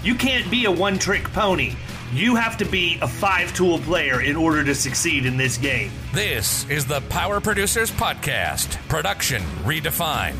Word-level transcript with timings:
You 0.00 0.14
can't 0.14 0.48
be 0.48 0.64
a 0.64 0.70
one 0.70 0.96
trick 0.96 1.24
pony. 1.32 1.74
You 2.12 2.36
have 2.36 2.56
to 2.58 2.64
be 2.64 3.00
a 3.02 3.08
five 3.08 3.52
tool 3.52 3.80
player 3.80 4.20
in 4.20 4.36
order 4.36 4.62
to 4.62 4.72
succeed 4.72 5.26
in 5.26 5.36
this 5.36 5.58
game. 5.58 5.90
This 6.14 6.64
is 6.70 6.86
the 6.86 7.00
Power 7.08 7.40
Producers 7.40 7.90
Podcast, 7.90 8.76
production 8.88 9.42
redefined. 9.64 10.36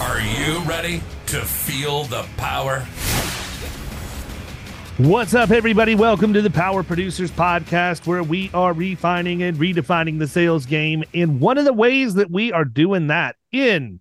Are 0.00 0.20
you 0.20 0.60
ready 0.60 1.02
to 1.26 1.42
feel 1.42 2.04
the 2.04 2.26
power? 2.38 2.86
What's 4.96 5.34
up, 5.34 5.50
everybody? 5.50 5.94
Welcome 5.94 6.32
to 6.32 6.40
the 6.40 6.48
Power 6.48 6.82
Producers 6.82 7.30
Podcast, 7.30 8.06
where 8.06 8.22
we 8.22 8.50
are 8.54 8.72
refining 8.72 9.42
and 9.42 9.58
redefining 9.58 10.18
the 10.18 10.26
sales 10.26 10.64
game. 10.64 11.04
And 11.12 11.40
one 11.40 11.58
of 11.58 11.66
the 11.66 11.74
ways 11.74 12.14
that 12.14 12.30
we 12.30 12.52
are 12.52 12.64
doing 12.64 13.08
that 13.08 13.36
in 13.52 14.00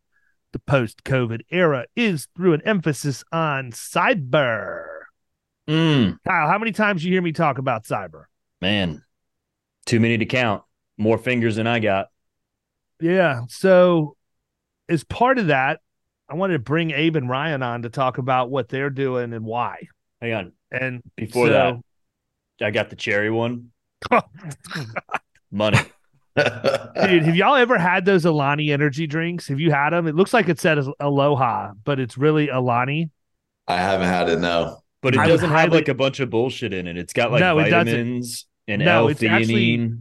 the 0.55 0.59
post 0.59 1.03
COVID 1.03 1.41
era 1.49 1.85
is 1.97 2.29
through 2.33 2.53
an 2.53 2.61
emphasis 2.63 3.25
on 3.33 3.71
cyber. 3.71 4.85
Mm, 5.67 6.17
Kyle, 6.25 6.47
how 6.47 6.57
many 6.57 6.71
times 6.71 7.03
you 7.03 7.11
hear 7.11 7.21
me 7.21 7.33
talk 7.33 7.57
about 7.57 7.83
cyber? 7.83 8.25
man, 8.61 9.03
too 9.85 9.99
many 9.99 10.17
to 10.17 10.25
count. 10.25 10.63
More 10.97 11.17
fingers 11.17 11.57
than 11.57 11.67
I 11.67 11.79
got. 11.79 12.07
Yeah. 13.01 13.41
So, 13.49 14.15
as 14.87 15.03
part 15.03 15.39
of 15.39 15.47
that, 15.47 15.81
I 16.29 16.35
wanted 16.35 16.53
to 16.53 16.59
bring 16.59 16.91
Abe 16.91 17.17
and 17.17 17.29
Ryan 17.29 17.61
on 17.61 17.81
to 17.81 17.89
talk 17.89 18.17
about 18.17 18.49
what 18.49 18.69
they're 18.69 18.89
doing 18.89 19.33
and 19.33 19.43
why. 19.43 19.89
Hang 20.21 20.33
on. 20.33 20.51
And 20.71 21.01
Before 21.17 21.47
so- 21.47 21.81
that, 22.59 22.65
I 22.65 22.71
got 22.71 22.89
the 22.89 22.95
cherry 22.95 23.29
one. 23.29 23.71
Money. 25.51 25.79
Dude, 26.35 27.23
have 27.23 27.35
y'all 27.35 27.55
ever 27.55 27.77
had 27.77 28.05
those 28.05 28.25
Alani 28.25 28.71
energy 28.71 29.07
drinks? 29.07 29.47
Have 29.47 29.59
you 29.59 29.71
had 29.71 29.91
them? 29.91 30.07
It 30.07 30.15
looks 30.15 30.33
like 30.33 30.49
it 30.49 30.59
said 30.59 30.79
Aloha, 30.99 31.73
but 31.83 31.99
it's 31.99 32.17
really 32.17 32.49
Alani. 32.49 33.09
I 33.67 33.77
haven't 33.77 34.07
had 34.07 34.29
it. 34.29 34.39
No. 34.39 34.79
But 35.01 35.15
it 35.15 35.19
I 35.19 35.27
doesn't 35.27 35.49
have 35.49 35.57
highly- 35.69 35.77
like 35.77 35.87
a 35.87 35.93
bunch 35.93 36.19
of 36.19 36.29
bullshit 36.29 36.73
in 36.73 36.87
it. 36.87 36.97
It's 36.97 37.13
got 37.13 37.31
like 37.31 37.39
No, 37.39 37.55
vitamins 37.55 38.47
and 38.67 38.83
No, 38.83 39.07
it's 39.07 39.23
actually- 39.23 39.75
L-theanine, 39.75 39.99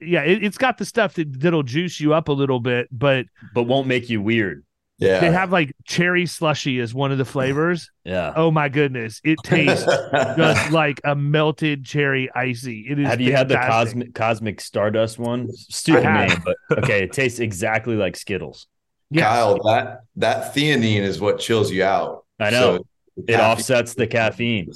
Yeah, 0.00 0.22
it, 0.22 0.44
it's 0.44 0.58
got 0.58 0.78
the 0.78 0.84
stuff 0.84 1.14
that, 1.14 1.40
that'll 1.40 1.62
juice 1.62 2.00
you 2.00 2.12
up 2.14 2.28
a 2.28 2.32
little 2.32 2.60
bit, 2.60 2.88
but 2.92 3.26
but 3.54 3.64
won't 3.64 3.86
make 3.86 4.10
you 4.10 4.20
weird. 4.20 4.64
Yeah. 5.02 5.20
they 5.20 5.30
have 5.30 5.50
like 5.52 5.74
cherry 5.84 6.26
slushy 6.26 6.78
as 6.80 6.94
one 6.94 7.12
of 7.12 7.18
the 7.18 7.24
flavors. 7.24 7.90
Yeah. 8.04 8.32
Oh 8.36 8.50
my 8.50 8.68
goodness, 8.68 9.20
it 9.24 9.38
tastes 9.44 9.84
just 9.84 10.70
like 10.70 11.00
a 11.04 11.14
melted 11.14 11.84
cherry 11.84 12.30
icy. 12.34 12.86
It 12.88 12.98
is. 12.98 13.06
Have 13.06 13.20
you 13.20 13.32
had 13.32 13.48
the 13.48 13.56
cosmic 13.56 14.14
cosmic 14.14 14.60
stardust 14.60 15.18
one? 15.18 15.50
Stupid 15.52 16.04
name, 16.04 16.42
but 16.44 16.56
okay. 16.78 17.04
It 17.04 17.12
tastes 17.12 17.40
exactly 17.40 17.96
like 17.96 18.16
Skittles. 18.16 18.66
Yeah. 19.10 19.24
Kyle, 19.24 19.62
that 19.64 20.00
that 20.16 20.54
theanine 20.54 21.02
is 21.02 21.20
what 21.20 21.38
chills 21.38 21.70
you 21.70 21.84
out. 21.84 22.24
I 22.40 22.50
know. 22.50 22.76
So 22.78 22.86
It 23.16 23.32
caffeine- 23.32 23.40
offsets 23.44 23.94
the 23.94 24.06
caffeine. 24.06 24.70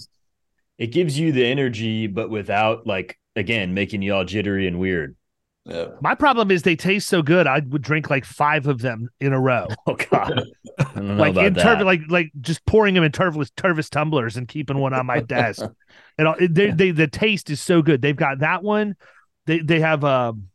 It 0.79 0.89
gives 0.89 1.19
you 1.19 1.33
the 1.33 1.45
energy, 1.47 2.07
but 2.07 2.29
without 2.31 2.87
like 2.87 3.19
again 3.35 3.73
making 3.75 4.03
you 4.03 4.15
all 4.15 4.25
jittery 4.25 4.67
and 4.67 4.79
weird. 4.79 5.17
Yeah. 5.69 5.87
My 6.01 6.15
problem 6.15 6.53
is 6.53 6.63
they 6.63 6.77
taste 6.77 7.09
so 7.09 7.23
good. 7.23 7.49
I 7.49 7.61
would 7.67 7.83
drink 7.83 8.09
like 8.09 8.25
five 8.25 8.69
of 8.69 8.81
them 8.81 9.09
in 9.21 9.33
a 9.33 9.41
row, 9.41 9.67
Oh 9.89 9.95
God, 9.97 10.45
I 10.79 10.85
don't 10.95 11.09
know 11.09 11.15
like 11.17 11.33
about 11.33 11.47
in 11.47 11.53
that. 11.55 11.79
turv- 11.79 11.85
like 11.85 12.03
like 12.09 12.31
just 12.41 12.65
pouring 12.67 12.95
them 12.95 13.03
in 13.03 13.11
Tervis 13.11 13.51
Tervis 13.57 13.91
tumblers 13.91 14.37
and 14.37 14.47
keeping 14.47 14.79
one 14.79 14.93
on 14.95 15.07
my 15.07 15.19
desk. 15.35 15.65
and 16.19 16.29
all, 16.29 16.37
they, 16.39 16.71
they 16.71 16.93
the 16.93 17.09
taste 17.09 17.51
is 17.51 17.61
so 17.61 17.83
good. 17.83 18.01
They've 18.01 18.15
got 18.15 18.39
that 18.41 18.63
one. 18.63 18.95
They 19.47 19.59
they 19.59 19.81
have 19.81 20.05
um 20.05 20.49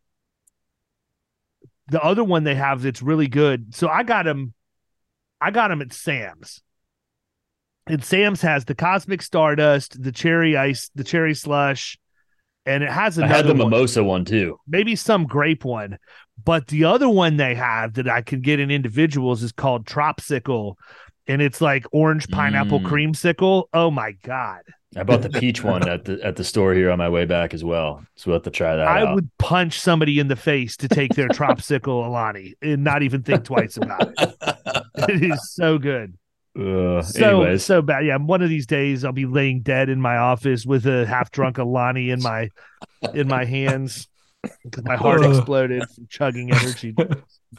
the 1.88 2.02
other 2.02 2.24
one 2.24 2.46
they 2.46 2.56
have 2.56 2.82
that's 2.82 3.02
really 3.02 3.28
good. 3.28 3.76
So 3.76 3.90
I 3.90 4.04
got 4.04 4.24
them. 4.24 4.54
I 5.42 5.52
got 5.52 5.68
them 5.70 5.82
at 5.82 5.92
Sam's. 5.92 6.62
And 7.88 8.02
Sam's 8.04 8.44
has 8.44 8.64
the 8.64 8.76
Cosmic 8.76 9.22
Stardust, 9.22 10.02
the 10.02 10.12
cherry 10.14 10.56
ice, 10.56 10.90
the 10.96 11.04
cherry 11.04 11.34
slush, 11.34 11.98
and 12.66 12.84
it 12.84 12.90
has 12.92 13.18
another 13.18 13.34
I 13.34 13.38
had 13.38 13.46
the 13.48 13.54
one 13.54 13.70
mimosa 13.70 14.04
one 14.04 14.26
too. 14.26 14.58
maybe 14.68 14.96
some 14.96 15.26
grape 15.26 15.66
one. 15.66 15.98
But 16.44 16.68
the 16.68 16.86
other 16.86 17.08
one 17.10 17.38
they 17.38 17.54
have 17.56 17.94
that 17.96 18.10
I 18.10 18.22
can 18.22 18.42
get 18.42 18.60
in 18.60 18.72
individuals 18.72 19.44
is 19.44 19.52
called 19.52 19.86
Tropsicle. 19.86 20.76
And 21.28 21.40
it's 21.42 21.62
like 21.62 21.86
orange 21.92 22.28
pineapple 22.30 22.80
Mm. 22.80 22.86
creamsicle. 22.88 23.66
Oh 23.74 23.92
my 23.92 24.14
God. 24.24 24.62
I 24.98 25.04
bought 25.04 25.22
the 25.22 25.30
peach 25.40 25.64
one 25.64 25.88
at 25.88 26.04
the 26.06 26.20
at 26.24 26.36
the 26.36 26.44
store 26.44 26.74
here 26.74 26.90
on 26.92 26.98
my 26.98 27.10
way 27.10 27.26
back 27.26 27.54
as 27.54 27.64
well. 27.64 28.04
So 28.16 28.32
we'll 28.32 28.38
have 28.38 28.44
to 28.44 28.50
try 28.50 28.76
that 28.76 28.88
I 28.88 29.04
out. 29.06 29.16
would 29.16 29.30
punch 29.38 29.80
somebody 29.80 30.18
in 30.20 30.28
the 30.30 30.36
face 30.36 30.76
to 30.78 30.88
take 30.88 31.14
their 31.14 31.28
Tropsicle 31.38 32.06
Alani 32.08 32.56
and 32.62 32.84
not 32.84 33.04
even 33.04 33.22
think 33.24 33.44
twice 33.46 33.78
about 33.78 34.12
it. 34.18 34.36
It 35.10 35.24
is 35.32 35.54
so 35.54 35.78
good. 35.80 36.16
Uh, 36.58 37.02
So 37.02 37.42
anyways, 37.42 37.66
so 37.66 37.82
bad. 37.82 38.06
Yeah, 38.06 38.18
one 38.18 38.42
of 38.42 38.50
these 38.50 38.66
days 38.66 39.06
I'll 39.06 39.12
be 39.12 39.26
laying 39.26 39.62
dead 39.62 39.90
in 39.90 40.02
my 40.02 40.18
office 40.18 40.66
with 40.66 40.86
a 40.86 41.06
half 41.06 41.32
drunk 41.32 41.58
Alani 41.58 42.10
in 42.10 42.22
my 42.22 42.50
in 43.14 43.28
my 43.28 43.46
hands 43.46 44.08
because 44.64 44.84
my 44.84 44.96
heart 44.96 45.24
exploded 45.24 45.84
from 45.90 46.08
chugging 46.10 46.52
energy. 46.52 46.96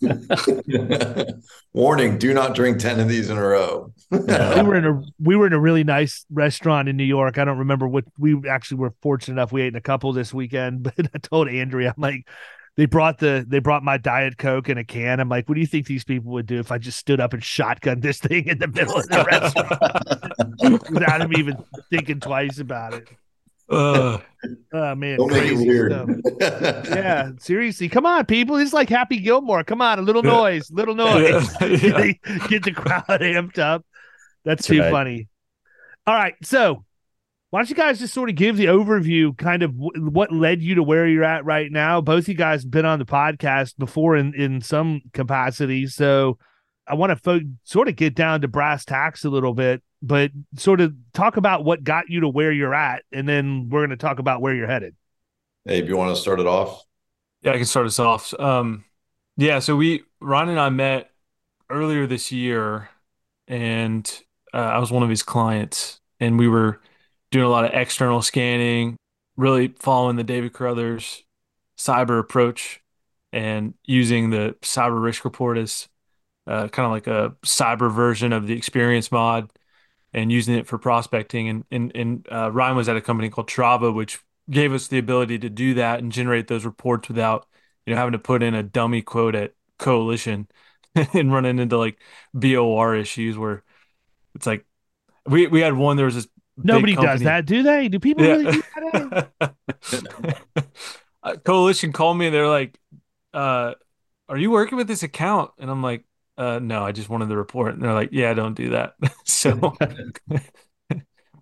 Warning: 1.72 2.18
Do 2.18 2.34
not 2.34 2.54
drink 2.54 2.78
ten 2.78 3.00
of 3.00 3.08
these 3.08 3.30
in 3.30 3.38
a 3.38 3.46
row. 3.46 3.92
we 4.10 4.18
were 4.18 4.74
in 4.74 4.84
a 4.84 5.02
we 5.20 5.36
were 5.36 5.46
in 5.46 5.52
a 5.52 5.60
really 5.60 5.84
nice 5.84 6.24
restaurant 6.30 6.88
in 6.88 6.96
New 6.96 7.04
York. 7.04 7.38
I 7.38 7.44
don't 7.44 7.58
remember 7.58 7.88
what 7.88 8.04
we 8.18 8.48
actually 8.48 8.78
were 8.78 8.94
fortunate 9.02 9.34
enough 9.34 9.52
we 9.52 9.62
ate 9.62 9.68
in 9.68 9.76
a 9.76 9.80
couple 9.80 10.12
this 10.12 10.34
weekend, 10.34 10.82
but 10.96 11.08
I 11.14 11.18
told 11.18 11.48
Andrea, 11.48 11.94
I'm 11.96 12.02
like, 12.02 12.26
they 12.76 12.86
brought 12.86 13.18
the 13.18 13.44
they 13.46 13.58
brought 13.58 13.82
my 13.82 13.98
diet 13.98 14.38
coke 14.38 14.68
in 14.68 14.78
a 14.78 14.84
can. 14.84 15.20
I'm 15.20 15.28
like, 15.28 15.48
what 15.48 15.54
do 15.56 15.60
you 15.60 15.66
think 15.66 15.86
these 15.86 16.04
people 16.04 16.32
would 16.32 16.46
do 16.46 16.58
if 16.58 16.72
I 16.72 16.78
just 16.78 16.98
stood 16.98 17.20
up 17.20 17.32
and 17.34 17.42
shotgun 17.44 18.00
this 18.00 18.18
thing 18.18 18.46
in 18.48 18.58
the 18.58 18.68
middle 18.68 18.96
of 18.96 19.06
the 19.08 19.24
restaurant 20.60 20.90
without 20.90 21.18
them 21.18 21.32
even 21.36 21.56
thinking 21.90 22.20
twice 22.20 22.58
about 22.58 22.94
it? 22.94 23.08
Oh 23.70 24.20
man, 24.72 25.16
Don't 25.16 25.30
make 25.32 25.44
it 25.44 25.48
crazy 25.48 25.66
weird. 25.68 25.92
stuff. 25.92 26.88
Yeah, 26.88 27.30
seriously, 27.38 27.88
come 27.88 28.04
on, 28.06 28.26
people. 28.26 28.56
It's 28.56 28.72
like 28.72 28.88
Happy 28.88 29.18
Gilmore. 29.18 29.64
Come 29.64 29.80
on, 29.80 29.98
a 29.98 30.02
little 30.02 30.22
noise, 30.22 30.70
little 30.70 30.94
noise. 30.94 31.48
Get 31.58 32.64
the 32.64 32.72
crowd 32.74 33.04
amped 33.08 33.58
up. 33.58 33.84
That's 34.44 34.66
That's 34.66 34.66
too 34.66 34.80
right. 34.80 34.90
funny. 34.90 35.28
All 36.06 36.14
right, 36.14 36.34
so 36.42 36.84
why 37.52 37.60
don't 37.60 37.68
you 37.68 37.76
guys 37.76 37.98
just 37.98 38.14
sort 38.14 38.30
of 38.30 38.34
give 38.34 38.56
the 38.56 38.64
overview, 38.64 39.36
kind 39.36 39.62
of 39.62 39.78
w- 39.78 40.08
what 40.08 40.32
led 40.32 40.62
you 40.62 40.76
to 40.76 40.82
where 40.82 41.06
you're 41.06 41.22
at 41.22 41.44
right 41.44 41.70
now? 41.70 42.00
Both 42.00 42.26
you 42.26 42.32
guys 42.32 42.62
have 42.62 42.70
been 42.70 42.86
on 42.86 42.98
the 42.98 43.04
podcast 43.04 43.76
before 43.76 44.16
in 44.16 44.32
in 44.34 44.62
some 44.62 45.02
capacity, 45.12 45.86
so 45.86 46.38
I 46.86 46.94
want 46.94 47.10
to 47.10 47.16
fo- 47.16 47.46
sort 47.64 47.88
of 47.88 47.96
get 47.96 48.14
down 48.14 48.40
to 48.40 48.48
brass 48.48 48.86
tacks 48.86 49.26
a 49.26 49.28
little 49.28 49.52
bit, 49.52 49.82
but 50.00 50.30
sort 50.56 50.80
of 50.80 50.94
talk 51.12 51.36
about 51.36 51.62
what 51.62 51.84
got 51.84 52.08
you 52.08 52.20
to 52.20 52.28
where 52.28 52.52
you're 52.52 52.74
at, 52.74 53.02
and 53.12 53.28
then 53.28 53.68
we're 53.68 53.80
going 53.80 53.90
to 53.90 53.96
talk 53.98 54.18
about 54.18 54.40
where 54.40 54.54
you're 54.54 54.66
headed. 54.66 54.96
Abe, 55.68 55.88
you 55.88 55.96
want 55.98 56.16
to 56.16 56.20
start 56.22 56.40
it 56.40 56.46
off? 56.46 56.82
Yeah, 57.42 57.52
I 57.52 57.56
can 57.56 57.66
start 57.66 57.84
us 57.84 57.98
off. 57.98 58.32
Um, 58.40 58.82
yeah, 59.36 59.58
so 59.58 59.76
we 59.76 60.04
Ron 60.22 60.48
and 60.48 60.58
I 60.58 60.70
met 60.70 61.10
earlier 61.68 62.06
this 62.06 62.32
year, 62.32 62.88
and 63.46 64.10
uh, 64.54 64.56
I 64.56 64.78
was 64.78 64.90
one 64.90 65.02
of 65.02 65.10
his 65.10 65.22
clients, 65.22 66.00
and 66.18 66.38
we 66.38 66.48
were 66.48 66.80
doing 67.32 67.46
a 67.46 67.50
lot 67.50 67.66
of 67.66 67.72
external 67.74 68.22
scanning, 68.22 68.98
really 69.38 69.68
following 69.80 70.16
the 70.16 70.24
David 70.24 70.54
Carothers 70.54 71.22
cyber 71.78 72.20
approach. 72.20 72.80
and 73.32 73.74
using 73.86 74.30
the 74.30 74.56
cyber 74.62 75.02
risk 75.02 75.24
report 75.26 75.58
as 75.58 75.88
uh, 76.46 76.68
kind 76.68 76.86
of 76.86 76.92
like 76.92 77.08
a 77.08 77.36
cyber 77.44 77.92
version 77.92 78.32
of 78.32 78.46
the 78.48 78.54
experience 78.54 79.12
mod 79.12 79.50
and 80.12 80.32
using 80.32 80.54
it 80.56 80.66
for 80.66 80.78
prospecting. 80.78 81.48
And 81.48 81.64
and, 81.70 81.92
and 81.96 82.28
uh, 82.32 82.50
Ryan 82.52 82.76
was 82.76 82.88
at 82.88 82.96
a 82.96 83.00
company 83.02 83.30
called 83.30 83.48
Trava, 83.48 83.94
which 83.94 84.20
gave 84.50 84.72
us 84.72 84.88
the 84.88 84.98
ability 84.98 85.38
to 85.40 85.50
do 85.50 85.74
that 85.74 86.00
and 86.00 86.12
generate 86.12 86.48
those 86.48 86.64
reports 86.64 87.08
without 87.08 87.46
you 87.86 87.94
know 87.94 87.98
having 87.98 88.12
to 88.12 88.18
put 88.18 88.42
in 88.42 88.54
a 88.54 88.62
dummy 88.62 89.02
quote 89.02 89.34
at 89.34 89.54
Coalition 89.78 90.48
and 91.14 91.32
running 91.32 91.58
into 91.58 91.78
like 91.78 91.98
BOR 92.34 92.94
issues 92.96 93.38
where 93.38 93.62
it's 94.34 94.46
like 94.46 94.66
we 95.26 95.46
we 95.46 95.60
had 95.60 95.74
one 95.74 95.96
there 95.96 96.06
was 96.06 96.14
this 96.16 96.28
Nobody 96.64 96.94
does 96.94 97.22
that, 97.22 97.46
do 97.46 97.62
they? 97.62 97.88
Do 97.88 97.98
people 97.98 98.24
yeah. 98.24 98.32
really 98.32 98.52
do 98.52 98.62
that? 99.40 100.36
Coalition 101.44 101.92
called 101.92 102.18
me 102.18 102.26
and 102.26 102.34
they're 102.34 102.48
like, 102.48 102.78
uh, 103.32 103.74
"Are 104.28 104.36
you 104.36 104.50
working 104.50 104.76
with 104.76 104.88
this 104.88 105.02
account?" 105.02 105.52
And 105.58 105.70
I'm 105.70 105.82
like, 105.82 106.04
uh, 106.36 106.58
"No, 106.60 106.84
I 106.84 106.92
just 106.92 107.08
wanted 107.08 107.28
the 107.28 107.36
report." 107.36 107.74
And 107.74 107.82
they're 107.82 107.94
like, 107.94 108.10
"Yeah, 108.12 108.34
don't 108.34 108.54
do 108.54 108.70
that." 108.70 108.94
so 109.24 109.74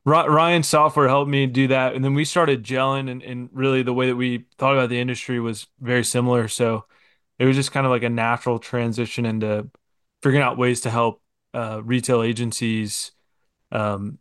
Ryan 0.04 0.62
Software 0.62 1.08
helped 1.08 1.30
me 1.30 1.46
do 1.46 1.68
that, 1.68 1.94
and 1.94 2.04
then 2.04 2.14
we 2.14 2.24
started 2.24 2.62
gelling, 2.62 3.10
and, 3.10 3.22
and 3.22 3.48
really 3.52 3.82
the 3.82 3.94
way 3.94 4.08
that 4.08 4.16
we 4.16 4.46
thought 4.58 4.74
about 4.74 4.88
the 4.88 5.00
industry 5.00 5.40
was 5.40 5.66
very 5.80 6.04
similar. 6.04 6.48
So 6.48 6.84
it 7.38 7.46
was 7.46 7.56
just 7.56 7.72
kind 7.72 7.86
of 7.86 7.90
like 7.90 8.02
a 8.02 8.10
natural 8.10 8.58
transition 8.58 9.24
into 9.24 9.70
figuring 10.22 10.42
out 10.42 10.58
ways 10.58 10.82
to 10.82 10.90
help 10.90 11.22
uh, 11.54 11.80
retail 11.82 12.22
agencies, 12.22 13.12
um, 13.72 14.18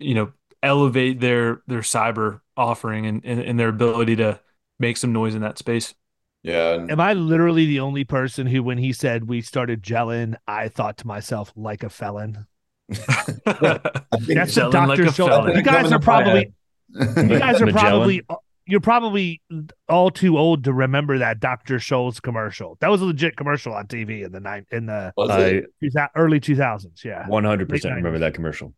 you 0.00 0.14
know, 0.14 0.32
elevate 0.62 1.20
their 1.20 1.62
their 1.66 1.80
cyber 1.80 2.40
offering 2.56 3.06
and, 3.06 3.24
and, 3.24 3.40
and 3.40 3.58
their 3.58 3.68
ability 3.68 4.16
to 4.16 4.40
make 4.78 4.96
some 4.96 5.12
noise 5.12 5.34
in 5.34 5.42
that 5.42 5.58
space. 5.58 5.94
Yeah. 6.42 6.86
Am 6.88 7.00
I 7.00 7.12
literally 7.12 7.66
the 7.66 7.80
only 7.80 8.04
person 8.04 8.46
who, 8.46 8.62
when 8.62 8.78
he 8.78 8.92
said 8.92 9.28
we 9.28 9.42
started 9.42 9.82
gelling, 9.82 10.36
I 10.46 10.68
thought 10.68 10.96
to 10.98 11.06
myself, 11.06 11.52
like 11.54 11.82
a 11.82 11.90
felon? 11.90 12.46
That's 12.88 13.34
the 13.44 14.68
Dr. 14.72 15.04
Like 15.04 15.14
Schultz. 15.14 15.56
You 15.56 15.62
guys 15.62 15.92
are 15.92 15.98
probably, 15.98 16.52
you 16.88 17.38
guys 17.38 17.60
are 17.60 17.70
probably, 17.70 18.22
you're 18.66 18.80
probably 18.80 19.42
all 19.88 20.10
too 20.10 20.38
old 20.38 20.64
to 20.64 20.72
remember 20.72 21.18
that 21.18 21.40
Dr. 21.40 21.78
Scholl's 21.78 22.20
commercial. 22.20 22.78
That 22.80 22.88
was 22.88 23.02
a 23.02 23.04
legit 23.04 23.36
commercial 23.36 23.74
on 23.74 23.86
TV 23.86 24.24
in 24.24 24.32
the 24.32 24.40
nine 24.40 24.64
in 24.70 24.86
the 24.86 25.12
uh, 25.18 26.06
early 26.16 26.40
2000s. 26.40 27.04
Yeah, 27.04 27.28
100 27.28 27.68
percent 27.68 27.96
remember 27.96 28.18
that 28.20 28.34
commercial. 28.34 28.72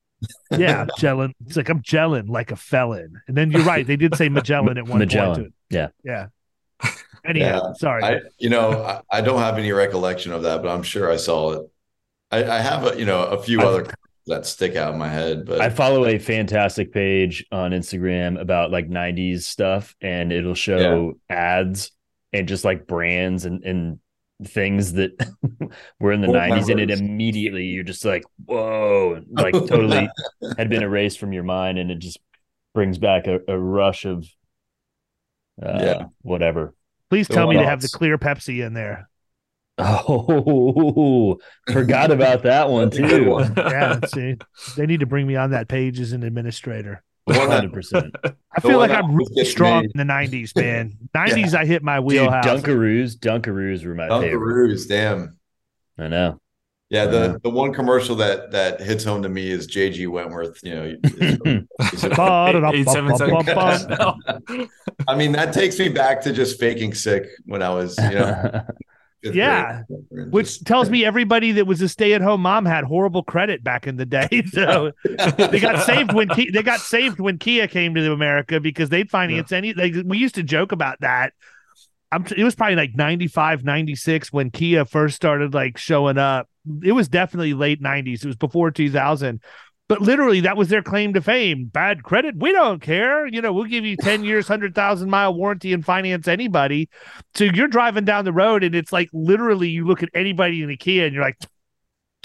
Yeah, 0.50 0.86
gelling. 0.98 1.32
It's 1.46 1.56
like 1.56 1.68
I'm 1.68 1.82
gelling 1.82 2.28
like 2.28 2.50
a 2.50 2.56
felon. 2.56 3.20
And 3.28 3.36
then 3.36 3.50
you're 3.50 3.62
right. 3.62 3.86
They 3.86 3.96
did 3.96 4.14
say 4.16 4.28
Magellan 4.28 4.78
at 4.78 4.86
one 4.86 4.98
Magellan. 4.98 5.40
point. 5.40 5.54
Yeah, 5.70 5.88
yeah. 6.04 6.26
Anyhow, 7.24 7.62
yeah. 7.66 7.72
sorry. 7.74 8.02
I, 8.02 8.20
you 8.38 8.50
know, 8.50 8.82
I, 8.82 9.18
I, 9.18 9.20
don't 9.20 9.38
have 9.38 9.56
any 9.56 9.70
recollection 9.70 10.32
of 10.32 10.42
that, 10.42 10.60
but 10.60 10.70
I'm 10.70 10.82
sure 10.82 11.10
I 11.10 11.16
saw 11.16 11.52
it. 11.52 11.70
I, 12.32 12.44
I 12.44 12.58
have 12.58 12.84
a, 12.84 12.98
you 12.98 13.04
know, 13.04 13.22
a 13.22 13.40
few 13.40 13.60
other 13.60 13.86
that 14.26 14.46
stick 14.46 14.76
out 14.76 14.92
in 14.92 14.98
my 14.98 15.08
head. 15.08 15.46
But 15.46 15.60
I 15.60 15.70
follow 15.70 16.04
a 16.06 16.18
fantastic 16.18 16.92
page 16.92 17.46
on 17.52 17.70
Instagram 17.70 18.40
about 18.40 18.70
like 18.70 18.88
90s 18.88 19.42
stuff, 19.42 19.94
and 20.00 20.32
it'll 20.32 20.54
show 20.54 21.14
yeah. 21.30 21.36
ads 21.36 21.92
and 22.32 22.48
just 22.48 22.64
like 22.64 22.86
brands 22.86 23.44
and 23.44 23.62
and 23.64 23.98
things 24.44 24.94
that 24.94 25.12
were 26.00 26.12
in 26.12 26.20
the 26.20 26.28
90s 26.28 26.70
and 26.70 26.80
it 26.80 26.90
immediately 26.90 27.64
you're 27.66 27.84
just 27.84 28.04
like 28.04 28.24
whoa 28.46 29.22
like 29.30 29.52
totally 29.66 30.08
had 30.56 30.68
been 30.68 30.82
erased 30.82 31.18
from 31.18 31.32
your 31.32 31.42
mind 31.42 31.78
and 31.78 31.90
it 31.90 31.98
just 31.98 32.18
brings 32.74 32.98
back 32.98 33.26
a, 33.26 33.40
a 33.48 33.58
rush 33.58 34.04
of 34.04 34.26
uh, 35.62 35.78
yeah 35.80 36.04
whatever 36.22 36.74
please 37.10 37.28
tell 37.28 37.46
me 37.46 37.56
else? 37.56 37.64
to 37.64 37.68
have 37.68 37.80
the 37.80 37.88
clear 37.88 38.18
pepsi 38.18 38.64
in 38.64 38.74
there 38.74 39.08
Oh, 39.78 41.38
forgot 41.72 42.10
about 42.10 42.42
that 42.42 42.68
one 42.68 42.90
too. 42.90 43.40
yeah, 43.56 43.98
see, 44.06 44.36
they 44.76 44.86
need 44.86 45.00
to 45.00 45.06
bring 45.06 45.26
me 45.26 45.36
on 45.36 45.50
that 45.52 45.66
page 45.68 45.98
as 45.98 46.12
an 46.12 46.22
administrator. 46.22 47.02
One 47.24 47.50
hundred 47.50 47.72
percent. 47.72 48.14
I 48.52 48.60
feel 48.60 48.78
like 48.78 48.90
I'm 48.90 49.14
really 49.14 49.44
strong 49.44 49.84
in 49.84 49.92
the 49.94 50.04
'90s, 50.04 50.56
man. 50.60 50.96
'90s, 51.14 51.52
yeah. 51.52 51.60
I 51.60 51.64
hit 51.64 51.82
my 51.82 52.00
wheelhouse. 52.00 52.44
Dude, 52.44 52.64
Dunkaroos, 52.64 53.16
Dunkaroos 53.16 53.84
were 53.84 53.94
my 53.94 54.08
Dunkaroos, 54.08 54.20
favorite. 54.22 54.70
Dunkaroos, 54.70 54.88
damn. 54.88 55.38
I 55.98 56.08
know. 56.08 56.40
Yeah, 56.92 57.06
the 57.06 57.40
the 57.42 57.48
one 57.48 57.72
commercial 57.72 58.16
that 58.16 58.50
that 58.50 58.82
hits 58.82 59.02
home 59.02 59.22
to 59.22 59.28
me 59.30 59.50
is 59.50 59.66
JG 59.66 60.08
Wentworth. 60.08 60.60
You 60.62 60.74
know, 60.74 60.94
I 65.08 65.16
mean 65.16 65.32
that 65.32 65.54
takes 65.54 65.78
me 65.78 65.88
back 65.88 66.20
to 66.24 66.34
just 66.34 66.60
faking 66.60 66.92
sick 66.92 67.28
when 67.46 67.62
I 67.62 67.70
was, 67.70 67.96
you 67.96 68.10
know, 68.10 68.66
yeah, 69.22 69.82
which 70.10 70.62
tells 70.64 70.90
me 70.90 71.04
everybody 71.04 71.52
that 71.52 71.66
was 71.66 71.80
a 71.80 71.88
stay-at-home 71.88 72.42
mom 72.42 72.64
had 72.64 72.84
horrible 72.84 73.22
credit 73.22 73.62
back 73.62 73.86
in 73.86 73.96
the 73.96 74.06
day. 74.06 74.28
So 74.52 74.92
they 75.04 75.60
got 75.60 75.84
saved 75.86 76.12
when 76.12 76.28
Kia, 76.28 76.52
they 76.52 76.62
got 76.62 76.80
saved 76.80 77.18
when 77.18 77.38
Kia 77.38 77.66
came 77.68 77.94
to 77.94 78.12
America 78.12 78.60
because 78.60 78.90
they'd 78.90 79.10
finance 79.10 79.50
yeah. 79.50 79.58
any. 79.58 79.72
They, 79.72 79.90
we 80.02 80.18
used 80.18 80.34
to 80.34 80.42
joke 80.42 80.72
about 80.72 81.00
that. 81.00 81.32
I'm, 82.10 82.26
it 82.36 82.44
was 82.44 82.54
probably 82.54 82.76
like 82.76 82.94
95, 82.94 83.64
96 83.64 84.32
when 84.32 84.50
Kia 84.50 84.84
first 84.84 85.16
started 85.16 85.54
like 85.54 85.78
showing 85.78 86.18
up. 86.18 86.48
It 86.82 86.92
was 86.92 87.08
definitely 87.08 87.54
late 87.54 87.82
90s. 87.82 88.24
It 88.24 88.26
was 88.26 88.36
before 88.36 88.70
2000 88.70 89.40
but 89.92 90.00
literally, 90.00 90.40
that 90.40 90.56
was 90.56 90.70
their 90.70 90.82
claim 90.82 91.12
to 91.12 91.20
fame. 91.20 91.66
Bad 91.66 92.02
credit, 92.02 92.34
we 92.38 92.50
don't 92.50 92.80
care. 92.80 93.26
You 93.26 93.42
know, 93.42 93.52
we'll 93.52 93.66
give 93.66 93.84
you 93.84 93.94
10 93.98 94.24
years, 94.24 94.48
100,000 94.48 95.10
mile 95.10 95.34
warranty 95.34 95.74
and 95.74 95.84
finance 95.84 96.26
anybody. 96.26 96.88
So 97.34 97.44
you're 97.44 97.68
driving 97.68 98.06
down 98.06 98.24
the 98.24 98.32
road, 98.32 98.64
and 98.64 98.74
it's 98.74 98.90
like 98.90 99.10
literally 99.12 99.68
you 99.68 99.86
look 99.86 100.02
at 100.02 100.08
anybody 100.14 100.62
in 100.62 100.70
a 100.70 100.78
Kia 100.78 101.04
and 101.04 101.12
you're 101.12 101.22
like, 101.22 101.36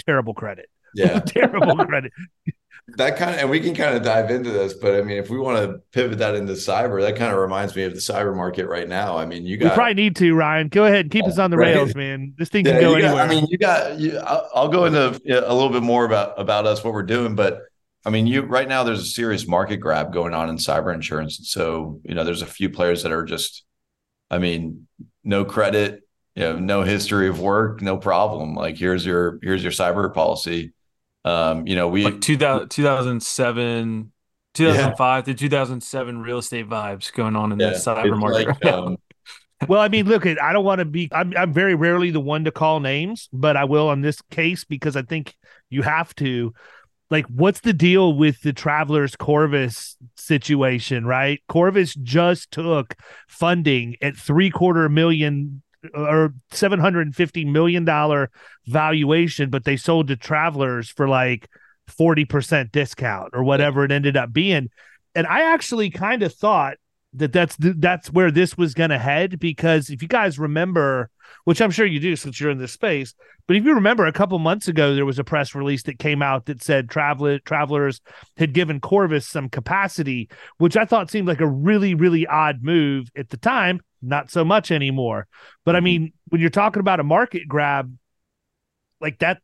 terrible 0.06 0.32
credit. 0.32 0.70
Yeah. 0.94 1.18
terrible 1.26 1.76
credit 1.84 2.10
that 2.96 3.16
kind 3.16 3.34
of 3.34 3.40
and 3.40 3.50
we 3.50 3.60
can 3.60 3.74
kind 3.74 3.94
of 3.94 4.02
dive 4.02 4.30
into 4.30 4.50
this 4.50 4.72
but 4.72 4.94
i 4.94 5.02
mean 5.02 5.18
if 5.18 5.28
we 5.28 5.38
want 5.38 5.58
to 5.58 5.78
pivot 5.92 6.18
that 6.18 6.34
into 6.34 6.54
cyber 6.54 7.02
that 7.02 7.16
kind 7.16 7.32
of 7.32 7.38
reminds 7.38 7.76
me 7.76 7.82
of 7.82 7.92
the 7.92 8.00
cyber 8.00 8.34
market 8.34 8.66
right 8.66 8.88
now. 8.88 9.18
I 9.18 9.26
mean 9.26 9.44
you 9.44 9.56
got 9.58 9.72
we 9.72 9.74
probably 9.74 9.94
need 9.94 10.16
to 10.16 10.34
ryan. 10.34 10.68
Go 10.68 10.84
ahead 10.84 11.00
and 11.00 11.10
keep 11.10 11.24
oh, 11.24 11.28
us 11.28 11.38
on 11.38 11.50
the 11.50 11.58
right. 11.58 11.74
rails 11.74 11.94
man. 11.94 12.34
This 12.38 12.48
thing 12.48 12.64
yeah, 12.64 12.72
can 12.72 12.80
go 12.80 12.94
anywhere 12.94 13.14
got, 13.14 13.26
i 13.26 13.28
mean 13.28 13.46
you 13.50 13.58
got 13.58 13.98
you, 13.98 14.18
I'll, 14.18 14.50
I'll, 14.54 14.68
go 14.68 14.86
into 14.86 15.20
a 15.26 15.52
little 15.54 15.70
bit 15.70 15.82
more 15.82 16.04
about 16.04 16.40
about 16.40 16.66
us 16.66 16.82
what 16.82 16.94
we're 16.94 17.02
doing 17.02 17.34
but 17.34 17.60
i 18.06 18.10
mean 18.10 18.26
you 18.26 18.42
right 18.42 18.68
now 18.68 18.84
there's 18.84 19.00
a 19.00 19.06
serious 19.06 19.46
market 19.46 19.76
grab 19.76 20.12
going 20.12 20.32
on 20.32 20.48
in 20.48 20.56
cyber 20.56 20.94
insurance. 20.94 21.40
So 21.44 22.00
you 22.04 22.14
know 22.14 22.24
there's 22.24 22.42
a 22.42 22.46
few 22.46 22.70
players 22.70 23.02
that 23.02 23.12
are 23.12 23.24
just 23.24 23.64
i 24.30 24.38
mean 24.38 24.88
no 25.24 25.44
credit 25.44 26.02
you 26.34 26.42
know 26.42 26.58
no 26.58 26.82
history 26.82 27.28
of 27.28 27.38
work 27.40 27.82
no 27.82 27.98
problem. 27.98 28.54
Like 28.54 28.78
here's 28.78 29.04
your 29.04 29.38
here's 29.42 29.62
your 29.62 29.72
cyber 29.72 30.12
policy 30.12 30.72
um, 31.24 31.66
you 31.66 31.76
know, 31.76 31.88
we 31.88 32.04
like 32.04 32.20
2000, 32.20 32.68
2007, 32.68 34.12
2005 34.54 35.28
yeah. 35.28 35.32
to 35.32 35.38
2007 35.38 36.18
real 36.20 36.38
estate 36.38 36.68
vibes 36.68 37.12
going 37.12 37.36
on 37.36 37.52
in 37.52 37.58
yeah, 37.58 37.70
the 37.70 37.74
cyber 37.76 38.18
market. 38.18 38.48
Like, 38.48 38.64
um, 38.72 38.96
well, 39.66 39.80
I 39.80 39.88
mean, 39.88 40.06
look, 40.06 40.24
I 40.26 40.52
don't 40.52 40.64
want 40.64 40.78
to 40.78 40.84
be. 40.84 41.08
I'm, 41.12 41.32
I'm 41.36 41.52
very 41.52 41.74
rarely 41.74 42.10
the 42.10 42.20
one 42.20 42.44
to 42.44 42.52
call 42.52 42.80
names, 42.80 43.28
but 43.32 43.56
I 43.56 43.64
will 43.64 43.88
on 43.88 44.02
this 44.02 44.20
case 44.30 44.64
because 44.64 44.96
I 44.96 45.02
think 45.02 45.36
you 45.68 45.82
have 45.82 46.14
to. 46.16 46.54
Like, 47.10 47.24
what's 47.26 47.60
the 47.60 47.72
deal 47.72 48.12
with 48.12 48.42
the 48.42 48.52
Travelers 48.52 49.16
Corvus 49.16 49.96
situation? 50.16 51.06
Right, 51.06 51.40
Corvus 51.48 51.94
just 51.94 52.50
took 52.52 52.94
funding 53.26 53.96
at 54.00 54.16
three 54.16 54.50
quarter 54.50 54.88
million 54.88 55.62
or 55.94 56.34
750 56.50 57.44
million 57.44 57.84
dollar 57.84 58.30
valuation 58.66 59.48
but 59.50 59.64
they 59.64 59.76
sold 59.76 60.08
to 60.08 60.16
travelers 60.16 60.88
for 60.88 61.08
like 61.08 61.48
40% 61.88 62.70
discount 62.72 63.30
or 63.32 63.42
whatever 63.42 63.84
it 63.84 63.92
ended 63.92 64.16
up 64.16 64.32
being. 64.32 64.68
And 65.14 65.26
i 65.26 65.52
actually 65.52 65.90
kind 65.90 66.22
of 66.22 66.34
thought 66.34 66.76
that 67.18 67.32
that's 67.32 67.56
that's 67.58 68.12
where 68.12 68.30
this 68.30 68.56
was 68.56 68.74
going 68.74 68.90
to 68.90 68.98
head 68.98 69.38
because 69.38 69.90
if 69.90 70.02
you 70.02 70.08
guys 70.08 70.38
remember 70.38 71.10
which 71.44 71.60
i'm 71.60 71.70
sure 71.70 71.86
you 71.86 72.00
do 72.00 72.16
since 72.16 72.40
you're 72.40 72.50
in 72.50 72.58
this 72.58 72.72
space 72.72 73.14
but 73.46 73.56
if 73.56 73.64
you 73.64 73.74
remember 73.74 74.06
a 74.06 74.12
couple 74.12 74.38
months 74.38 74.68
ago 74.68 74.94
there 74.94 75.06
was 75.06 75.18
a 75.18 75.24
press 75.24 75.54
release 75.54 75.82
that 75.82 75.98
came 75.98 76.22
out 76.22 76.46
that 76.46 76.62
said 76.62 76.88
travel 76.88 77.38
travelers 77.40 78.00
had 78.36 78.52
given 78.52 78.80
corvus 78.80 79.26
some 79.26 79.48
capacity 79.48 80.28
which 80.58 80.76
i 80.76 80.84
thought 80.84 81.10
seemed 81.10 81.28
like 81.28 81.40
a 81.40 81.46
really 81.46 81.94
really 81.94 82.26
odd 82.26 82.62
move 82.62 83.10
at 83.16 83.30
the 83.30 83.36
time 83.36 83.80
not 84.02 84.30
so 84.30 84.44
much 84.44 84.70
anymore. 84.70 85.26
But 85.64 85.74
I 85.74 85.78
mm-hmm. 85.78 85.84
mean, 85.84 86.12
when 86.28 86.40
you're 86.40 86.50
talking 86.50 86.80
about 86.80 87.00
a 87.00 87.04
market 87.04 87.48
grab 87.48 87.96
like 89.00 89.18
that, 89.20 89.40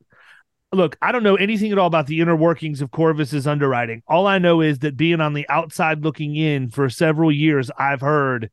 look, 0.74 0.96
I 1.00 1.12
don't 1.12 1.22
know 1.22 1.36
anything 1.36 1.72
at 1.72 1.78
all 1.78 1.86
about 1.86 2.06
the 2.06 2.20
inner 2.20 2.36
workings 2.36 2.82
of 2.82 2.90
Corvus's 2.90 3.46
underwriting. 3.46 4.02
All 4.06 4.26
I 4.26 4.38
know 4.38 4.60
is 4.60 4.80
that 4.80 4.96
being 4.96 5.20
on 5.20 5.32
the 5.34 5.48
outside 5.48 6.04
looking 6.04 6.36
in 6.36 6.70
for 6.70 6.88
several 6.90 7.32
years, 7.32 7.70
I've 7.78 8.00
heard 8.00 8.50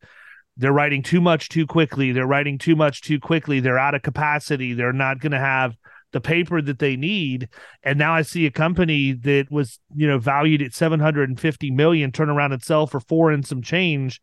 they're 0.58 0.74
writing 0.74 1.04
too 1.04 1.22
much 1.22 1.50
too 1.50 1.66
quickly. 1.66 2.12
They're 2.12 2.28
writing 2.28 2.58
too 2.58 2.76
much 2.76 3.02
too 3.02 3.20
quickly. 3.20 3.60
They're 3.60 3.80
out 3.80 3.96
of 3.96 4.02
capacity. 4.02 4.74
They're 4.74 4.94
not 4.94 5.20
going 5.20 5.32
to 5.32 5.40
have 5.40 5.76
the 6.12 6.22
paper 6.22 6.62
that 6.62 6.80
they 6.80 6.98
need. 6.98 7.48
And 7.84 7.98
now 7.98 8.14
I 8.14 8.22
see 8.24 8.46
a 8.46 8.52
company 8.52 9.14
that 9.14 9.50
was, 9.50 9.80
you 9.96 10.08
know, 10.08 10.20
valued 10.20 10.62
at 10.62 10.74
750 10.74 11.72
million 11.72 12.12
turn 12.12 12.30
around 12.30 12.52
and 12.52 12.62
sell 12.62 12.86
for 12.86 13.00
four 13.00 13.32
and 13.32 13.46
some 13.46 13.62
change 13.62 14.22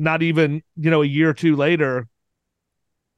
not 0.00 0.22
even 0.22 0.62
you 0.76 0.90
know 0.92 1.02
a 1.02 1.06
year 1.06 1.30
or 1.30 1.34
two 1.34 1.56
later 1.56 2.06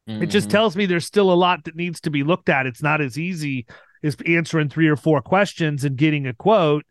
It 0.06 0.26
just 0.26 0.48
Mhm. 0.48 0.52
tells 0.52 0.76
me 0.76 0.86
there's 0.86 1.04
still 1.04 1.30
a 1.30 1.34
lot 1.34 1.64
that 1.64 1.76
needs 1.76 2.00
to 2.00 2.10
be 2.10 2.24
looked 2.24 2.48
at. 2.48 2.66
It's 2.66 2.82
not 2.82 3.00
as 3.02 3.18
easy 3.18 3.66
as 4.02 4.16
answering 4.26 4.68
three 4.68 4.88
or 4.88 4.96
four 4.96 5.20
questions 5.20 5.84
and 5.84 5.96
getting 5.96 6.26
a 6.26 6.34
quote, 6.34 6.84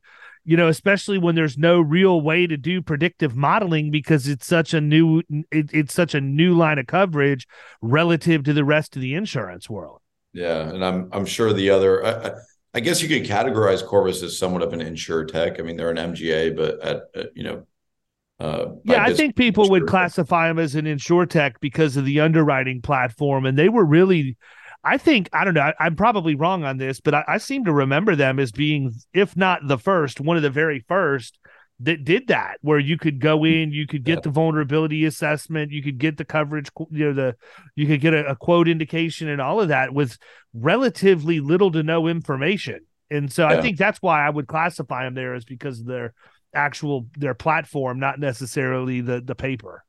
you 0.43 0.57
know, 0.57 0.67
especially 0.67 1.17
when 1.17 1.35
there's 1.35 1.57
no 1.57 1.79
real 1.79 2.21
way 2.21 2.47
to 2.47 2.57
do 2.57 2.81
predictive 2.81 3.35
modeling 3.35 3.91
because 3.91 4.27
it's 4.27 4.47
such 4.47 4.73
a 4.73 4.81
new 4.81 5.19
it, 5.51 5.69
it's 5.73 5.93
such 5.93 6.15
a 6.15 6.21
new 6.21 6.55
line 6.55 6.79
of 6.79 6.87
coverage 6.87 7.47
relative 7.81 8.43
to 8.43 8.53
the 8.53 8.63
rest 8.63 8.95
of 8.95 9.01
the 9.01 9.13
insurance 9.13 9.69
world. 9.69 10.01
Yeah, 10.33 10.69
and 10.69 10.83
I'm 10.83 11.09
I'm 11.11 11.25
sure 11.25 11.53
the 11.53 11.69
other. 11.69 12.05
I, 12.05 12.11
I, 12.11 12.31
I 12.75 12.79
guess 12.81 13.01
you 13.01 13.07
could 13.07 13.27
categorize 13.27 13.85
Corvus 13.85 14.21
as 14.21 14.37
somewhat 14.37 14.61
of 14.61 14.73
an 14.73 14.81
insure 14.81 15.25
tech. 15.25 15.59
I 15.59 15.63
mean, 15.63 15.75
they're 15.75 15.89
an 15.89 15.97
MGA, 15.97 16.55
but 16.55 16.79
at, 16.81 17.01
at 17.15 17.29
you 17.35 17.43
know, 17.43 17.67
uh, 18.39 18.73
Yeah, 18.85 19.03
I 19.03 19.13
think 19.13 19.35
people 19.35 19.69
would 19.71 19.87
classify 19.87 20.47
them 20.47 20.59
as 20.59 20.75
an 20.75 20.85
insure 20.85 21.25
tech 21.25 21.59
because 21.59 21.97
of 21.97 22.05
the 22.05 22.19
underwriting 22.21 22.81
platform, 22.81 23.45
and 23.45 23.57
they 23.57 23.69
were 23.69 23.85
really. 23.85 24.37
I 24.83 24.97
think 24.97 25.29
I 25.33 25.43
don't 25.43 25.53
know. 25.53 25.61
I, 25.61 25.73
I'm 25.79 25.95
probably 25.95 26.35
wrong 26.35 26.63
on 26.63 26.77
this, 26.77 27.01
but 27.01 27.13
I, 27.13 27.23
I 27.27 27.37
seem 27.37 27.65
to 27.65 27.73
remember 27.73 28.15
them 28.15 28.39
as 28.39 28.51
being, 28.51 28.93
if 29.13 29.35
not 29.35 29.67
the 29.67 29.77
first, 29.77 30.21
one 30.21 30.37
of 30.37 30.43
the 30.43 30.49
very 30.49 30.85
first 30.87 31.37
that 31.81 32.03
did 32.03 32.27
that, 32.27 32.57
where 32.61 32.79
you 32.79 32.97
could 32.97 33.19
go 33.19 33.39
mm-hmm. 33.39 33.63
in, 33.63 33.71
you 33.71 33.87
could 33.87 34.03
get 34.03 34.17
Yeah. 34.17 34.21
the 34.23 34.29
vulnerability 34.31 35.05
assessment, 35.05 35.71
you 35.71 35.81
could 35.81 35.97
get 35.97 36.17
the 36.17 36.25
coverage, 36.25 36.69
you 36.91 37.05
know, 37.05 37.13
the 37.13 37.35
you 37.75 37.87
could 37.87 38.01
get 38.01 38.13
a, 38.13 38.31
a 38.31 38.35
quote 38.35 38.67
indication, 38.67 39.29
and 39.29 39.41
all 39.41 39.61
of 39.61 39.69
that 39.69 39.93
with 39.93 40.17
relatively 40.53 41.39
little 41.39 41.71
to 41.71 41.83
no 41.83 42.07
information. 42.07 42.81
And 43.09 43.31
so 43.31 43.47
I 43.47 43.59
think 43.61 43.77
that's 43.77 44.01
why 44.01 44.25
I 44.25 44.29
would 44.29 44.47
classify 44.47 45.03
them 45.03 45.15
there, 45.15 45.35
is 45.35 45.45
because 45.45 45.79
of 45.79 45.87
their 45.87 46.13
actual 46.53 47.07
their 47.17 47.33
platform, 47.33 47.99
not 47.99 48.19
necessarily 48.19 49.01
the 49.01 49.21
the 49.21 49.35
paper. 49.35 49.83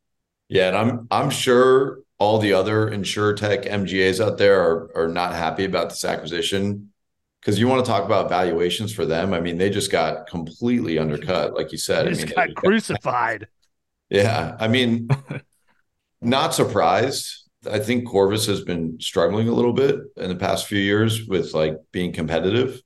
Yeah, 0.49 0.69
and 0.69 0.77
I'm 0.77 1.09
I'm 1.11 1.31
sure 1.31 1.99
all 2.21 2.39
the 2.39 2.53
other 2.53 2.89
insure 2.91 3.33
tech 3.35 3.63
MGAs 3.63 4.25
out 4.25 4.39
there 4.39 4.61
are 4.63 4.91
are 4.95 5.09
not 5.09 5.33
happy 5.35 5.65
about 5.65 5.89
this 5.89 6.05
acquisition 6.05 6.93
because 7.41 7.59
you 7.59 7.67
want 7.67 7.85
to 7.85 7.91
talk 7.91 8.05
about 8.05 8.29
valuations 8.29 8.93
for 8.93 9.07
them. 9.07 9.33
I 9.33 9.41
mean, 9.41 9.57
they 9.59 9.71
just 9.71 9.91
got 9.91 10.29
completely 10.29 10.99
undercut, 10.99 11.55
like 11.55 11.73
you 11.73 11.79
said. 11.79 12.07
I 12.07 12.11
Just 12.11 12.27
mean, 12.27 12.35
got 12.37 12.49
they- 12.49 12.55
crucified. 12.55 13.49
Yeah, 14.11 14.57
I 14.61 14.69
mean, 14.69 15.09
not 16.21 16.55
surprised. 16.55 17.49
I 17.71 17.79
think 17.79 18.07
Corvus 18.09 18.47
has 18.47 18.63
been 18.63 18.99
struggling 19.01 19.49
a 19.49 19.53
little 19.53 19.73
bit 19.73 19.97
in 20.17 20.29
the 20.29 20.37
past 20.37 20.67
few 20.67 20.79
years 20.79 21.27
with 21.27 21.55
like 21.55 21.77
being 21.93 22.13
competitive. 22.13 22.83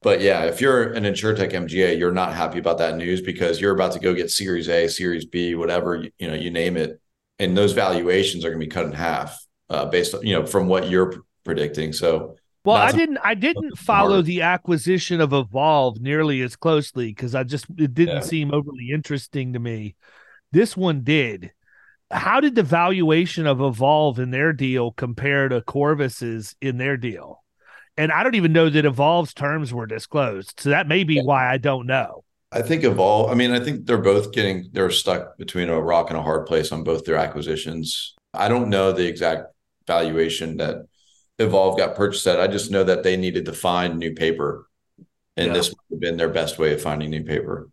But 0.00 0.20
yeah, 0.20 0.44
if 0.44 0.60
you're 0.60 0.92
an 0.92 1.02
InsureTech 1.04 1.52
MGA, 1.52 1.98
you're 1.98 2.12
not 2.12 2.32
happy 2.34 2.58
about 2.58 2.78
that 2.78 2.96
news 2.96 3.20
because 3.20 3.60
you're 3.60 3.74
about 3.74 3.92
to 3.92 3.98
go 3.98 4.14
get 4.14 4.30
Series 4.30 4.68
A, 4.68 4.86
Series 4.88 5.24
B, 5.24 5.54
whatever 5.56 6.04
you 6.18 6.28
know, 6.28 6.34
you 6.34 6.50
name 6.50 6.76
it, 6.76 7.00
and 7.38 7.56
those 7.56 7.72
valuations 7.72 8.44
are 8.44 8.50
going 8.50 8.60
to 8.60 8.66
be 8.66 8.70
cut 8.70 8.86
in 8.86 8.92
half 8.92 9.38
uh, 9.70 9.86
based 9.86 10.14
on 10.14 10.26
you 10.26 10.34
know 10.34 10.46
from 10.46 10.66
what 10.68 10.88
you're 10.90 11.12
p- 11.12 11.18
predicting. 11.44 11.92
So 11.92 12.36
Well, 12.64 12.76
I 12.76 12.92
didn't 12.92 13.18
I 13.22 13.34
didn't 13.34 13.78
follow 13.78 14.14
hard. 14.14 14.26
the 14.26 14.42
acquisition 14.42 15.20
of 15.20 15.32
Evolve 15.32 16.00
nearly 16.00 16.42
as 16.42 16.56
closely 16.56 17.08
because 17.08 17.34
I 17.34 17.44
just 17.44 17.66
it 17.76 17.94
didn't 17.94 18.16
Yeah. 18.16 18.20
seem 18.22 18.52
overly 18.52 18.90
interesting 18.92 19.52
to 19.54 19.58
me. 19.58 19.94
This 20.52 20.76
one 20.76 21.02
did. 21.04 21.52
How 22.10 22.40
did 22.40 22.54
the 22.54 22.62
valuation 22.62 23.46
of 23.46 23.60
Evolve 23.60 24.18
in 24.18 24.30
their 24.30 24.52
deal 24.54 24.92
compare 24.92 25.48
to 25.50 25.60
Corvus's 25.60 26.56
in 26.60 26.78
their 26.78 26.96
deal? 26.96 27.42
And 27.98 28.10
I 28.12 28.22
don't 28.22 28.34
even 28.36 28.52
know 28.54 28.70
that 28.70 28.86
Evolve's 28.86 29.34
terms 29.34 29.74
were 29.74 29.86
disclosed. 29.86 30.54
So 30.60 30.70
that 30.70 30.88
may 30.88 31.04
be 31.04 31.16
Yeah. 31.16 31.22
why 31.24 31.52
I 31.52 31.58
don't 31.58 31.86
know. 31.86 32.24
I 32.50 32.62
think 32.62 32.82
Evolve. 32.84 33.30
I 33.30 33.34
mean, 33.34 33.50
I 33.50 33.60
think 33.60 33.86
they're 33.86 33.98
both 33.98 34.32
getting 34.32 34.70
they're 34.72 34.90
stuck 34.90 35.36
between 35.36 35.68
a 35.68 35.80
rock 35.80 36.10
and 36.10 36.18
a 36.18 36.22
hard 36.22 36.46
place 36.46 36.72
on 36.72 36.82
both 36.82 37.04
their 37.04 37.16
acquisitions. 37.16 38.14
I 38.32 38.48
don't 38.48 38.70
know 38.70 38.92
the 38.92 39.06
exact 39.06 39.46
valuation 39.86 40.56
that 40.58 40.86
Evolve 41.38 41.76
got 41.78 41.94
purchased 41.94 42.26
at. 42.26 42.40
I 42.40 42.46
just 42.46 42.70
know 42.70 42.84
that 42.84 43.02
they 43.02 43.16
needed 43.16 43.44
to 43.46 43.52
find 43.52 43.98
new 43.98 44.14
paper, 44.14 44.66
and 45.36 45.48
Yeah. 45.48 45.52
this 45.52 45.68
would 45.70 45.78
have 45.90 46.00
been 46.00 46.16
their 46.16 46.28
best 46.30 46.58
way 46.58 46.72
of 46.72 46.80
finding 46.80 47.10
new 47.10 47.22
paper. 47.24 47.68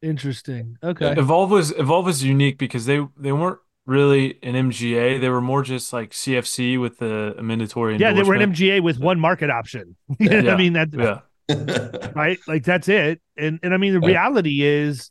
Interesting. 0.00 0.76
Okay. 0.82 1.12
Evolve 1.12 1.50
was 1.50 1.72
Evolve 1.72 2.06
was 2.06 2.22
unique 2.24 2.56
because 2.58 2.86
they 2.86 3.04
they 3.16 3.32
weren't 3.32 3.58
really 3.84 4.38
an 4.42 4.54
MGA. 4.54 5.18
They 5.20 5.28
were 5.28 5.40
more 5.40 5.62
just 5.62 5.92
like 5.92 6.10
CFC 6.12 6.78
with 6.78 6.98
the 6.98 7.34
mandatory 7.42 7.96
Yeah, 7.96 8.12
they 8.12 8.22
were 8.22 8.34
an. 8.34 8.52
MGA 8.52 8.80
with 8.82 8.98
one 8.98 9.18
market 9.18 9.50
option. 9.50 9.96
You 10.18 10.28
know 10.30 10.36
what 10.44 10.48
I 10.50 10.56
mean 10.56 10.72
that 10.74 10.88
Yeah. 10.92 11.20
right? 12.14 12.38
Like 12.46 12.64
that's 12.64 12.88
it. 12.88 13.20
And 13.36 13.58
and 13.62 13.72
I 13.72 13.76
mean 13.76 13.94
the 13.94 14.00
reality 14.00 14.62
is 14.62 15.10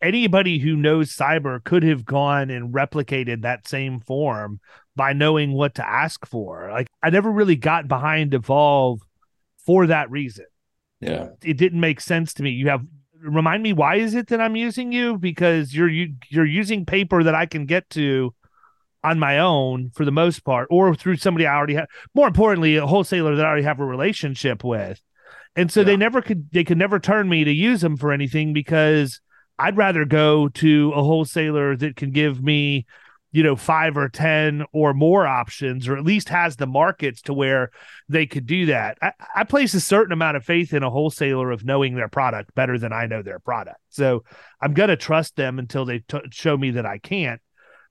anybody 0.00 0.58
who 0.58 0.76
knows 0.76 1.14
cyber 1.14 1.62
could 1.62 1.82
have 1.82 2.04
gone 2.04 2.50
and 2.50 2.72
replicated 2.72 3.42
that 3.42 3.68
same 3.68 4.00
form 4.00 4.60
by 4.94 5.12
knowing 5.12 5.52
what 5.52 5.74
to 5.76 5.88
ask 5.88 6.26
for. 6.26 6.70
Like 6.70 6.88
I 7.02 7.10
never 7.10 7.30
really 7.30 7.56
got 7.56 7.88
behind 7.88 8.34
Evolve 8.34 9.00
for 9.64 9.86
that 9.86 10.10
reason. 10.10 10.46
yeah, 11.00 11.30
It 11.42 11.58
didn't 11.58 11.80
make 11.80 12.00
sense 12.00 12.32
to 12.34 12.42
me. 12.42 12.50
You 12.50 12.68
have 12.68 12.84
remind 13.22 13.62
me 13.62 13.72
why 13.72 13.96
is 13.96 14.14
it 14.14 14.28
that 14.28 14.40
I'm 14.40 14.56
using 14.56 14.92
you 14.92 15.18
because 15.18 15.74
you're 15.74 15.88
you, 15.88 16.14
you're 16.28 16.46
using 16.46 16.86
paper 16.86 17.22
that 17.22 17.34
I 17.34 17.46
can 17.46 17.66
get 17.66 17.88
to 17.90 18.34
on 19.02 19.18
my 19.18 19.38
own 19.38 19.90
for 19.94 20.04
the 20.04 20.12
most 20.12 20.44
part 20.44 20.68
or 20.70 20.94
through 20.94 21.16
somebody 21.16 21.46
I 21.46 21.54
already 21.54 21.74
have 21.74 21.88
more 22.14 22.26
importantly 22.26 22.76
a 22.76 22.86
wholesaler 22.86 23.36
that 23.36 23.44
I 23.44 23.48
already 23.48 23.64
have 23.64 23.80
a 23.80 23.84
relationship 23.84 24.64
with. 24.64 25.00
And 25.56 25.72
so 25.72 25.82
they 25.82 25.96
never 25.96 26.20
could 26.20 26.50
they 26.52 26.64
could 26.64 26.76
never 26.76 27.00
turn 27.00 27.28
me 27.28 27.42
to 27.44 27.50
use 27.50 27.80
them 27.80 27.96
for 27.96 28.12
anything 28.12 28.52
because 28.52 29.20
I'd 29.58 29.76
rather 29.76 30.04
go 30.04 30.48
to 30.48 30.92
a 30.94 31.02
wholesaler 31.02 31.76
that 31.76 31.96
can 31.96 32.10
give 32.10 32.42
me, 32.42 32.84
you 33.32 33.42
know, 33.42 33.56
five 33.56 33.96
or 33.96 34.10
10 34.10 34.66
or 34.72 34.92
more 34.92 35.26
options, 35.26 35.88
or 35.88 35.96
at 35.96 36.04
least 36.04 36.28
has 36.28 36.56
the 36.56 36.66
markets 36.66 37.22
to 37.22 37.32
where 37.32 37.70
they 38.06 38.26
could 38.26 38.44
do 38.44 38.66
that. 38.66 38.98
I, 39.00 39.12
I 39.34 39.44
place 39.44 39.72
a 39.72 39.80
certain 39.80 40.12
amount 40.12 40.36
of 40.36 40.44
faith 40.44 40.74
in 40.74 40.82
a 40.82 40.90
wholesaler 40.90 41.50
of 41.50 41.64
knowing 41.64 41.94
their 41.94 42.08
product 42.08 42.54
better 42.54 42.78
than 42.78 42.92
I 42.92 43.06
know 43.06 43.22
their 43.22 43.38
product. 43.38 43.80
So 43.88 44.24
I'm 44.60 44.74
going 44.74 44.90
to 44.90 44.96
trust 44.96 45.36
them 45.36 45.58
until 45.58 45.86
they 45.86 46.00
t- 46.00 46.20
show 46.30 46.56
me 46.58 46.72
that 46.72 46.84
I 46.84 46.98
can't. 46.98 47.40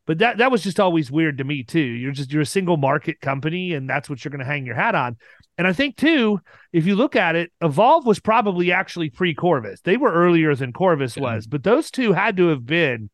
But 0.07 0.19
that, 0.19 0.37
that 0.37 0.51
was 0.51 0.61
just 0.63 0.79
always 0.79 1.09
weird 1.09 1.39
to 1.39 1.43
me 1.43 1.63
too. 1.63 1.79
You're 1.79 2.11
just 2.11 2.31
you're 2.31 2.43
a 2.43 2.45
single 2.45 2.77
market 2.77 3.19
company, 3.21 3.73
and 3.73 3.89
that's 3.89 4.09
what 4.09 4.23
you're 4.23 4.29
going 4.31 4.39
to 4.39 4.45
hang 4.45 4.65
your 4.65 4.75
hat 4.75 4.93
on. 4.95 5.17
And 5.57 5.65
I 5.65 5.73
think 5.73 5.95
too, 5.97 6.39
if 6.73 6.85
you 6.85 6.95
look 6.95 7.15
at 7.15 7.35
it, 7.35 7.51
Evolve 7.61 8.05
was 8.05 8.19
probably 8.19 8.71
actually 8.71 9.09
pre 9.09 9.33
Corvus. 9.33 9.81
They 9.81 9.97
were 9.97 10.11
earlier 10.11 10.53
than 10.55 10.73
Corvus 10.73 11.17
Yeah. 11.17 11.23
was, 11.23 11.47
but 11.47 11.63
those 11.63 11.89
two 11.89 12.13
had 12.13 12.37
to 12.37 12.47
have 12.49 12.65
been. 12.65 13.09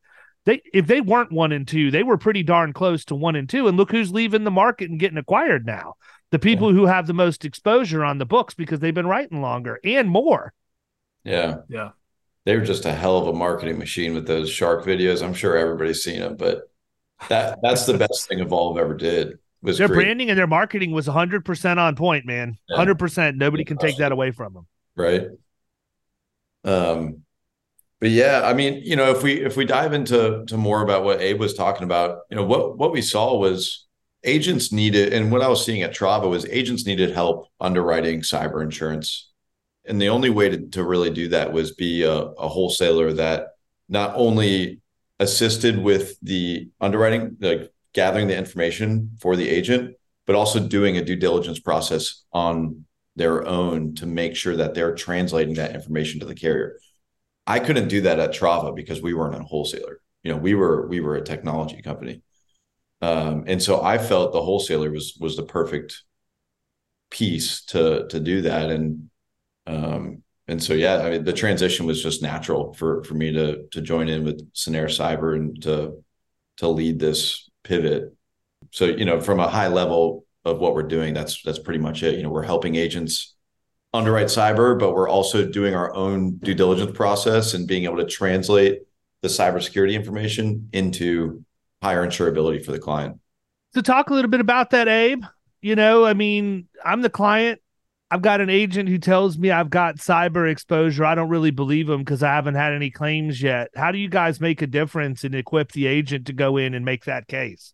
They 0.46 0.62
if 0.74 0.88
they 0.88 1.02
weren't 1.02 1.32
one 1.32 1.52
and 1.52 1.68
two, 1.68 1.92
they 1.92 2.04
were 2.04 2.18
pretty 2.18 2.44
darn 2.44 2.74
close 2.74 3.06
to 3.06 3.16
one 3.16 3.36
and 3.36 3.48
two. 3.48 3.68
And 3.68 3.78
look 3.78 3.92
who's 3.92 4.12
leaving 4.12 4.44
the 4.44 4.52
market 4.52 4.90
and 4.90 5.00
getting 5.00 5.18
acquired 5.20 5.66
now. 5.66 5.94
The 6.32 6.40
people 6.40 6.72
who 6.74 6.86
have 6.88 7.08
the 7.08 7.14
most 7.14 7.46
exposure 7.46 8.04
on 8.04 8.18
the 8.18 8.26
books 8.26 8.54
because 8.54 8.80
they've 8.80 8.94
been 8.94 9.06
writing 9.08 9.42
longer 9.42 9.80
and 9.84 10.10
more. 10.10 10.54
yeah, 11.24 11.58
Yeah. 11.70 11.90
they 12.46 12.56
were 12.58 12.64
just 12.66 12.86
a 12.86 12.94
hell 12.94 13.18
of 13.18 13.28
a 13.28 13.34
marketing 13.34 13.78
machine 13.78 14.14
with 14.14 14.26
those 14.28 14.50
shark 14.50 14.84
videos. 14.86 15.22
I'm 15.24 15.34
sure 15.34 15.56
everybody's 15.58 16.02
seen 16.04 16.22
them, 16.22 16.38
but 16.38 16.71
that 17.30 17.60
that's 17.62 17.86
the 17.86 17.98
best 17.98 18.28
thing 18.28 18.40
Evolve 18.40 18.78
ever 18.78 18.96
did 18.96 19.38
was 19.62 19.78
Their 19.78 19.88
create- 19.88 20.06
branding 20.06 20.30
and 20.30 20.38
their 20.40 20.48
marketing 20.48 20.92
was 20.92 21.08
100% 21.08 21.78
on 21.78 21.96
point, 21.96 22.26
man. 22.26 22.58
Yeah. 22.68 22.78
100%. 22.78 23.36
Nobody 23.38 23.64
can 23.64 23.78
take 23.78 23.98
that 23.98 24.12
away 24.12 24.32
from 24.32 24.54
them. 24.54 24.68
right 24.96 25.28
um 26.64 27.24
but 28.00 28.10
yeah 28.12 28.42
i 28.46 28.54
mean 28.54 28.82
you 28.84 28.96
know 28.96 29.10
if 29.10 29.24
we 29.24 29.34
if 29.44 29.58
we 29.58 29.66
dive 29.66 29.94
into 29.94 30.44
to 30.46 30.58
more 30.58 30.84
about 30.84 31.04
what 31.04 31.20
abe 31.22 31.40
was 31.40 31.56
talking 31.56 31.84
about 31.84 32.20
you 32.30 32.36
know 32.36 32.44
what 32.46 32.78
what 32.78 32.92
we 32.92 33.02
saw 33.02 33.36
was 33.36 33.88
agents 34.24 34.72
needed 34.72 35.12
and 35.12 35.32
what 35.32 35.42
i 35.42 35.48
was 35.48 35.66
seeing 35.66 35.82
at 35.82 35.92
trava 35.92 36.30
was 36.30 36.46
agents 36.46 36.86
needed 36.86 37.10
help 37.12 37.48
underwriting 37.60 38.22
cyber 38.22 38.62
insurance 38.62 39.32
and 39.86 40.00
the 40.00 40.10
only 40.10 40.30
way 40.30 40.50
to, 40.50 40.68
to 40.68 40.84
really 40.84 41.10
do 41.10 41.30
that 41.30 41.52
was 41.52 41.72
be 41.74 42.04
a, 42.04 42.14
a 42.14 42.48
wholesaler 42.48 43.12
that 43.14 43.48
not 43.90 44.14
only 44.16 44.80
assisted 45.22 45.78
with 45.78 46.20
the 46.22 46.70
underwriting 46.82 47.38
like 47.40 47.72
gathering 47.94 48.28
the 48.28 48.38
information 48.38 49.12
for 49.22 49.36
the 49.36 49.48
agent 49.48 49.96
but 50.26 50.36
also 50.36 50.60
doing 50.60 50.98
a 50.98 51.04
due 51.04 51.16
diligence 51.16 51.60
process 51.60 52.24
on 52.32 52.86
their 53.16 53.46
own 53.46 53.94
to 53.96 54.06
make 54.06 54.36
sure 54.36 54.56
that 54.56 54.74
they're 54.74 54.96
translating 54.96 55.56
that 55.56 55.76
information 55.76 56.20
to 56.20 56.26
the 56.26 56.36
carrier. 56.36 56.78
I 57.46 57.60
couldn't 57.60 57.88
do 57.88 58.02
that 58.02 58.20
at 58.20 58.34
Trava 58.34 58.76
because 58.76 59.02
we 59.02 59.14
weren't 59.14 59.36
a 59.36 59.44
wholesaler. 59.44 60.00
You 60.24 60.32
know, 60.32 60.38
we 60.38 60.54
were 60.54 60.88
we 60.88 61.00
were 61.00 61.16
a 61.16 61.24
technology 61.24 61.82
company. 61.82 62.22
Um, 63.02 63.44
and 63.48 63.62
so 63.62 63.82
I 63.82 63.98
felt 63.98 64.32
the 64.32 64.42
wholesaler 64.42 64.92
was 64.92 65.18
was 65.20 65.36
the 65.36 65.44
perfect 65.44 66.04
piece 67.10 67.66
to 67.66 68.08
to 68.08 68.20
do 68.20 68.44
that. 68.44 68.70
And 68.70 69.10
um, 69.68 70.24
and 70.52 70.62
so 70.62 70.74
yeah, 70.74 70.98
I 70.98 71.10
mean 71.12 71.24
the 71.24 71.32
transition 71.32 71.86
was 71.86 72.04
just 72.04 72.22
natural 72.22 72.74
for 72.74 73.04
for 73.06 73.14
me 73.14 73.32
to 73.32 73.64
to 73.72 73.82
join 73.82 74.10
in 74.10 74.26
with 74.26 74.54
Cennairus 74.54 75.00
Cyber 75.00 75.34
and 75.34 75.62
to 75.64 76.04
to 76.58 76.68
lead 76.68 77.00
this 77.00 77.50
pivot. 77.64 78.14
So 78.72 78.86
you 78.86 79.06
know, 79.06 79.22
from 79.22 79.40
a 79.40 79.48
high 79.48 79.70
level 79.70 80.26
of 80.44 80.60
what 80.60 80.76
we're 80.76 80.84
doing, 80.84 81.14
that's 81.14 81.42
that's 81.42 81.58
pretty 81.58 81.80
much 81.80 82.04
it. 82.04 82.16
You 82.16 82.24
know, 82.24 82.30
we're 82.30 82.44
helping 82.44 82.76
agents 82.76 83.36
underwrite 83.94 84.28
cyber, 84.28 84.78
but 84.78 84.94
we're 84.94 85.08
also 85.08 85.48
doing 85.48 85.74
our 85.74 85.94
own 85.96 86.38
due 86.38 86.54
diligence 86.54 86.92
process 86.92 87.54
and 87.54 87.66
being 87.66 87.86
able 87.86 87.98
to 87.98 88.06
translate 88.06 88.82
the 89.22 89.30
cybersecurity 89.30 89.94
information 89.94 90.68
into 90.74 91.46
higher 91.82 92.06
insurability 92.06 92.64
for 92.64 92.74
the 92.74 92.80
client. 92.80 93.18
So 93.74 93.80
talk 93.80 94.10
a 94.10 94.14
little 94.14 94.30
bit 94.30 94.42
about 94.42 94.72
that, 94.72 94.90
Abe. 94.90 95.24
You 95.62 95.78
know, 95.78 96.04
I 96.04 96.14
mean, 96.14 96.68
I'm 96.84 97.02
the 97.02 97.10
client. 97.10 97.62
I've 98.12 98.22
got 98.22 98.42
an 98.42 98.50
agent 98.50 98.90
who 98.90 98.98
tells 98.98 99.38
me 99.38 99.52
I've 99.52 99.70
got 99.70 99.96
cyber 99.96 100.52
exposure. 100.52 101.06
I 101.06 101.16
don't 101.16 101.30
really 101.30 101.52
believe 101.52 101.90
him 101.90 102.00
because 102.00 102.22
I 102.22 102.34
haven't 102.34 102.56
had 102.56 102.74
any 102.74 102.92
claims 102.92 103.42
yet. 103.42 103.70
How 103.74 103.94
do 103.94 103.98
you 103.98 104.10
guys 104.10 104.42
make 104.42 104.62
a 104.62 104.68
difference 104.68 105.24
and 105.24 105.34
equip 105.34 105.72
the 105.72 105.88
agent 105.88 106.28
to 106.28 106.34
go 106.34 106.58
in 106.58 106.74
and 106.74 106.84
make 106.84 107.06
that 107.06 107.30
case? 107.30 107.74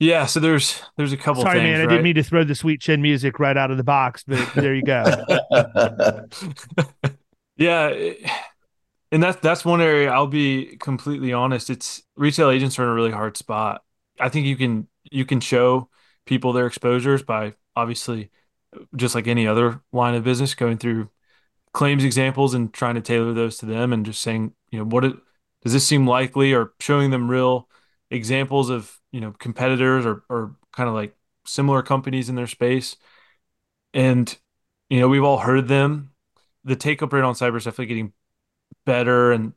Yeah, 0.00 0.26
so 0.26 0.40
there's 0.40 0.82
there's 0.96 1.12
a 1.12 1.16
couple. 1.16 1.42
Sorry, 1.42 1.60
things, 1.60 1.64
man, 1.64 1.76
I 1.76 1.84
right? 1.84 1.90
didn't 1.90 2.02
mean 2.02 2.16
to 2.16 2.24
throw 2.24 2.42
the 2.42 2.56
sweet 2.56 2.80
chin 2.80 3.00
music 3.00 3.38
right 3.38 3.56
out 3.56 3.70
of 3.70 3.76
the 3.76 3.84
box, 3.84 4.24
but 4.26 4.52
there 4.56 4.74
you 4.74 4.82
go. 4.82 5.04
yeah, 7.56 8.12
and 9.12 9.22
that's 9.22 9.38
that's 9.40 9.64
one 9.64 9.80
area 9.80 10.10
I'll 10.10 10.26
be 10.26 10.76
completely 10.78 11.32
honest. 11.32 11.70
It's 11.70 12.02
retail 12.16 12.50
agents 12.50 12.80
are 12.80 12.82
in 12.82 12.88
a 12.88 12.94
really 12.94 13.12
hard 13.12 13.36
spot. 13.36 13.84
I 14.18 14.28
think 14.28 14.46
you 14.46 14.56
can 14.56 14.88
you 15.12 15.24
can 15.24 15.38
show 15.38 15.88
people 16.26 16.52
their 16.52 16.66
exposures 16.66 17.22
by 17.22 17.54
obviously 17.76 18.32
just 18.96 19.14
like 19.14 19.26
any 19.26 19.46
other 19.46 19.80
line 19.92 20.14
of 20.14 20.24
business 20.24 20.54
going 20.54 20.78
through 20.78 21.10
claims 21.72 22.04
examples 22.04 22.54
and 22.54 22.72
trying 22.72 22.94
to 22.94 23.00
tailor 23.00 23.32
those 23.32 23.56
to 23.58 23.66
them 23.66 23.92
and 23.92 24.06
just 24.06 24.20
saying, 24.22 24.54
you 24.70 24.78
know, 24.78 24.84
what 24.84 25.04
it, 25.04 25.16
does 25.62 25.72
this 25.72 25.86
seem 25.86 26.06
likely 26.06 26.52
or 26.52 26.72
showing 26.80 27.10
them 27.10 27.30
real 27.30 27.68
examples 28.10 28.70
of, 28.70 28.98
you 29.12 29.20
know, 29.20 29.32
competitors 29.32 30.04
or 30.06 30.24
or 30.28 30.56
kind 30.72 30.88
of 30.88 30.94
like 30.94 31.16
similar 31.46 31.82
companies 31.82 32.28
in 32.28 32.34
their 32.34 32.46
space. 32.46 32.96
And 33.94 34.36
you 34.90 35.00
know, 35.00 35.08
we've 35.08 35.24
all 35.24 35.38
heard 35.38 35.68
them. 35.68 36.12
The 36.64 36.76
take 36.76 37.02
up 37.02 37.12
rate 37.12 37.24
on 37.24 37.34
cyber 37.34 37.56
is 37.56 37.64
definitely 37.64 37.86
getting 37.86 38.12
better 38.86 39.32
and 39.32 39.52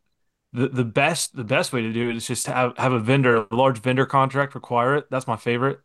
the, 0.53 0.69
the 0.69 0.85
best 0.85 1.35
the 1.35 1.43
best 1.43 1.73
way 1.73 1.81
to 1.81 1.93
do 1.93 2.09
it 2.09 2.15
is 2.15 2.27
just 2.27 2.45
to 2.45 2.53
have, 2.53 2.77
have 2.77 2.93
a 2.93 2.99
vendor 2.99 3.47
a 3.51 3.55
large 3.55 3.79
vendor 3.79 4.05
contract 4.05 4.55
require 4.55 4.95
it 4.95 5.09
that's 5.11 5.27
my 5.27 5.35
favorite 5.37 5.79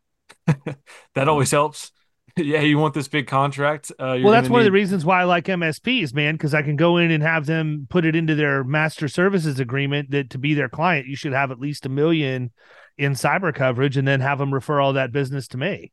that 1.14 1.28
always 1.28 1.50
helps 1.50 1.92
yeah 2.40 2.61
you 2.61 2.78
want 2.78 2.94
this 2.94 3.09
big 3.09 3.26
contract 3.26 3.92
uh, 4.00 4.12
you're 4.12 4.25
well, 4.25 4.32
that's 4.32 4.49
gonna 4.49 4.52
one 4.54 4.61
of 4.61 4.64
the 4.66 4.73
reasons 4.73 5.04
why 5.04 5.20
I 5.20 5.25
like 5.25 5.49
MSPs, 5.49 6.12
man, 6.14 6.35
because 6.35 6.54
I 6.54 6.62
can 6.62 6.76
go 6.76 6.97
in 6.99 7.11
and 7.11 7.23
have 7.23 7.47
them 7.47 7.87
put 7.88 8.04
it 8.04 8.14
into 8.14 8.35
their 8.35 8.64
master 8.64 9.09
services 9.09 9.59
agreement 9.61 10.11
that 10.11 10.30
to 10.30 10.38
be 10.38 10.54
their 10.54 10.68
client, 10.68 11.06
you 11.06 11.16
should 11.16 11.32
have 11.32 11.50
at 11.50 11.61
least 11.61 11.87
a 11.87 11.88
million 11.88 12.50
in 12.99 13.12
cyber 13.12 13.54
coverage 13.54 13.97
and 13.97 14.06
then 14.06 14.20
have 14.20 14.38
them 14.38 14.52
refer 14.52 14.80
all 14.80 14.92
that 14.94 15.12
business 15.12 15.49
to 15.49 15.59
me. 15.59 15.92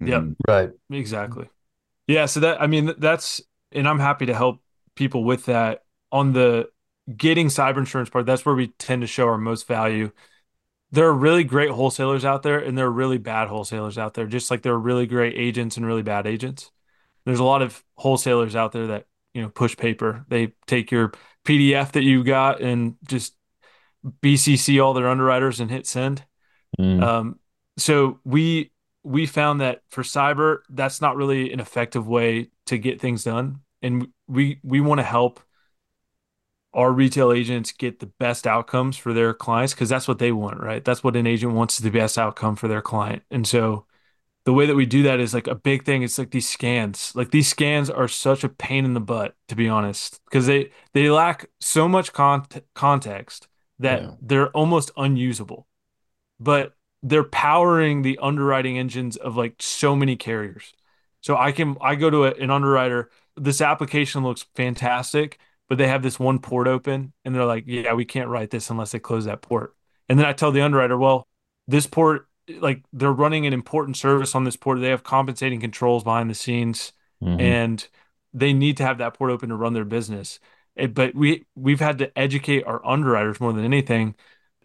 Yep. 0.00 0.22
Mhm. 0.22 0.36
Right. 0.46 0.70
Exactly. 0.90 1.48
Yeah, 2.06 2.26
so 2.26 2.40
that 2.40 2.62
I 2.62 2.66
mean 2.66 2.94
that's 2.98 3.40
and 3.72 3.88
I'm 3.88 3.98
happy 3.98 4.26
to 4.26 4.34
help 4.34 4.60
people 4.94 5.24
with 5.24 5.46
that 5.46 5.82
on 6.12 6.32
the 6.32 6.68
getting 7.16 7.48
cyber 7.48 7.78
insurance 7.78 8.10
part. 8.10 8.26
That's 8.26 8.44
where 8.46 8.54
we 8.54 8.68
tend 8.78 9.02
to 9.02 9.06
show 9.06 9.26
our 9.28 9.38
most 9.38 9.66
value. 9.66 10.10
There 10.92 11.06
are 11.06 11.14
really 11.14 11.44
great 11.44 11.70
wholesalers 11.70 12.24
out 12.24 12.42
there 12.42 12.58
and 12.58 12.76
there 12.76 12.86
are 12.86 12.92
really 12.92 13.18
bad 13.18 13.48
wholesalers 13.48 13.98
out 13.98 14.14
there, 14.14 14.26
just 14.26 14.50
like 14.50 14.62
there 14.62 14.72
are 14.72 14.78
really 14.78 15.06
great 15.06 15.34
agents 15.36 15.76
and 15.76 15.86
really 15.86 16.02
bad 16.02 16.26
agents. 16.26 16.70
There's 17.24 17.40
a 17.40 17.44
lot 17.44 17.62
of 17.62 17.82
wholesalers 17.96 18.54
out 18.54 18.72
there 18.72 18.86
that, 18.88 19.06
you 19.34 19.42
know, 19.42 19.48
push 19.48 19.76
paper. 19.76 20.24
They 20.28 20.54
take 20.66 20.90
your 20.90 21.12
PDF 21.44 21.92
that 21.92 22.02
you 22.02 22.22
got 22.22 22.60
and 22.60 22.94
just 23.06 23.34
BCC 24.22 24.82
all 24.82 24.94
their 24.94 25.08
underwriters 25.08 25.60
and 25.60 25.70
hit 25.70 25.86
send. 25.86 26.24
Mm. 26.78 27.02
Um, 27.02 27.40
so 27.76 28.20
we 28.24 28.72
we 29.02 29.26
found 29.26 29.60
that 29.60 29.82
for 29.90 30.02
cyber, 30.02 30.58
that's 30.68 31.00
not 31.00 31.16
really 31.16 31.52
an 31.52 31.60
effective 31.60 32.06
way 32.06 32.50
to 32.66 32.78
get 32.78 33.00
things 33.00 33.24
done, 33.24 33.60
and 33.82 34.08
we 34.26 34.60
we 34.62 34.80
want 34.80 34.98
to 34.98 35.04
help 35.04 35.40
our 36.76 36.92
retail 36.92 37.32
agents 37.32 37.72
get 37.72 38.00
the 38.00 38.06
best 38.20 38.46
outcomes 38.46 38.96
for 38.98 39.14
their 39.14 39.34
clients 39.34 39.74
because 39.74 39.90
that's 39.90 40.08
what 40.08 40.20
they 40.20 40.32
want, 40.32 40.60
right? 40.62 40.84
That's 40.84 41.04
what 41.04 41.16
an 41.16 41.26
agent 41.28 41.54
wants 41.54 41.76
is 41.78 41.84
the 41.84 41.90
best 41.90 42.18
outcome 42.18 42.56
for 42.56 42.68
their 42.68 42.82
client, 42.82 43.24
and 43.32 43.46
so 43.48 43.86
the 44.44 44.52
way 44.52 44.66
that 44.66 44.76
we 44.76 44.86
do 44.86 45.02
that 45.04 45.20
is 45.20 45.34
like 45.34 45.48
a 45.48 45.54
big 45.56 45.84
thing. 45.84 46.02
It's 46.02 46.18
like 46.18 46.30
these 46.30 46.48
scans. 46.48 47.14
Like 47.16 47.30
these 47.32 47.48
scans 47.48 47.90
are 47.90 48.08
such 48.08 48.44
a 48.44 48.48
pain 48.48 48.84
in 48.84 48.94
the 48.94 49.00
butt, 49.00 49.36
to 49.48 49.56
be 49.56 49.68
honest, 49.68 50.20
because 50.26 50.46
they 50.46 50.70
they 50.94 51.10
lack 51.10 51.46
so 51.60 51.88
much 51.88 52.12
con- 52.12 52.46
context 52.74 53.48
that 53.80 54.02
Yeah. 54.02 54.16
they're 54.20 54.50
almost 54.50 54.90
unusable. 54.96 55.66
But 56.40 56.74
they're 57.02 57.24
powering 57.24 58.02
the 58.02 58.18
underwriting 58.20 58.78
engines 58.78 59.16
of 59.16 59.36
like 59.36 59.56
so 59.60 59.94
many 59.96 60.16
carriers. 60.16 60.74
So 61.22 61.36
I 61.36 61.52
can 61.52 61.76
I 61.80 61.94
go 61.94 62.10
to 62.10 62.24
a, 62.24 62.30
an 62.32 62.50
underwriter. 62.50 63.10
This 63.36 63.60
application 63.60 64.22
looks 64.24 64.46
fantastic, 64.54 65.38
but 65.68 65.78
they 65.78 65.88
have 65.88 66.02
this 66.02 66.18
one 66.18 66.38
port 66.38 66.68
open, 66.68 67.12
and 67.24 67.34
they're 67.34 67.44
like, 67.44 67.64
"Yeah, 67.66 67.94
we 67.94 68.04
can't 68.04 68.28
write 68.28 68.50
this 68.50 68.70
unless 68.70 68.92
they 68.92 68.98
close 68.98 69.24
that 69.24 69.42
port." 69.42 69.74
And 70.08 70.18
then 70.18 70.26
I 70.26 70.32
tell 70.32 70.52
the 70.52 70.62
underwriter, 70.62 70.96
"Well, 70.96 71.26
this 71.66 71.86
port, 71.86 72.28
like 72.60 72.84
they're 72.92 73.12
running 73.12 73.46
an 73.46 73.52
important 73.52 73.96
service 73.96 74.34
on 74.34 74.44
this 74.44 74.56
port. 74.56 74.80
They 74.80 74.90
have 74.90 75.02
compensating 75.02 75.60
controls 75.60 76.04
behind 76.04 76.30
the 76.30 76.34
scenes, 76.34 76.92
Mhm. 77.22 77.40
and 77.40 77.88
they 78.32 78.52
need 78.52 78.76
to 78.76 78.84
have 78.84 78.98
that 78.98 79.14
port 79.14 79.30
open 79.30 79.48
to 79.48 79.56
run 79.56 79.72
their 79.72 79.84
business." 79.84 80.38
Eh, 80.76 80.86
But 80.86 81.14
we 81.14 81.46
we've 81.56 81.80
had 81.80 81.98
to 81.98 82.16
educate 82.18 82.64
our 82.64 82.84
underwriters 82.86 83.40
more 83.40 83.52
than 83.52 83.64
anything 83.64 84.14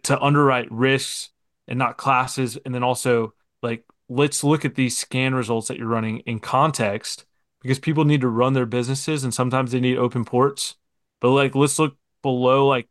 to 0.04 0.20
underwrite 0.20 0.70
risks 0.70 1.30
and 1.68 1.78
not 1.78 1.96
classes, 1.96 2.56
and 2.64 2.74
then 2.74 2.82
also 2.82 3.34
like 3.62 3.84
let's 4.08 4.44
look 4.44 4.64
at 4.64 4.74
these 4.74 4.96
scan 4.96 5.34
results 5.34 5.68
that 5.68 5.78
you're 5.78 5.86
running 5.86 6.18
in 6.20 6.38
context 6.38 7.24
because 7.62 7.78
people 7.78 8.04
need 8.04 8.20
to 8.20 8.28
run 8.28 8.52
their 8.52 8.66
businesses 8.66 9.24
and 9.24 9.32
sometimes 9.32 9.72
they 9.72 9.80
need 9.80 9.96
open 9.96 10.24
ports. 10.24 10.74
But 11.22 11.30
like 11.30 11.54
let's 11.54 11.78
look 11.78 11.96
below 12.22 12.68
like 12.68 12.88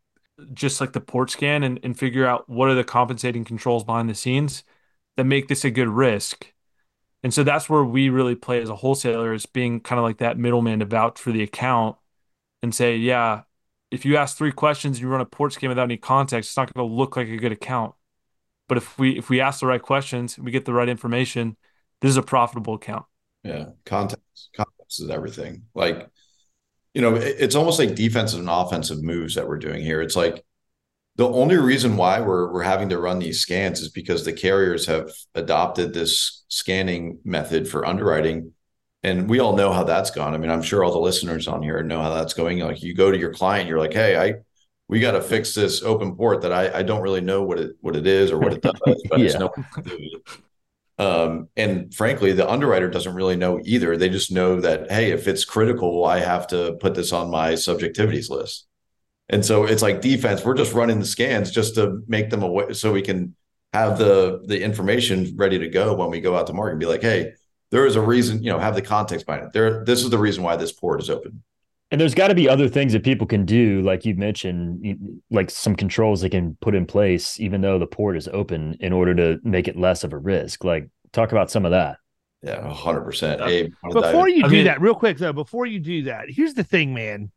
just 0.52 0.80
like 0.80 0.92
the 0.92 1.00
port 1.00 1.30
scan 1.30 1.62
and, 1.62 1.78
and 1.84 1.96
figure 1.96 2.26
out 2.26 2.48
what 2.48 2.68
are 2.68 2.74
the 2.74 2.82
compensating 2.82 3.44
controls 3.44 3.84
behind 3.84 4.10
the 4.10 4.14
scenes 4.14 4.64
that 5.16 5.24
make 5.24 5.46
this 5.46 5.64
a 5.64 5.70
good 5.70 5.88
risk. 5.88 6.52
And 7.22 7.32
so 7.32 7.44
that's 7.44 7.68
where 7.68 7.84
we 7.84 8.08
really 8.08 8.34
play 8.34 8.60
as 8.60 8.70
a 8.70 8.74
wholesaler 8.74 9.32
is 9.32 9.46
being 9.46 9.78
kind 9.80 9.98
of 9.98 10.02
like 10.02 10.18
that 10.18 10.38
middleman 10.38 10.80
to 10.80 10.86
vouch 10.86 11.20
for 11.20 11.30
the 11.30 11.42
account 11.42 11.96
and 12.62 12.74
say, 12.74 12.96
yeah, 12.96 13.42
if 13.90 14.04
you 14.04 14.16
ask 14.16 14.36
three 14.36 14.50
questions 14.50 14.96
and 14.96 15.02
you 15.02 15.08
run 15.08 15.20
a 15.20 15.26
port 15.26 15.52
scan 15.52 15.68
without 15.68 15.84
any 15.84 15.98
context, 15.98 16.50
it's 16.50 16.56
not 16.56 16.72
going 16.72 16.88
to 16.88 16.94
look 16.94 17.14
like 17.16 17.28
a 17.28 17.36
good 17.36 17.52
account. 17.52 17.94
But 18.68 18.78
if 18.78 18.98
we 18.98 19.18
if 19.18 19.28
we 19.28 19.40
ask 19.40 19.60
the 19.60 19.66
right 19.66 19.82
questions, 19.82 20.38
we 20.38 20.50
get 20.50 20.64
the 20.64 20.72
right 20.72 20.88
information, 20.88 21.56
this 22.00 22.08
is 22.08 22.16
a 22.16 22.22
profitable 22.22 22.74
account. 22.74 23.04
Yeah, 23.44 23.66
context. 23.84 24.48
Context 24.56 25.02
is 25.02 25.10
everything. 25.10 25.64
Like, 25.74 26.08
you 26.94 27.00
know, 27.00 27.14
it's 27.14 27.54
almost 27.54 27.78
like 27.78 27.94
defensive 27.94 28.40
and 28.40 28.50
offensive 28.50 29.02
moves 29.02 29.34
that 29.34 29.48
we're 29.48 29.58
doing 29.58 29.82
here. 29.82 30.02
It's 30.02 30.16
like 30.16 30.44
the 31.16 31.28
only 31.28 31.56
reason 31.56 31.96
why 31.96 32.20
we're 32.20 32.52
we're 32.52 32.62
having 32.62 32.90
to 32.90 32.98
run 32.98 33.18
these 33.18 33.40
scans 33.40 33.80
is 33.80 33.90
because 33.90 34.24
the 34.24 34.32
carriers 34.32 34.86
have 34.86 35.10
adopted 35.34 35.92
this 35.92 36.44
scanning 36.48 37.18
method 37.24 37.68
for 37.68 37.86
underwriting. 37.86 38.52
And 39.02 39.28
we 39.28 39.40
all 39.40 39.56
know 39.56 39.72
how 39.72 39.84
that's 39.84 40.10
gone. 40.10 40.32
I 40.32 40.38
mean, 40.38 40.50
I'm 40.50 40.62
sure 40.62 40.84
all 40.84 40.92
the 40.92 40.98
listeners 40.98 41.48
on 41.48 41.62
here 41.62 41.82
know 41.82 42.00
how 42.00 42.14
that's 42.14 42.34
going. 42.34 42.60
Like 42.60 42.82
you 42.82 42.94
go 42.94 43.10
to 43.10 43.18
your 43.18 43.32
client, 43.32 43.68
you're 43.68 43.80
like, 43.80 43.92
hey, 43.92 44.16
I 44.16 44.34
we 44.88 45.00
got 45.00 45.12
to 45.12 45.22
fix 45.22 45.54
this 45.54 45.82
open 45.82 46.14
port 46.14 46.42
that 46.42 46.52
I, 46.52 46.80
I 46.80 46.82
don't 46.82 47.02
really 47.02 47.22
know 47.22 47.42
what 47.42 47.58
it 47.58 47.72
what 47.80 47.96
it 47.96 48.06
is 48.06 48.30
or 48.30 48.38
what 48.38 48.52
it 48.52 48.62
does, 48.62 48.80
but 48.84 49.20
it's 49.20 49.34
no 49.38 49.50
um, 50.98 51.48
and 51.56 51.94
frankly, 51.94 52.32
the 52.32 52.48
underwriter 52.48 52.88
doesn't 52.88 53.14
really 53.14 53.36
know 53.36 53.60
either. 53.64 53.96
They 53.96 54.08
just 54.08 54.30
know 54.30 54.60
that, 54.60 54.90
hey, 54.90 55.10
if 55.10 55.26
it's 55.26 55.44
critical, 55.44 56.04
I 56.04 56.20
have 56.20 56.46
to 56.48 56.74
put 56.80 56.94
this 56.94 57.12
on 57.12 57.30
my 57.30 57.52
subjectivities 57.52 58.30
list. 58.30 58.66
And 59.28 59.44
so 59.44 59.64
it's 59.64 59.82
like 59.82 60.00
defense. 60.00 60.44
We're 60.44 60.54
just 60.54 60.74
running 60.74 60.98
the 60.98 61.06
scans 61.06 61.50
just 61.50 61.74
to 61.76 62.02
make 62.06 62.30
them 62.30 62.42
aware 62.42 62.74
so 62.74 62.92
we 62.92 63.02
can 63.02 63.34
have 63.72 63.98
the 63.98 64.42
the 64.46 64.62
information 64.62 65.32
ready 65.36 65.58
to 65.58 65.68
go 65.68 65.94
when 65.94 66.10
we 66.10 66.20
go 66.20 66.36
out 66.36 66.46
to 66.48 66.52
market 66.52 66.72
and 66.72 66.80
be 66.80 66.86
like, 66.86 67.02
hey, 67.02 67.32
there 67.70 67.86
is 67.86 67.96
a 67.96 68.00
reason, 68.00 68.42
you 68.42 68.52
know, 68.52 68.58
have 68.58 68.74
the 68.74 68.82
context 68.82 69.24
behind 69.24 69.46
it. 69.46 69.52
There, 69.54 69.84
this 69.84 70.04
is 70.04 70.10
the 70.10 70.18
reason 70.18 70.42
why 70.42 70.56
this 70.56 70.72
port 70.72 71.00
is 71.00 71.08
open. 71.08 71.42
And 71.92 72.00
there's 72.00 72.14
got 72.14 72.28
to 72.28 72.34
be 72.34 72.48
other 72.48 72.68
things 72.68 72.94
that 72.94 73.04
people 73.04 73.26
can 73.26 73.44
do, 73.44 73.82
like 73.82 74.06
you 74.06 74.14
mentioned, 74.14 75.20
like 75.30 75.50
some 75.50 75.76
controls 75.76 76.22
they 76.22 76.30
can 76.30 76.56
put 76.62 76.74
in 76.74 76.86
place, 76.86 77.38
even 77.38 77.60
though 77.60 77.78
the 77.78 77.86
port 77.86 78.16
is 78.16 78.28
open, 78.28 78.78
in 78.80 78.94
order 78.94 79.14
to 79.14 79.38
make 79.44 79.68
it 79.68 79.76
less 79.76 80.02
of 80.02 80.14
a 80.14 80.18
risk. 80.18 80.64
Like, 80.64 80.88
talk 81.12 81.32
about 81.32 81.50
some 81.50 81.66
of 81.66 81.72
that. 81.72 81.98
Yeah, 82.42 82.66
hundred 82.72 83.02
percent. 83.02 83.40
Yeah. 83.40 83.46
Abe, 83.46 83.72
Before 83.92 84.26
in? 84.26 84.38
you 84.38 84.44
I 84.46 84.48
do 84.48 84.54
mean- 84.54 84.64
that, 84.64 84.80
real 84.80 84.94
quick 84.94 85.18
though, 85.18 85.34
before 85.34 85.66
you 85.66 85.78
do 85.78 86.04
that, 86.04 86.24
here's 86.28 86.54
the 86.54 86.64
thing, 86.64 86.94
man. 86.94 87.30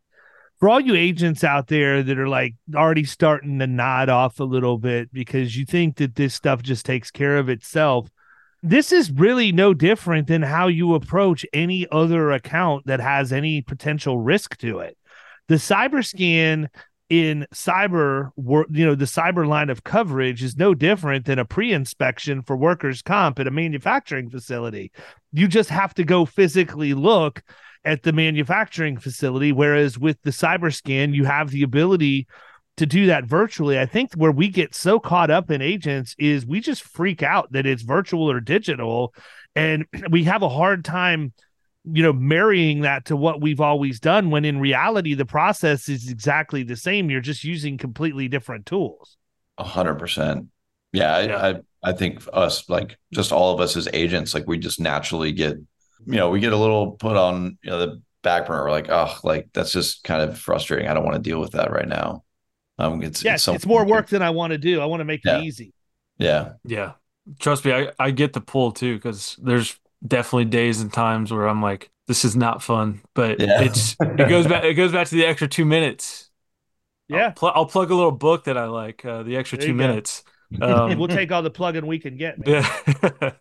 For 0.59 0.69
all 0.69 0.79
you 0.79 0.95
agents 0.95 1.43
out 1.43 1.67
there 1.67 2.01
that 2.01 2.17
are 2.17 2.29
like 2.29 2.55
already 2.73 3.03
starting 3.03 3.59
to 3.59 3.67
nod 3.67 4.07
off 4.07 4.39
a 4.39 4.45
little 4.45 4.77
bit 4.77 5.11
because 5.11 5.55
you 5.57 5.65
think 5.65 5.97
that 5.97 6.15
this 6.15 6.33
stuff 6.33 6.63
just 6.63 6.85
takes 6.85 7.11
care 7.11 7.37
of 7.37 7.49
itself, 7.49 8.07
this 8.65 8.91
is 8.91 9.11
really 9.11 9.51
no 9.51 9.73
different 9.73 10.27
than 10.27 10.41
how 10.41 10.67
you 10.67 10.95
approach 10.95 11.45
any 11.53 11.87
other 11.91 12.31
account 12.31 12.87
that 12.87 12.99
has 12.99 13.31
any 13.31 13.61
potential 13.61 14.19
risk 14.19 14.57
to 14.57 14.79
it. 14.79 14.97
The 15.47 15.55
cyber 15.55 16.03
scan 16.03 16.69
in 17.09 17.45
cyber 17.53 18.31
wor- 18.35 18.65
you 18.71 18.83
know 18.83 18.95
the 18.95 19.05
cyber 19.05 19.47
line 19.47 19.69
of 19.69 19.83
coverage 19.83 20.41
is 20.41 20.57
no 20.57 20.73
different 20.73 21.25
than 21.25 21.37
a 21.37 21.45
pre-inspection 21.45 22.41
for 22.41 22.57
workers 22.57 23.03
comp 23.03 23.37
at 23.39 23.45
a 23.45 23.51
manufacturing 23.51 24.27
facility 24.27 24.91
you 25.31 25.47
just 25.47 25.69
have 25.69 25.93
to 25.93 26.03
go 26.03 26.25
physically 26.25 26.95
look 26.95 27.43
at 27.83 28.01
the 28.01 28.11
manufacturing 28.11 28.97
facility 28.97 29.51
whereas 29.51 29.99
with 29.99 30.19
the 30.23 30.31
cyber 30.31 30.73
scan 30.73 31.13
you 31.13 31.25
have 31.25 31.51
the 31.51 31.61
ability 31.61 32.25
to 32.77 32.85
do 32.85 33.05
that 33.07 33.25
virtually. 33.25 33.79
I 33.79 33.85
think 33.85 34.13
where 34.15 34.31
we 34.31 34.49
get 34.49 34.75
so 34.75 34.99
caught 34.99 35.31
up 35.31 35.49
in 35.49 35.61
agents 35.61 36.15
is 36.17 36.45
we 36.45 36.59
just 36.59 36.83
freak 36.83 37.23
out 37.23 37.51
that 37.53 37.65
it's 37.65 37.83
virtual 37.83 38.29
or 38.29 38.39
digital 38.39 39.13
and 39.55 39.85
we 40.09 40.23
have 40.25 40.41
a 40.41 40.49
hard 40.49 40.83
time 40.83 41.33
you 41.87 42.01
know 42.01 42.13
marrying 42.13 42.81
that 42.81 43.05
to 43.05 43.15
what 43.15 43.41
we've 43.41 43.61
always 43.61 43.99
done 43.99 44.31
when 44.31 44.43
in 44.43 44.59
reality 44.59 45.13
the 45.13 45.25
process 45.25 45.87
is 45.87 46.09
exactly 46.09 46.63
the 46.63 46.75
same 46.75 47.11
you're 47.11 47.21
just 47.21 47.43
using 47.43 47.77
completely 47.77 48.27
different 48.27 48.65
tools 48.65 49.17
A 49.57 49.63
hundred 49.63 49.95
percent. 49.95 50.47
Yeah, 50.91 51.13
I, 51.15 51.49
I 51.49 51.55
I 51.85 51.93
think 51.93 52.23
us 52.33 52.67
like 52.67 52.97
just 53.13 53.31
all 53.31 53.53
of 53.53 53.61
us 53.61 53.77
as 53.77 53.87
agents, 53.93 54.33
like 54.33 54.47
we 54.47 54.57
just 54.57 54.79
naturally 54.79 55.31
get, 55.31 55.55
you 56.05 56.15
know, 56.15 56.29
we 56.29 56.39
get 56.39 56.51
a 56.51 56.57
little 56.57 56.93
put 56.93 57.15
on 57.15 57.57
you 57.63 57.69
know 57.69 57.79
the 57.79 58.01
back 58.23 58.47
burner. 58.47 58.63
We're 58.63 58.71
like, 58.71 58.89
oh, 58.89 59.15
like 59.23 59.49
that's 59.53 59.71
just 59.71 60.03
kind 60.03 60.21
of 60.21 60.37
frustrating. 60.37 60.89
I 60.89 60.93
don't 60.93 61.05
want 61.05 61.15
to 61.15 61.21
deal 61.21 61.39
with 61.39 61.51
that 61.51 61.71
right 61.71 61.87
now. 61.87 62.24
Um, 62.77 63.01
it's 63.03 63.23
yes 63.23 63.43
some- 63.43 63.55
it's 63.55 63.65
more 63.65 63.85
work 63.85 64.07
than 64.09 64.21
i 64.21 64.29
want 64.29 64.51
to 64.51 64.57
do 64.57 64.81
i 64.81 64.85
want 64.85 64.99
to 65.01 65.05
make 65.05 65.21
Yeah. 65.23 65.37
it 65.39 65.43
easy 65.45 65.73
Yeah, 66.17 66.53
Yeah. 66.65 66.93
Trust 67.39 67.65
me, 67.65 67.73
I, 67.73 67.91
I 67.99 68.11
get 68.11 68.33
the 68.33 68.39
pull 68.41 68.71
too, 68.71 68.95
because 68.95 69.35
there's 69.41 69.79
definitely 70.05 70.45
days 70.45 70.79
and 70.81 70.93
times 70.93 71.31
where 71.33 71.47
I'm 71.47 71.59
like, 71.61 71.89
this 72.07 72.23
is 72.23 72.35
not 72.35 72.61
fun. 72.61 73.01
But 73.15 73.39
Yeah. 73.41 73.61
it's 73.63 73.95
it 73.99 74.29
goes 74.29 74.45
back 74.45 74.63
it 74.63 74.75
goes 74.75 74.91
back 74.91 75.07
to 75.07 75.15
the 75.15 75.25
extra 75.25 75.47
two 75.47 75.65
minutes. 75.65 76.29
yeah 77.09 77.25
I'll, 77.27 77.31
pl- 77.33 77.51
I'll 77.55 77.65
plug 77.65 77.89
a 77.91 77.95
little 77.95 78.11
book 78.11 78.43
that 78.43 78.57
I 78.57 78.65
like, 78.67 79.03
uh, 79.03 79.23
the 79.23 79.35
extra 79.37 79.57
There 79.57 79.67
two 79.67 79.73
minutes. 79.73 80.23
Um, 80.61 80.97
we'll 80.99 81.07
take 81.07 81.31
all 81.31 81.41
the 81.41 81.49
plugging 81.49 81.87
we 81.87 81.97
can 81.97 82.15
get 82.17 82.37
man. 82.45 82.63
yeah. 82.63 83.31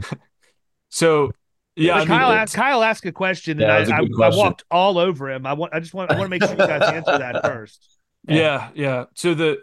so 0.88 1.32
yeah, 1.76 1.94
But 1.94 1.96
I 1.96 1.98
mean, 2.00 2.06
Kyle, 2.08 2.30
it's- 2.30 2.42
asked, 2.42 2.54
Kyle 2.54 2.82
asked 2.84 3.04
a 3.06 3.12
question, 3.12 3.58
Yeah, 3.58 3.78
and 3.78 3.86
that 3.88 3.94
I, 3.94 4.00
was 4.02 4.10
I, 4.20 4.26
I 4.26 4.36
walked 4.36 4.64
all 4.70 4.96
over 4.98 5.28
him. 5.30 5.44
I 5.44 5.52
want, 5.54 5.74
I 5.74 5.80
just 5.80 5.92
want, 5.92 6.10
I 6.12 6.14
want 6.14 6.26
to 6.26 6.28
make 6.28 6.42
sure 6.42 6.52
you 6.52 6.56
guys 6.58 6.82
answer 6.94 7.18
that 7.18 7.42
first. 7.44 7.98
Yeah, 8.26 8.70
yeah. 8.74 9.04
So 9.14 9.34
the 9.34 9.62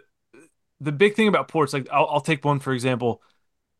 the 0.80 0.92
big 0.92 1.14
thing 1.14 1.28
about 1.28 1.48
ports, 1.48 1.72
like 1.72 1.88
I'll, 1.92 2.06
I'll 2.10 2.20
take 2.20 2.44
one 2.44 2.60
for 2.60 2.72
example. 2.72 3.22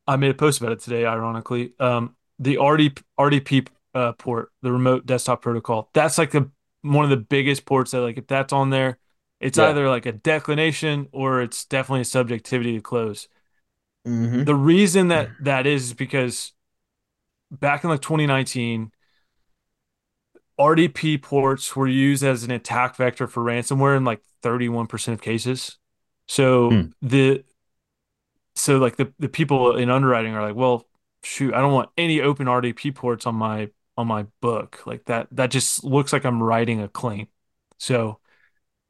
I 0.06 0.16
made 0.16 0.30
a 0.32 0.34
post 0.34 0.60
about 0.60 0.72
it 0.72 0.80
today, 0.80 1.06
ironically. 1.06 1.74
Um, 1.80 2.16
the 2.38 2.58
RD, 2.58 2.92
RDP 3.18 3.64
uh, 3.94 4.12
port, 4.14 4.52
the 4.62 4.72
remote 4.72 5.06
desktop 5.06 5.42
protocol. 5.42 5.90
That's 5.94 6.18
like 6.18 6.32
the 6.32 6.50
one 6.82 7.04
of 7.04 7.10
the 7.10 7.18
biggest 7.18 7.66
ports 7.66 7.92
that 7.92 8.00
like 8.02 8.18
if 8.18 8.26
that's 8.26 8.52
on 8.52 8.70
there, 8.70 8.98
it's 9.40 9.58
Yeah. 9.58 9.68
either 9.70 9.88
like 9.88 10.06
a 10.06 10.12
declination 10.12 11.08
or 11.12 11.42
it's 11.42 11.64
definitely 11.66 12.02
a 12.02 12.06
subjectivity 12.06 12.74
to 12.76 12.82
close. 12.82 13.28
Mm-hmm. 14.06 14.44
The 14.44 14.54
reason 14.54 15.08
that 15.08 15.32
that 15.40 15.66
is 15.66 15.86
is 15.86 15.94
because 15.94 16.52
back 17.50 17.84
in 17.84 17.90
like 17.90 18.00
2019, 18.02 18.92
RDP 20.58 21.18
ports 21.18 21.74
were 21.76 21.88
used 21.88 22.22
as 22.22 22.44
an 22.44 22.50
attack 22.50 22.96
vector 22.96 23.26
for 23.26 23.42
ransomware 23.42 23.96
in 23.96 24.04
like 24.04 24.22
31% 24.42 25.14
of 25.14 25.22
cases. 25.22 25.78
So 26.28 26.80
Hmm. 26.80 26.92
the 27.00 27.44
so 28.54 28.78
like 28.78 28.96
the, 28.96 29.12
the 29.18 29.28
people 29.28 29.76
in 29.76 29.90
underwriting 29.90 30.34
are 30.34 30.42
like, 30.46 30.56
well, 30.56 30.86
shoot, 31.22 31.54
I 31.54 31.60
don't 31.60 31.72
want 31.72 31.90
any 31.96 32.20
open 32.20 32.48
RDP 32.48 32.90
ports 32.90 33.26
on 33.26 33.34
my 33.34 33.70
on 33.96 34.06
my 34.06 34.24
book. 34.40 34.82
Like 34.86 35.04
that 35.06 35.28
that 35.32 35.50
just 35.50 35.84
looks 35.84 36.12
like 36.12 36.24
I'm 36.24 36.42
writing 36.42 36.80
a 36.82 36.88
claim. 36.88 37.28
So 37.78 38.20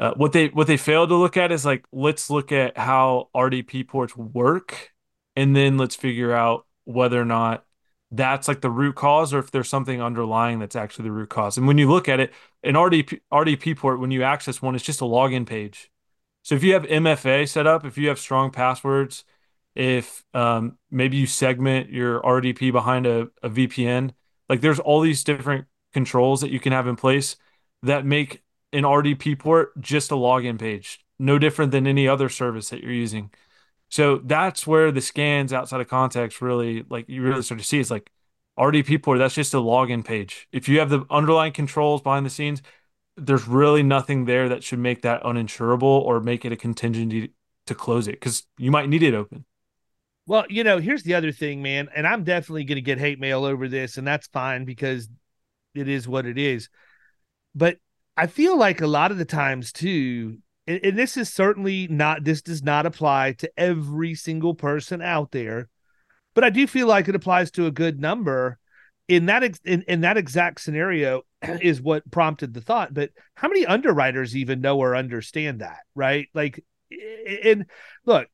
uh, 0.01 0.14
what 0.16 0.33
they 0.33 0.48
what 0.48 0.66
they 0.68 0.77
failed 0.79 1.11
to 1.11 1.16
look 1.16 1.37
at 1.37 1.53
is 1.53 1.66
like 1.66 1.87
let's 1.92 2.31
look 2.31 2.53
at 2.53 2.79
how 2.79 3.31
RDP 3.35 3.85
ports 3.85 4.16
work 4.16 4.92
and 5.37 5.57
then 5.57 5.79
let's 5.79 5.96
figure 5.96 6.33
out 6.35 6.66
whether 6.85 7.20
or 7.20 7.25
not 7.27 7.64
that's 8.12 8.46
like 8.46 8.61
the 8.61 8.70
root 8.70 8.94
cause 8.94 9.33
or 9.33 9.38
if 9.38 9.51
there's 9.51 9.68
something 9.68 10.01
underlying 10.03 10.59
that's 10.59 10.77
actually 10.77 11.05
the 11.05 11.12
root 11.12 11.31
cause. 11.31 11.57
And 11.57 11.66
when 11.66 11.79
you 11.79 11.90
look 11.90 12.09
at 12.09 12.20
it, 12.20 12.33
an 12.62 12.75
RDP 12.75 13.20
RDP 13.33 13.77
port 13.77 13.98
when 14.01 14.11
you 14.11 14.22
access 14.22 14.61
one 14.61 14.75
it's 14.75 14.85
just 14.85 15.01
a 15.01 15.05
login 15.05 15.46
page. 15.46 15.90
So 16.42 16.55
if 16.55 16.62
you 16.62 16.75
have 16.75 16.85
MFA 16.85 17.48
set 17.48 17.66
up, 17.66 17.87
if 17.87 17.96
you 17.96 18.09
have 18.09 18.18
strong 18.18 18.51
passwords, 18.51 19.25
if 19.75 20.25
um, 20.35 20.77
maybe 20.90 21.16
you 21.16 21.27
segment 21.27 21.90
your 21.90 22.20
RDP 22.20 22.70
behind 22.70 23.07
a, 23.07 23.29
a 23.42 23.48
VPN, 23.48 24.11
like 24.48 24.61
there's 24.61 24.81
all 24.81 25.01
these 25.01 25.25
different 25.25 25.66
controls 25.94 26.42
that 26.42 26.51
you 26.51 26.61
can 26.61 26.72
have 26.72 26.87
in 26.87 26.96
place 26.96 27.37
that 27.83 28.05
make 28.05 28.42
an 28.72 28.83
RDP 28.85 29.38
port 29.38 29.81
just 29.81 30.11
a 30.11 30.14
login 30.14 30.59
page, 30.59 31.01
no 31.18 31.38
different 31.38 31.72
than 31.72 31.87
any 31.87 32.07
other 32.07 32.29
service 32.29 32.68
that 32.70 32.83
you're 32.83 32.92
using. 32.92 33.31
So 33.92 34.22
that's 34.24 34.66
where 34.66 34.90
the 34.90 35.02
scans 35.02 35.52
outside 35.52 35.83
of 35.83 35.87
context 35.87 36.40
really 36.40 36.83
like 36.88 37.11
you 37.11 37.22
really 37.22 37.42
start 37.42 37.61
to 37.61 37.66
see 37.66 37.78
it's 37.78 37.90
like 37.90 38.11
RDP 38.59 39.02
port, 39.02 39.18
that's 39.18 39.35
just 39.35 39.52
a 39.52 39.59
login 39.59 40.02
page. 40.02 40.48
If 40.50 40.66
you 40.66 40.78
have 40.78 40.88
the 40.88 41.05
underlying 41.11 41.52
controls 41.52 42.00
behind 42.00 42.24
the 42.24 42.31
scenes, 42.31 42.62
there's 43.18 43.46
really 43.46 43.83
nothing 43.83 44.24
there 44.24 44.48
that 44.48 44.64
should 44.64 44.78
make 44.78 45.02
that 45.02 45.22
uninsurable 45.24 45.83
or 45.83 46.20
make 46.20 46.46
it 46.46 46.52
a 46.52 46.57
contingency 46.57 47.35
to 47.66 47.74
close 47.74 48.09
it 48.09 48.12
because 48.12 48.46
you 48.57 48.70
might 48.70 48.88
need 48.88 49.02
it 49.02 49.12
open. 49.12 49.44
Well, 50.26 50.46
you 50.48 50.64
know, 50.64 50.78
here's 50.78 51.02
the 51.02 51.12
other 51.12 51.31
thing, 51.31 51.61
man, 51.61 51.90
and 51.94 52.07
I'm 52.07 52.24
definitely 52.24 52.64
going 52.64 52.76
to 52.76 52.81
get 52.83 52.96
hate 52.96 53.20
mail 53.20 53.44
over 53.44 53.68
this, 53.68 53.98
and 53.98 54.07
that's 54.07 54.26
fine 54.28 54.64
because 54.64 55.07
it 55.74 55.87
is 55.87 56.09
what 56.09 56.24
it 56.24 56.38
is. 56.38 56.70
But 57.55 57.76
I 58.16 58.26
feel 58.26 58.57
like 58.57 58.81
a 58.81 58.87
lot 58.87 59.11
of 59.11 59.18
the 59.18 59.26
times 59.26 59.70
too, 59.70 60.38
and, 60.66 60.81
and 60.85 60.98
this 60.98 61.16
is 61.16 61.33
certainly 61.33 61.88
not, 61.88 62.25
this 62.25 62.42
does 62.42 62.62
not 62.62 62.87
apply 62.87 63.33
to 63.33 63.51
every 63.57 64.14
single 64.14 64.55
person 64.55 65.03
out 65.03 65.31
there, 65.33 65.68
but 66.35 66.44
I 66.44 66.51
do 66.51 66.66
feel 66.66 66.87
like 66.87 67.09
it 67.09 67.14
applies 67.14 67.51
to 67.53 67.66
a 67.66 67.72
good 67.72 68.01
number. 68.01 68.59
In 69.09 69.27
that 69.27 69.42
ex- 69.42 69.61
in, 69.64 69.83
in 69.88 70.03
that 70.03 70.16
exact 70.16 70.61
scenario 70.61 71.22
is 71.42 71.83
what 71.83 72.09
prompted 72.11 72.55
the 72.55 72.61
thought. 72.61 72.94
But 72.94 73.11
how 73.35 73.48
many 73.48 73.66
underwriters 73.66 74.37
even 74.37 74.61
know 74.61 74.79
or 74.79 74.96
understand 74.96 75.61
that, 75.61 75.81
right? 75.94 76.29
Like, 76.33 76.64
and 77.42 77.66
look, 78.07 78.29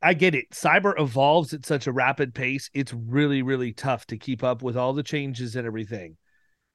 I 0.00 0.14
get 0.14 0.34
it. 0.34 0.50
Cyber 0.50 0.98
evolves 1.00 1.52
at 1.54 1.66
such 1.66 1.86
a 1.86 1.92
rapid 1.92 2.34
pace. 2.34 2.70
It's 2.74 2.92
really, 2.92 3.42
really 3.42 3.72
tough 3.72 4.06
to 4.06 4.16
keep 4.16 4.42
up 4.42 4.62
with 4.62 4.76
all 4.76 4.92
the 4.92 5.02
changes 5.02 5.54
and 5.54 5.66
everything. 5.66 6.16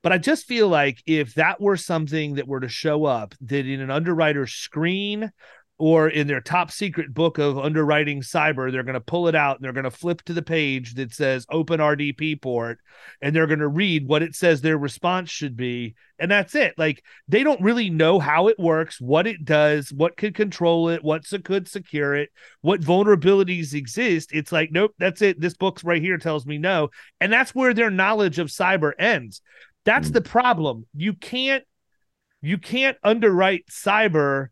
But 0.08 0.14
I 0.14 0.20
just 0.20 0.48
feel 0.48 0.70
like 0.70 1.04
if 1.06 1.34
that 1.34 1.60
were 1.60 1.76
something 1.76 2.36
that 2.36 2.48
were 2.48 2.62
to 2.62 2.70
show 2.70 3.04
up, 3.04 3.36
that 3.42 3.66
in 3.66 3.82
an 3.82 3.92
underwriter's 3.92 4.54
screen 4.54 5.34
or 5.78 6.08
in 6.08 6.28
their 6.28 6.40
top 6.40 6.72
secret 6.72 7.14
book 7.14 7.38
of 7.40 7.60
underwriting 7.60 8.22
cyber, 8.22 8.72
they're 8.72 8.84
going 8.84 8.94
to 8.94 9.02
pull 9.02 9.28
it 9.28 9.36
out 9.36 9.58
and 9.58 9.66
they're 9.66 9.74
going 9.74 9.84
to 9.84 9.92
flip 9.92 10.22
to 10.22 10.34
the 10.34 10.42
page 10.42 10.96
that 10.96 11.14
says 11.14 11.46
open 11.52 11.82
RDP 11.82 12.42
port 12.42 12.80
and 13.22 13.36
they're 13.36 13.48
going 13.48 13.60
to 13.60 13.68
read 13.68 14.08
what 14.08 14.24
it 14.24 14.34
says 14.34 14.62
their 14.62 14.78
response 14.78 15.30
should 15.30 15.58
be. 15.58 15.96
And 16.20 16.32
that's 16.32 16.56
it. 16.56 16.74
Like 16.78 17.04
they 17.28 17.44
don't 17.44 17.62
really 17.62 17.90
know 17.90 18.18
how 18.18 18.48
it 18.48 18.58
works, 18.58 19.00
what 19.00 19.28
it 19.28 19.44
does, 19.44 19.92
what 19.92 20.18
could 20.18 20.34
control 20.34 20.90
it, 20.90 21.04
what 21.04 21.26
could 21.44 21.68
secure 21.68 22.16
it, 22.16 22.30
what 22.62 22.82
vulnerabilities 22.82 23.74
exist. 23.74 24.30
It's 24.34 24.52
like, 24.54 24.72
nope, 24.72 24.96
that's 24.98 25.22
it. 25.22 25.40
This 25.40 25.56
book's 25.56 25.84
right 25.84 26.02
here 26.02 26.18
tells 26.18 26.46
me 26.46 26.58
no. 26.58 26.90
And 27.20 27.32
that's 27.32 27.54
where 27.54 27.74
their 27.74 27.92
knowledge 27.92 28.40
of 28.40 28.48
cyber 28.48 28.94
ends. 28.98 29.42
That's 29.88 30.10
Mm. 30.10 30.14
the 30.14 30.22
problem. 30.22 30.86
You 30.94 31.14
can't 31.14 31.64
you 32.42 32.60
can't 32.60 32.98
underwrite 33.04 33.66
cyber 33.72 34.50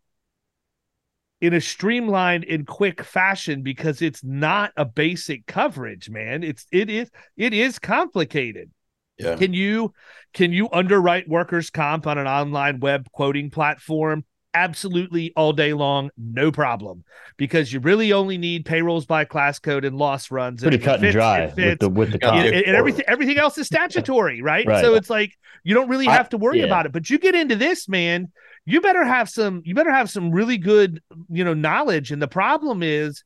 in 1.42 1.54
a 1.54 1.62
streamlined 1.62 2.46
and 2.46 2.66
quick 2.66 3.04
fashion 3.04 3.62
because 3.62 4.02
it's 4.02 4.24
not 4.24 4.72
a 4.78 4.86
basic 4.86 5.46
coverage, 5.46 6.10
man. 6.10 6.42
It's 6.42 6.66
it 6.72 6.90
is 6.90 7.12
it 7.38 7.54
is 7.54 7.78
complicated. 7.78 8.72
Yeah. 9.18 9.36
Can 9.36 9.54
you 9.54 9.94
can 10.34 10.54
you 10.54 10.70
underwrite 10.72 11.28
workers 11.28 11.70
comp 11.70 12.08
on 12.08 12.18
an 12.18 12.28
online 12.28 12.80
web 12.80 13.12
quoting 13.12 13.50
platform? 13.50 14.24
Absolutely 14.56 15.34
all 15.36 15.54
day 15.54 15.74
long, 15.74 16.10
no 16.18 16.52
problem. 16.52 17.04
Because 17.38 17.72
you 17.72 17.80
really 17.80 18.14
only 18.14 18.38
need 18.38 18.66
payrolls 18.66 19.06
by 19.06 19.26
class 19.26 19.60
code 19.60 19.86
and 19.86 19.98
loss 19.98 20.32
runs. 20.32 20.62
Pretty 20.62 20.78
it 20.78 20.84
cut 20.84 21.04
and 21.04 21.12
dry 21.12 21.40
it 21.40 21.56
with 21.56 21.80
the 21.80 21.90
with 21.90 22.12
the 22.14 22.26
and, 22.26 22.56
and 22.56 22.76
everything 22.76 23.06
everything 23.08 23.38
else 23.38 23.58
is 23.58 23.68
statutory, 23.68 24.42
right? 24.42 24.66
Right. 24.66 24.82
So 24.82 24.96
it's 24.96 25.10
like 25.10 25.38
you 25.64 25.74
don't 25.74 25.90
really 25.90 26.06
have 26.06 26.30
to 26.30 26.38
worry 26.38 26.60
yeah. 26.60 26.66
about 26.66 26.86
it. 26.86 26.94
But 26.94 27.10
you 27.10 27.20
get 27.20 27.36
into 27.36 27.56
this, 27.56 27.90
man, 27.90 28.32
you 28.66 28.82
better 28.82 29.04
have 29.04 29.30
some 29.30 29.62
you 29.66 29.76
better 29.76 29.92
have 29.92 30.10
some 30.10 30.32
really 30.32 30.58
good, 30.58 31.02
you 31.30 31.44
know, 31.44 31.54
knowledge. 31.54 32.12
And 32.12 32.22
the 32.22 32.28
problem 32.28 32.82
is 32.82 33.24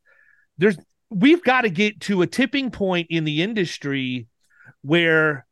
there's 0.57 0.77
we've 1.09 1.43
got 1.43 1.61
to 1.61 1.69
get 1.69 2.01
to 2.01 2.21
a 2.21 2.27
tipping 2.27 2.71
point 2.71 3.07
in 3.09 3.23
the 3.23 3.41
industry 3.41 4.27
where 4.81 5.45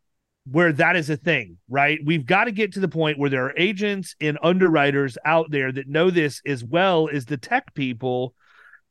where 0.50 0.72
that 0.74 0.96
is 0.96 1.10
a 1.10 1.18
thing, 1.18 1.58
right? 1.70 2.00
We've 2.04 2.26
got 2.26 2.46
to 2.46 2.52
get 2.52 2.74
to 2.74 2.80
the 2.80 2.88
point 2.88 3.18
where 3.18 3.30
there 3.30 3.46
are 3.46 3.58
agents 3.58 4.16
and 4.22 4.38
underwriters 4.42 5.18
out 5.26 5.52
there 5.52 5.72
that 5.72 5.88
know 5.88 6.10
this 6.10 6.42
as 6.46 6.64
well 6.64 7.10
as 7.12 7.26
the 7.26 7.38
tech 7.38 7.74
people 7.74 8.34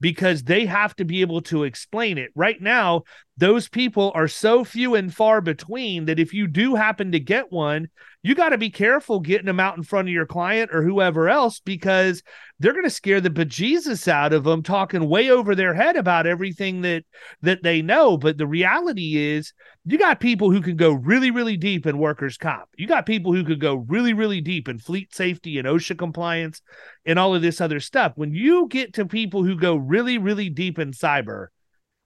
because 0.00 0.42
they 0.42 0.66
have 0.66 0.94
to 0.96 1.04
be 1.04 1.22
able 1.22 1.40
to 1.42 1.64
explain 1.64 2.18
it. 2.18 2.30
Right 2.34 2.60
now, 2.60 3.04
those 3.38 3.68
people 3.68 4.12
are 4.14 4.28
so 4.28 4.64
few 4.64 4.94
and 4.94 5.14
far 5.14 5.40
between 5.40 6.06
that 6.06 6.18
if 6.18 6.32
you 6.32 6.46
do 6.46 6.74
happen 6.74 7.12
to 7.12 7.20
get 7.20 7.52
one, 7.52 7.88
you 8.22 8.34
got 8.34 8.48
to 8.48 8.58
be 8.58 8.70
careful 8.70 9.20
getting 9.20 9.46
them 9.46 9.60
out 9.60 9.76
in 9.76 9.82
front 9.82 10.08
of 10.08 10.12
your 10.12 10.26
client 10.26 10.70
or 10.72 10.82
whoever 10.82 11.28
else 11.28 11.60
because 11.60 12.22
they're 12.58 12.72
going 12.72 12.84
to 12.84 12.90
scare 12.90 13.20
the 13.20 13.30
bejesus 13.30 14.08
out 14.08 14.32
of 14.32 14.44
them 14.44 14.62
talking 14.62 15.06
way 15.06 15.30
over 15.30 15.54
their 15.54 15.74
head 15.74 15.96
about 15.96 16.26
everything 16.26 16.80
that 16.80 17.04
that 17.42 17.62
they 17.62 17.82
know. 17.82 18.16
But 18.16 18.38
the 18.38 18.46
reality 18.46 19.16
is 19.16 19.52
you 19.84 19.98
got 19.98 20.18
people 20.18 20.50
who 20.50 20.62
can 20.62 20.76
go 20.76 20.92
really 20.92 21.30
really 21.30 21.58
deep 21.58 21.86
in 21.86 21.98
workers 21.98 22.38
comp. 22.38 22.68
You 22.76 22.86
got 22.86 23.04
people 23.04 23.34
who 23.34 23.44
could 23.44 23.60
go 23.60 23.74
really 23.74 24.14
really 24.14 24.40
deep 24.40 24.66
in 24.66 24.78
fleet 24.78 25.14
safety 25.14 25.58
and 25.58 25.68
osha 25.68 25.96
compliance 25.96 26.62
and 27.04 27.18
all 27.18 27.34
of 27.34 27.42
this 27.42 27.60
other 27.60 27.80
stuff. 27.80 28.12
When 28.16 28.32
you 28.32 28.66
get 28.68 28.94
to 28.94 29.04
people 29.04 29.44
who 29.44 29.56
go 29.56 29.76
really 29.76 30.16
really 30.16 30.48
deep 30.48 30.78
in 30.78 30.92
cyber 30.92 31.48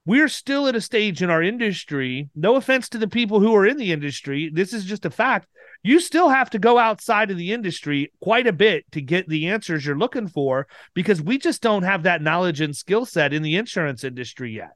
we're 0.05 0.27
still 0.27 0.67
at 0.67 0.75
a 0.75 0.81
stage 0.81 1.21
in 1.21 1.29
our 1.29 1.43
industry 1.43 2.29
no 2.35 2.55
offense 2.55 2.89
to 2.89 2.97
the 2.97 3.07
people 3.07 3.39
who 3.39 3.55
are 3.55 3.65
in 3.65 3.77
the 3.77 3.91
industry 3.91 4.49
this 4.53 4.73
is 4.73 4.85
just 4.85 5.05
a 5.05 5.11
fact 5.11 5.47
you 5.83 5.99
still 5.99 6.29
have 6.29 6.49
to 6.51 6.59
go 6.59 6.77
outside 6.77 7.31
of 7.31 7.37
the 7.37 7.51
industry 7.51 8.11
quite 8.21 8.45
a 8.45 8.53
bit 8.53 8.89
to 8.91 9.01
get 9.01 9.27
the 9.27 9.47
answers 9.47 9.85
you're 9.85 9.97
looking 9.97 10.27
for 10.27 10.67
because 10.93 11.21
we 11.21 11.37
just 11.37 11.61
don't 11.61 11.83
have 11.83 12.03
that 12.03 12.21
knowledge 12.21 12.61
and 12.61 12.75
skill 12.75 13.05
set 13.05 13.33
in 13.33 13.41
the 13.41 13.55
insurance 13.55 14.03
industry 14.03 14.53
yet. 14.53 14.71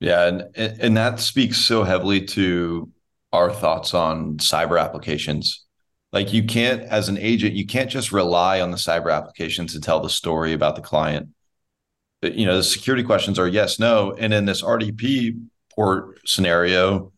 Yeah, 0.00 0.26
and 0.26 0.56
and 0.56 0.96
that 0.96 1.20
speaks 1.20 1.58
so 1.58 1.84
heavily 1.84 2.24
to 2.26 2.90
our 3.32 3.52
thoughts 3.52 3.94
on 3.94 4.36
cyber 4.38 4.80
applications. 4.80 5.64
Like 6.12 6.32
you 6.32 6.44
can't 6.44 6.82
as 6.82 7.08
an 7.08 7.18
agent, 7.18 7.54
you 7.54 7.66
can't 7.66 7.90
just 7.90 8.12
rely 8.12 8.60
on 8.60 8.70
the 8.70 8.76
cyber 8.76 9.12
applications 9.12 9.72
to 9.72 9.80
tell 9.80 10.00
the 10.00 10.10
story 10.10 10.52
about 10.52 10.76
the 10.76 10.82
client. 10.82 11.28
You 12.22 12.46
know, 12.46 12.56
the 12.56 12.62
security 12.62 13.02
questions 13.02 13.38
are 13.38 13.48
yes, 13.48 13.78
no, 13.78 14.14
and 14.16 14.32
in 14.32 14.44
this 14.44 14.62
RDP 14.62 15.40
port 15.74 16.20
scenario, 16.24 17.12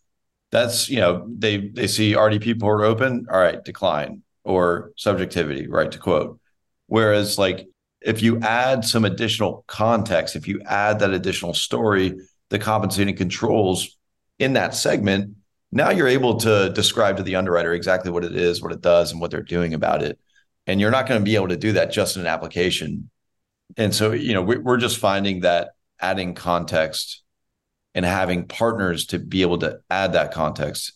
that's 0.51 0.89
you 0.89 1.01
know 1.01 1.27
they 1.29 1.69
they 1.69 1.87
see 1.87 2.15
RDP 2.15 2.59
port 2.59 2.83
open, 2.83 3.27
all 3.31 3.41
right, 3.41 3.63
decline 3.65 4.23
or 4.45 4.93
subjectivity, 4.97 5.67
right 5.67 5.91
to 5.91 5.99
quote. 5.99 6.39
Whereas 6.87 7.39
like 7.39 7.67
if 8.01 8.23
you 8.23 8.39
add 8.41 8.85
some 8.85 9.05
additional 9.05 9.65
context, 9.67 10.37
if 10.37 10.47
you 10.47 10.61
add 10.67 10.99
that 11.01 11.11
additional 11.11 11.55
story, 11.55 12.15
the 12.51 12.59
compensating 12.59 13.17
controls 13.17 13.97
in 14.39 14.53
that 14.53 14.75
segment, 14.75 15.35
now 15.73 15.91
you're 15.91 16.09
able 16.09 16.37
to 16.37 16.71
describe 16.71 17.17
to 17.17 17.23
the 17.23 17.37
underwriter 17.37 17.73
exactly 17.73 18.11
what 18.11 18.25
it 18.25 18.37
is, 18.37 18.63
what 18.63 18.73
it 18.73 18.81
does, 18.81 19.11
and 19.11 19.21
what 19.21 19.31
they're 19.31 19.43
doing 19.43 19.75
about 19.75 20.03
it. 20.03 20.19
And 20.67 20.81
you're 20.81 20.91
not 20.91 21.09
going 21.09 21.21
to 21.21 21.25
be 21.25 21.35
able 21.35 21.49
to 21.49 21.57
do 21.57 21.73
that 21.73 21.91
just 21.91 22.17
in 22.17 22.23
an 22.23 22.29
application. 22.29 23.11
And 23.77 23.95
so, 23.95 24.13
you 24.13 24.35
know, 24.35 24.43
we're 24.43 24.77
just 24.77 24.99
finding 24.99 25.41
that 25.41 25.71
adding 26.01 26.35
context 26.35 27.23
and 27.95 28.05
having 28.05 28.47
partners 28.47 29.07
to 29.07 29.19
be 29.19 29.43
able 29.43 29.59
to 29.59 29.81
add 29.91 30.13
that 30.13 30.33
context 30.33 30.93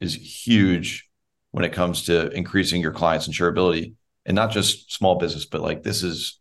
is 0.00 0.14
huge 0.14 1.08
when 1.52 1.64
it 1.64 1.72
comes 1.72 2.04
to 2.06 2.30
increasing 2.30 2.80
your 2.80 2.92
clients 2.92 3.28
insurability. 3.28 3.94
And 4.26 4.34
not 4.34 4.50
just 4.50 4.92
small 4.92 5.16
business 5.16 5.46
but 5.46 5.62
like 5.62 5.82
this 5.82 6.02
is 6.02 6.38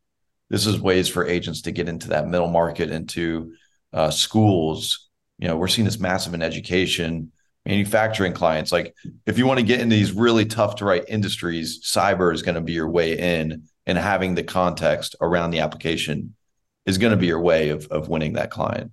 this 0.50 0.66
is 0.66 0.82
ways 0.82 1.08
for 1.08 1.28
agents 1.28 1.62
to 1.62 1.72
get 1.72 1.88
into 1.88 2.10
that 2.10 2.28
middle 2.28 2.50
market 2.50 2.92
into 2.92 3.54
uh, 3.94 4.12
schools. 4.12 5.10
You 5.38 5.48
know 5.48 5.56
we're 5.56 5.68
seeing 5.70 5.86
this 5.86 6.00
massive 6.00 6.34
in 6.34 6.42
education 6.42 7.32
manufacturing 7.66 8.34
clients. 8.34 8.72
Like 8.72 8.96
if 9.26 9.38
you 9.38 9.46
want 9.46 9.60
to 9.60 9.66
get 9.66 9.80
into 9.80 9.96
these 9.96 10.12
really 10.12 10.46
tough 10.46 10.76
to 10.78 10.86
write 10.86 11.06
industries 11.08 11.82
cyber 11.84 12.34
is 12.34 12.42
going 12.42 12.56
to 12.56 12.62
be 12.62 12.74
your 12.74 12.90
way 12.90 13.18
in 13.18 13.64
and 13.90 13.98
having 13.98 14.36
the 14.36 14.44
context 14.44 15.16
around 15.20 15.52
the 15.52 15.60
application 15.60 16.36
is 16.86 16.98
going 16.98 17.12
to 17.12 17.18
be 17.18 17.28
your 17.28 17.42
way 17.42 17.70
of, 17.70 17.88
of 17.88 18.08
winning 18.08 18.34
that 18.34 18.52
client 18.52 18.92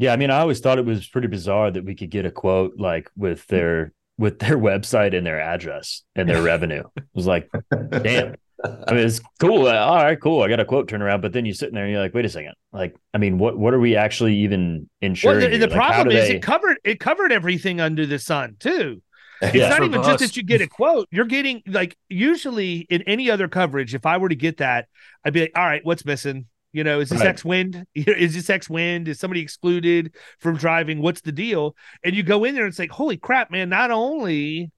yeah, 0.00 0.14
I 0.14 0.16
mean, 0.16 0.30
I 0.30 0.38
always 0.38 0.60
thought 0.60 0.78
it 0.78 0.86
was 0.86 1.06
pretty 1.06 1.28
bizarre 1.28 1.70
that 1.70 1.84
we 1.84 1.94
could 1.94 2.08
get 2.08 2.24
a 2.24 2.30
quote 2.30 2.78
like 2.78 3.10
with 3.16 3.46
their 3.48 3.92
with 4.16 4.38
their 4.38 4.56
website 4.56 5.14
and 5.14 5.26
their 5.26 5.38
address 5.38 6.04
and 6.16 6.26
their 6.26 6.40
revenue. 6.52 6.84
It 6.96 7.04
was 7.12 7.26
like, 7.26 7.50
damn. 7.70 8.34
I 8.64 8.92
mean, 8.94 9.06
it's 9.06 9.20
cool. 9.40 9.66
Uh, 9.66 9.74
all 9.74 9.96
right, 9.96 10.18
cool. 10.18 10.42
I 10.42 10.48
got 10.48 10.58
a 10.58 10.64
quote 10.64 10.88
turnaround, 10.88 11.20
but 11.20 11.34
then 11.34 11.44
you're 11.44 11.54
sitting 11.54 11.74
there 11.74 11.84
and 11.84 11.92
you're 11.92 12.00
like, 12.00 12.14
wait 12.14 12.24
a 12.24 12.30
second. 12.30 12.54
Like, 12.72 12.96
I 13.12 13.18
mean, 13.18 13.36
what 13.36 13.58
what 13.58 13.74
are 13.74 13.78
we 13.78 13.94
actually 13.94 14.36
even 14.36 14.88
insuring? 15.02 15.40
Well, 15.40 15.50
the, 15.50 15.58
the 15.58 15.66
like, 15.66 15.76
problem 15.76 16.16
is 16.16 16.28
they... 16.28 16.36
it 16.36 16.42
covered 16.42 16.78
it 16.82 16.98
covered 16.98 17.30
everything 17.30 17.82
under 17.82 18.06
the 18.06 18.18
sun 18.18 18.56
too. 18.58 19.02
It's 19.40 19.54
yeah, 19.54 19.68
not 19.68 19.82
even 19.82 20.02
just 20.02 20.18
that 20.18 20.36
you 20.36 20.42
get 20.42 20.60
a 20.60 20.66
quote. 20.66 21.08
You're 21.10 21.24
getting 21.24 21.62
like 21.66 21.96
usually 22.08 22.86
in 22.90 23.02
any 23.02 23.30
other 23.30 23.48
coverage. 23.48 23.94
If 23.94 24.04
I 24.04 24.18
were 24.18 24.28
to 24.28 24.34
get 24.34 24.58
that, 24.58 24.88
I'd 25.24 25.32
be 25.32 25.40
like, 25.40 25.52
all 25.56 25.64
right, 25.64 25.84
what's 25.84 26.04
missing? 26.04 26.46
You 26.72 26.84
know, 26.84 27.00
is 27.00 27.08
this 27.08 27.20
right. 27.20 27.28
X 27.28 27.44
wind? 27.44 27.84
Is 27.94 28.34
this 28.34 28.48
X 28.48 28.70
wind? 28.70 29.08
Is 29.08 29.18
somebody 29.18 29.40
excluded 29.40 30.14
from 30.38 30.56
driving? 30.56 31.02
What's 31.02 31.20
the 31.20 31.32
deal? 31.32 31.74
And 32.04 32.14
you 32.14 32.22
go 32.22 32.44
in 32.44 32.54
there 32.54 32.64
and 32.64 32.70
it's 32.70 32.78
like, 32.78 32.92
holy 32.92 33.16
crap, 33.16 33.50
man! 33.50 33.68
Not 33.68 33.90
only 33.90 34.70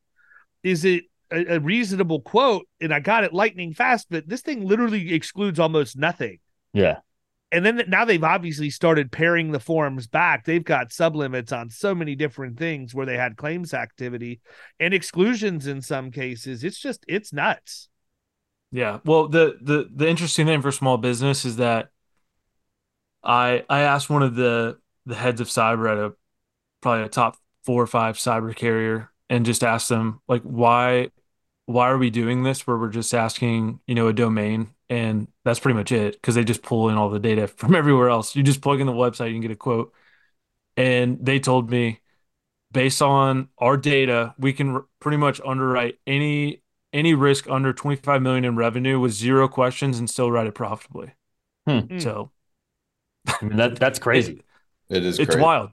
is 0.62 0.84
it 0.84 1.04
a, 1.30 1.56
a 1.56 1.60
reasonable 1.60 2.20
quote, 2.20 2.66
and 2.80 2.94
I 2.94 3.00
got 3.00 3.24
it 3.24 3.34
lightning 3.34 3.74
fast, 3.74 4.06
but 4.08 4.28
this 4.28 4.40
thing 4.40 4.66
literally 4.66 5.12
excludes 5.12 5.58
almost 5.58 5.96
nothing. 5.96 6.38
Yeah. 6.72 6.98
And 7.52 7.66
then 7.66 7.84
now 7.86 8.06
they've 8.06 8.24
obviously 8.24 8.70
started 8.70 9.12
paring 9.12 9.52
the 9.52 9.60
forms 9.60 10.06
back. 10.06 10.46
They've 10.46 10.64
got 10.64 10.88
sublimits 10.88 11.52
on 11.52 11.68
so 11.68 11.94
many 11.94 12.14
different 12.14 12.58
things 12.58 12.94
where 12.94 13.04
they 13.04 13.18
had 13.18 13.36
claims 13.36 13.74
activity 13.74 14.40
and 14.80 14.94
exclusions 14.94 15.66
in 15.66 15.82
some 15.82 16.10
cases. 16.10 16.64
It's 16.64 16.78
just 16.80 17.04
it's 17.06 17.30
nuts. 17.30 17.90
Yeah. 18.70 19.00
Well, 19.04 19.28
the 19.28 19.58
the 19.60 19.88
the 19.94 20.08
interesting 20.08 20.46
thing 20.46 20.62
for 20.62 20.72
small 20.72 20.96
business 20.96 21.44
is 21.44 21.56
that 21.56 21.90
I 23.22 23.64
I 23.68 23.80
asked 23.80 24.08
one 24.08 24.22
of 24.22 24.34
the 24.34 24.78
the 25.04 25.14
heads 25.14 25.42
of 25.42 25.48
cyber 25.48 25.92
at 25.92 25.98
a 25.98 26.14
probably 26.80 27.04
a 27.04 27.08
top 27.08 27.36
four 27.64 27.82
or 27.82 27.86
five 27.86 28.16
cyber 28.16 28.56
carrier 28.56 29.10
and 29.28 29.44
just 29.44 29.62
asked 29.62 29.90
them 29.90 30.20
like 30.26 30.42
why 30.42 31.10
why 31.66 31.90
are 31.90 31.98
we 31.98 32.10
doing 32.10 32.42
this 32.42 32.66
where 32.66 32.76
we're 32.76 32.88
just 32.88 33.14
asking 33.14 33.78
you 33.86 33.94
know 33.94 34.08
a 34.08 34.12
domain 34.12 34.70
and 34.92 35.26
that's 35.42 35.58
pretty 35.58 35.76
much 35.76 35.90
it 35.90 36.12
because 36.12 36.34
they 36.34 36.44
just 36.44 36.62
pull 36.62 36.90
in 36.90 36.96
all 36.96 37.08
the 37.08 37.18
data 37.18 37.46
from 37.56 37.74
everywhere 37.74 38.10
else 38.10 38.36
you 38.36 38.42
just 38.42 38.60
plug 38.60 38.80
in 38.80 38.86
the 38.86 38.92
website 38.92 39.28
you 39.28 39.34
can 39.34 39.40
get 39.40 39.50
a 39.50 39.56
quote 39.56 39.92
and 40.76 41.18
they 41.24 41.38
told 41.38 41.70
me 41.70 42.00
based 42.70 43.02
on 43.02 43.48
our 43.58 43.76
data 43.76 44.34
we 44.38 44.52
can 44.52 44.74
r- 44.76 44.84
pretty 45.00 45.16
much 45.16 45.40
underwrite 45.44 45.98
any 46.06 46.62
any 46.92 47.14
risk 47.14 47.48
under 47.48 47.72
25 47.72 48.20
million 48.20 48.44
in 48.44 48.56
revenue 48.56 49.00
with 49.00 49.12
zero 49.12 49.48
questions 49.48 49.98
and 49.98 50.10
still 50.10 50.30
write 50.30 50.46
it 50.46 50.54
profitably. 50.54 51.14
Hmm. 51.66 51.78
hmm. 51.80 51.98
So 51.98 52.30
I 53.26 53.44
mean, 53.44 53.56
that 53.56 53.76
that's 53.76 53.98
crazy. 53.98 54.42
it, 54.90 54.98
it 54.98 55.06
is 55.06 55.18
it's 55.18 55.30
crazy. 55.30 55.40
wild. 55.40 55.70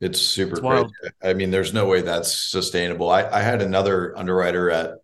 It's 0.00 0.20
super 0.20 0.52
it's 0.52 0.60
wild. 0.60 0.92
I 1.22 1.34
mean, 1.34 1.50
there's 1.50 1.72
no 1.72 1.86
way 1.86 2.02
that's 2.02 2.36
sustainable. 2.36 3.10
I, 3.10 3.26
I 3.26 3.40
had 3.40 3.62
another 3.62 4.16
underwriter 4.16 4.70
at, 4.70 4.98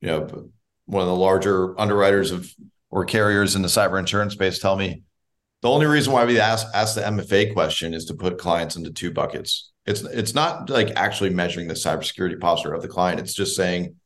you 0.00 0.08
know, 0.08 0.50
one 0.86 1.02
of 1.02 1.08
the 1.08 1.14
larger 1.14 1.78
underwriters 1.80 2.30
of 2.30 2.54
or 2.90 3.04
carriers 3.04 3.54
in 3.54 3.62
the 3.62 3.68
cyber 3.68 3.98
insurance 3.98 4.34
space 4.34 4.58
tell 4.58 4.76
me 4.76 5.02
the 5.62 5.68
only 5.68 5.86
reason 5.86 6.12
why 6.12 6.24
we 6.24 6.38
ask 6.38 6.66
ask 6.72 6.94
the 6.94 7.00
MFA 7.02 7.52
question 7.52 7.92
is 7.92 8.04
to 8.06 8.14
put 8.14 8.38
clients 8.38 8.76
into 8.76 8.92
two 8.92 9.10
buckets. 9.10 9.72
It's 9.86 10.02
it's 10.02 10.34
not 10.34 10.70
like 10.70 10.92
actually 10.94 11.30
measuring 11.30 11.66
the 11.66 11.74
cybersecurity 11.74 12.40
posture 12.40 12.74
of 12.74 12.82
the 12.82 12.88
client. 12.88 13.20
It's 13.20 13.34
just 13.34 13.56
saying 13.56 13.96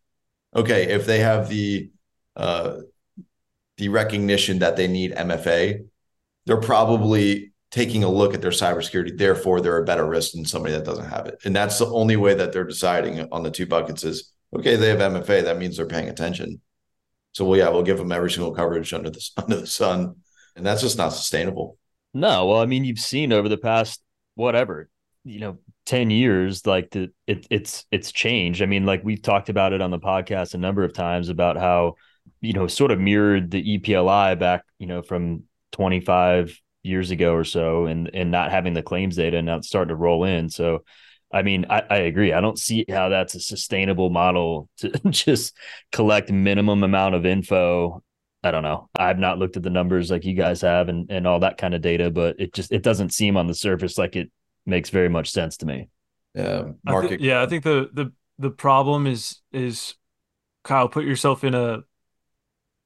okay, 0.54 0.88
if 0.88 1.06
they 1.06 1.20
have 1.20 1.48
the 1.48 1.90
uh, 2.36 2.78
the 3.76 3.88
recognition 3.88 4.60
that 4.60 4.76
they 4.76 4.88
need 4.88 5.12
MFA, 5.12 5.86
they're 6.46 6.60
probably 6.60 7.52
taking 7.70 8.04
a 8.04 8.10
look 8.10 8.34
at 8.34 8.42
their 8.42 8.50
cybersecurity. 8.50 9.16
Therefore, 9.16 9.60
they're 9.60 9.78
a 9.78 9.84
better 9.84 10.06
risk 10.06 10.32
than 10.32 10.44
somebody 10.44 10.74
that 10.74 10.84
doesn't 10.84 11.08
have 11.08 11.26
it. 11.26 11.38
And 11.44 11.56
that's 11.56 11.78
the 11.78 11.86
only 11.86 12.16
way 12.16 12.34
that 12.34 12.52
they're 12.52 12.64
deciding 12.64 13.26
on 13.32 13.42
the 13.42 13.50
two 13.50 13.66
buckets 13.66 14.04
is 14.04 14.32
okay, 14.54 14.76
they 14.76 14.88
have 14.88 14.98
MFA. 14.98 15.44
That 15.44 15.58
means 15.58 15.76
they're 15.76 15.86
paying 15.86 16.08
attention. 16.08 16.60
So, 17.32 17.44
well, 17.44 17.58
yeah, 17.58 17.68
we'll 17.68 17.82
give 17.82 17.98
them 17.98 18.12
every 18.12 18.30
single 18.30 18.54
coverage 18.54 18.92
under 18.92 19.10
the 19.10 19.30
under 19.36 19.56
the 19.56 19.66
sun, 19.66 20.16
and 20.56 20.64
that's 20.64 20.82
just 20.82 20.98
not 20.98 21.10
sustainable. 21.10 21.78
No, 22.14 22.46
well, 22.46 22.60
I 22.60 22.66
mean, 22.66 22.84
you've 22.84 22.98
seen 22.98 23.32
over 23.32 23.48
the 23.48 23.58
past 23.58 24.02
whatever 24.34 24.88
you 25.24 25.40
know 25.40 25.58
10 25.86 26.10
years 26.10 26.66
like 26.66 26.90
the 26.90 27.12
it, 27.26 27.46
it's 27.50 27.84
it's 27.90 28.12
changed. 28.12 28.62
I 28.62 28.66
mean 28.66 28.84
like 28.86 29.04
we've 29.04 29.22
talked 29.22 29.48
about 29.48 29.72
it 29.72 29.80
on 29.80 29.90
the 29.90 29.98
podcast 29.98 30.54
a 30.54 30.58
number 30.58 30.84
of 30.84 30.92
times 30.92 31.28
about 31.28 31.56
how 31.56 31.94
you 32.40 32.52
know 32.52 32.66
sort 32.66 32.90
of 32.90 33.00
mirrored 33.00 33.50
the 33.50 33.78
epli 33.78 34.38
back 34.38 34.64
you 34.78 34.86
know 34.86 35.02
from 35.02 35.44
25 35.72 36.58
years 36.82 37.10
ago 37.10 37.34
or 37.34 37.44
so 37.44 37.86
and 37.86 38.10
and 38.14 38.30
not 38.30 38.50
having 38.50 38.74
the 38.74 38.82
claims 38.82 39.16
data 39.16 39.36
and 39.36 39.46
now 39.46 39.56
it's 39.56 39.68
starting 39.68 39.90
to 39.90 39.96
roll 39.96 40.24
in. 40.24 40.48
So 40.48 40.84
i 41.32 41.42
mean 41.42 41.66
I, 41.70 41.82
I 41.90 41.96
agree 41.98 42.32
i 42.32 42.40
don't 42.40 42.58
see 42.58 42.84
how 42.88 43.08
that's 43.08 43.34
a 43.34 43.40
sustainable 43.40 44.10
model 44.10 44.68
to 44.78 44.90
just 45.10 45.56
collect 45.90 46.30
minimum 46.30 46.82
amount 46.82 47.14
of 47.14 47.26
info 47.26 48.02
I 48.44 48.50
don't 48.50 48.64
know. 48.64 48.88
I've 48.96 49.18
not 49.18 49.38
looked 49.38 49.56
at 49.56 49.62
the 49.62 49.70
numbers 49.70 50.10
like 50.10 50.24
you 50.24 50.34
guys 50.34 50.62
have 50.62 50.88
and, 50.88 51.08
and 51.10 51.26
all 51.26 51.40
that 51.40 51.58
kind 51.58 51.74
of 51.74 51.80
data, 51.80 52.10
but 52.10 52.40
it 52.40 52.52
just 52.52 52.72
it 52.72 52.82
doesn't 52.82 53.12
seem 53.12 53.36
on 53.36 53.46
the 53.46 53.54
surface 53.54 53.96
like 53.96 54.16
it 54.16 54.30
makes 54.66 54.90
very 54.90 55.08
much 55.08 55.30
sense 55.30 55.58
to 55.58 55.66
me. 55.66 55.88
Yeah, 56.34 56.72
market. 56.84 57.06
I 57.06 57.08
th- 57.08 57.20
yeah, 57.20 57.42
I 57.42 57.46
think 57.46 57.62
the 57.62 57.88
the 57.92 58.12
the 58.38 58.50
problem 58.50 59.06
is 59.06 59.40
is 59.52 59.94
Kyle 60.64 60.88
put 60.88 61.04
yourself 61.04 61.44
in 61.44 61.54
a 61.54 61.84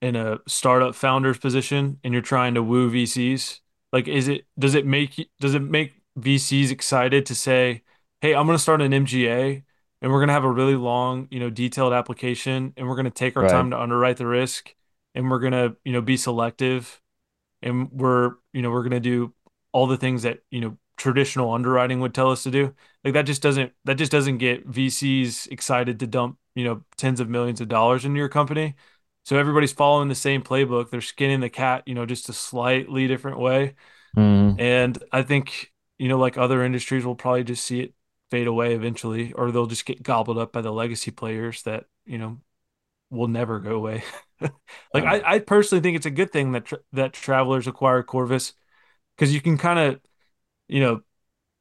in 0.03 0.15
a 0.15 0.39
startup 0.47 0.95
founder's 0.95 1.39
position 1.39 1.99
and 2.05 2.13
you're 2.13 2.23
trying 2.23 2.55
to 2.55 2.63
woo 2.63 2.91
VCs. 2.91 3.61
Like, 3.93 4.09
is 4.09 4.29
it 4.29 4.47
does 4.59 4.75
it 4.75 4.85
make 4.85 5.31
does 5.41 5.55
it 5.55 5.63
make 5.63 6.03
VCs 6.19 6.71
excited 6.71 7.25
to 7.27 7.35
say, 7.35 7.83
"Hey, 8.21 8.35
I'm 8.35 8.47
going 8.47 8.57
to 8.57 8.63
start 8.63 8.83
an 8.83 8.93
MGA 8.93 9.65
and 10.03 10.13
we're 10.13 10.19
going 10.21 10.29
to 10.29 10.35
have 10.35 10.45
a 10.45 10.51
really 10.51 10.75
long, 10.77 11.29
you 11.31 11.41
know, 11.41 11.51
detailed 11.51 11.93
application 11.93 12.73
and 12.77 12.89
we're 12.89 12.95
going 12.97 13.05
to 13.05 13.11
take 13.11 13.37
our 13.37 13.43
Right. 13.43 13.51
time 13.51 13.71
to 13.71 13.81
underwrite 13.81 14.17
the 14.19 14.27
risk 14.27 14.75
and 15.15 15.31
we're 15.31 15.39
going 15.41 15.53
to, 15.53 15.77
you 15.85 15.93
know, 15.93 16.01
be 16.03 16.17
selective 16.17 17.01
and 17.63 17.91
we're, 17.93 18.33
you 18.53 18.63
know, 18.63 18.71
we're 18.71 18.83
going 18.83 18.91
to 18.93 19.01
do 19.01 19.35
all 19.73 19.87
the 19.87 19.97
things 19.97 20.23
that, 20.23 20.41
you 20.51 20.61
know, 20.61 20.79
traditional 20.97 21.53
underwriting 21.53 22.01
would 22.01 22.15
tell 22.15 22.31
us 22.31 22.43
to 22.45 22.51
do." 22.51 22.75
Like 23.05 23.15
that 23.15 23.23
just 23.27 23.43
doesn't 23.43 23.73
that 23.85 23.97
just 23.97 24.13
doesn't 24.13 24.39
get 24.39 24.67
VCs 24.67 25.47
excited 25.49 26.01
to 26.01 26.07
dump, 26.07 26.39
you 26.55 26.65
know, 26.65 26.85
tens 26.97 27.21
of 27.21 27.29
millions 27.29 27.61
of 27.61 27.69
dollars 27.69 28.05
into 28.05 28.19
your 28.19 28.29
company. 28.29 28.75
So 29.25 29.39
everybody's 29.39 29.73
following 29.73 30.09
the 30.09 30.15
same 30.15 30.43
playbook. 30.43 30.91
They're 30.91 31.01
skinning 31.01 31.41
the 31.41 31.51
cat, 31.51 31.83
you 31.87 31.95
know, 31.95 32.07
just 32.07 32.29
a 32.29 32.33
slightly 32.33 33.07
different 33.09 33.39
way. 33.41 33.75
Mhm. 34.17 34.57
And 34.59 35.03
I 35.13 35.23
think, 35.23 35.73
you 35.99 36.09
know, 36.09 36.19
like 36.19 36.39
other 36.39 36.65
industries, 36.65 37.05
we'll 37.05 37.15
probably 37.15 37.45
just 37.45 37.65
see 37.65 37.81
it 37.81 37.95
fade 38.31 38.47
away 38.47 38.75
eventually, 38.75 39.33
or 39.33 39.51
they'll 39.51 39.67
just 39.67 39.87
get 39.87 40.03
gobbled 40.03 40.39
up 40.39 40.53
by 40.53 40.61
the 40.63 40.73
legacy 40.73 41.11
players 41.11 41.63
that, 41.63 41.85
you 42.05 42.19
know, 42.19 42.39
will 43.11 43.29
never 43.29 43.61
go 43.61 43.77
away. 43.77 44.05
Like 44.93 45.05
I, 45.05 45.23
I 45.37 45.39
personally 45.39 45.81
think 45.83 45.97
it's 45.97 46.07
a 46.07 46.11
good 46.11 46.31
thing 46.31 46.53
that 46.53 46.67
tra 46.67 46.79
that 46.93 47.15
Travelers 47.15 47.67
acquire 47.67 48.03
Corvus 48.03 48.53
because 49.17 49.35
you 49.35 49.41
can 49.41 49.59
kind 49.59 49.79
of, 49.79 50.01
you 50.69 50.81
know, 50.81 51.03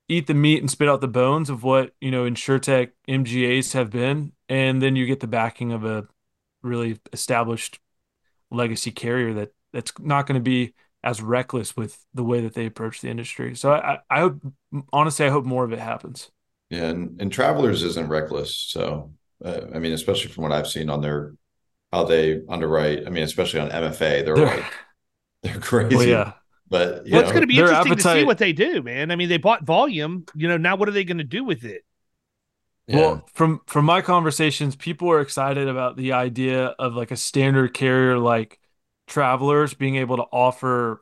eat 0.10 0.28
the 0.28 0.34
meat 0.34 0.62
and 0.62 0.70
spit 0.70 0.90
out 0.90 1.02
the 1.02 1.08
bones 1.08 1.50
of 1.50 1.64
what, 1.64 1.94
you 2.02 2.12
know, 2.12 2.26
InsurTech 2.26 2.92
MGAs 3.08 3.74
have 3.74 3.90
been, 3.92 4.34
and 4.50 4.82
then 4.82 4.96
you 4.96 5.06
get 5.06 5.20
the 5.22 5.28
backing 5.28 5.72
of 5.72 5.86
a 5.86 6.08
really 6.64 7.00
established 7.14 7.80
legacy 8.52 8.92
carrier 8.92 9.34
that 9.34 9.54
that's 9.74 9.92
not 10.00 10.28
going 10.28 10.40
to 10.40 10.44
be 10.44 10.74
as 11.04 11.22
reckless 11.22 11.76
with 11.78 12.04
the 12.14 12.24
way 12.24 12.42
that 12.42 12.54
they 12.54 12.66
approach 12.66 13.02
the 13.02 13.10
industry. 13.10 13.56
So 13.56 13.74
I, 13.74 14.00
I 14.10 14.20
hope, 14.22 14.42
honestly, 14.92 15.26
I 15.26 15.30
hope 15.30 15.46
more 15.46 15.64
of 15.64 15.74
it 15.74 15.80
happens. 15.80 16.32
Yeah, 16.70 16.86
and, 16.86 17.22
and 17.22 17.32
Travelers 17.32 17.84
isn't 17.84 18.08
reckless. 18.10 18.56
So, 18.56 19.12
uh, 19.44 19.62
I 19.74 19.80
mean, 19.80 19.94
especially 19.94 20.32
from 20.32 20.44
what 20.44 20.52
I've 20.52 20.68
seen 20.68 20.90
on 20.90 21.02
their 21.02 21.36
how 21.92 22.04
they 22.04 22.42
underwrite. 22.50 23.06
I 23.08 23.10
mean, 23.10 23.24
especially 23.24 23.60
on 23.62 23.70
MFA, 23.72 24.24
they're 24.24 24.36
They're- 24.36 24.46
like 24.46 24.66
they're 25.44 25.60
crazy. 25.60 25.96
Well, 25.96 26.08
yeah, 26.08 26.34
But 26.68 27.06
you 27.06 27.14
Well, 27.14 27.22
it's 27.22 27.32
going 27.32 27.42
to 27.42 27.48
be 27.48 27.56
their 27.56 27.68
interesting 27.68 27.96
to 27.98 28.04
see 28.04 28.24
what 28.24 28.38
they 28.40 28.52
do, 28.54 28.82
man. 28.82 29.12
I 29.12 29.16
mean, 29.16 29.30
they 29.30 29.38
bought 29.38 29.64
volume. 29.64 30.26
You 30.36 30.48
know, 30.48 30.58
now 30.58 30.76
what 30.76 30.90
are 30.90 30.92
they 30.92 31.04
going 31.04 31.20
to 31.20 31.24
do 31.24 31.44
with 31.44 31.64
it? 31.64 31.84
yeah. 32.88 32.96
Well, 32.98 33.26
from 33.34 33.62
from 33.68 33.86
my 33.86 34.02
conversations, 34.02 34.76
people 34.76 35.10
are 35.12 35.22
excited 35.22 35.68
about 35.68 35.98
the 35.98 36.14
idea 36.14 36.68
of 36.80 36.96
like 36.96 37.12
a 37.12 37.18
standard 37.18 37.74
carrier 37.74 38.18
like 38.18 38.60
Travelers 39.08 39.74
being 39.76 39.98
able 39.98 40.18
to 40.18 40.24
offer 40.24 41.02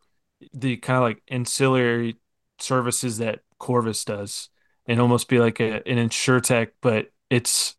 the 0.54 0.76
kind 0.78 0.98
of 0.98 1.04
like 1.04 1.24
ancillary 1.30 2.18
services 2.60 3.20
that 3.20 3.40
Corvus 3.60 4.04
does 4.04 4.50
and 4.88 5.00
almost 5.00 5.28
be 5.28 5.40
like 5.40 5.60
a, 5.60 5.88
an 5.88 5.98
insurtech, 5.98 6.72
but 6.82 7.12
it's 7.30 7.76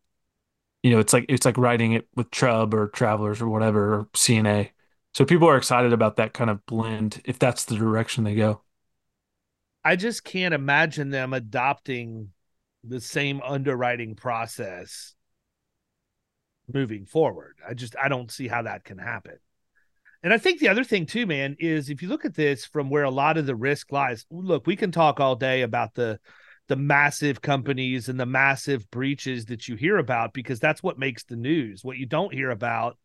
you 0.85 0.91
know, 0.91 0.99
it's 0.99 1.13
like 1.13 1.25
it's 1.29 1.45
like 1.45 1.57
writing 1.57 1.93
it 1.93 2.07
with 2.15 2.29
Chubb 2.29 2.73
or 2.73 2.87
Travelers 2.87 3.41
or 3.41 3.49
whatever 3.49 3.93
or 3.93 4.05
CNA. 4.13 4.69
So 5.15 5.25
people 5.25 5.47
are 5.47 5.57
excited 5.57 5.93
about 5.93 6.17
that 6.17 6.33
kind 6.33 6.49
of 6.49 6.63
blend 6.67 7.21
if 7.25 7.39
that's 7.39 7.65
the 7.65 7.75
direction 7.75 8.23
they 8.23 8.35
go. 8.35 8.61
I 9.83 9.95
just 9.95 10.23
can't 10.23 10.53
imagine 10.53 11.09
them 11.09 11.33
adopting 11.33 12.29
the 12.83 13.01
same 13.01 13.41
underwriting 13.43 14.15
process 14.15 15.15
moving 16.71 17.05
forward. 17.05 17.55
I 17.67 17.73
just 17.73 17.95
I 18.01 18.07
don't 18.07 18.31
see 18.31 18.47
how 18.47 18.61
that 18.63 18.83
can 18.83 18.97
happen. 18.97 19.37
And 20.21 20.33
I 20.33 20.37
think 20.37 20.59
the 20.59 20.69
other 20.69 20.83
thing 20.83 21.05
too, 21.05 21.25
man, 21.25 21.55
is 21.59 21.89
if 21.89 22.01
you 22.01 22.09
look 22.09 22.25
at 22.25 22.35
this 22.35 22.65
from 22.65 22.89
where 22.89 23.03
a 23.03 23.11
lot 23.11 23.37
of 23.37 23.45
the 23.45 23.55
risk 23.55 23.91
lies. 23.91 24.25
Look, 24.29 24.67
we 24.67 24.75
can 24.75 24.91
talk 24.91 25.19
all 25.19 25.35
day 25.35 25.61
about 25.61 25.95
the 25.95 26.19
the 26.67 26.75
massive 26.75 27.41
companies 27.41 28.09
and 28.09 28.19
the 28.19 28.25
massive 28.25 28.89
breaches 28.89 29.45
that 29.45 29.67
you 29.67 29.75
hear 29.75 29.97
about 29.97 30.33
because 30.33 30.59
that's 30.59 30.81
what 30.81 30.97
makes 30.97 31.23
the 31.23 31.35
news. 31.35 31.83
What 31.83 31.97
you 31.97 32.05
don't 32.05 32.33
hear 32.33 32.49
about 32.49 32.97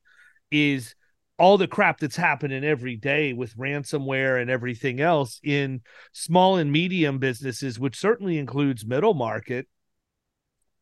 is 0.51 0.95
all 1.39 1.57
the 1.57 1.67
crap 1.67 1.99
that's 1.99 2.17
happening 2.17 2.65
every 2.65 2.97
day 2.97 3.33
with 3.33 3.57
ransomware 3.57 4.41
and 4.41 4.51
everything 4.51 5.01
else 5.01 5.41
in 5.43 5.81
small 6.13 6.57
and 6.57 6.71
medium 6.71 7.19
businesses, 7.19 7.79
which 7.79 7.99
certainly 7.99 8.39
includes 8.39 8.85
middle 8.85 9.15
market. 9.15 9.67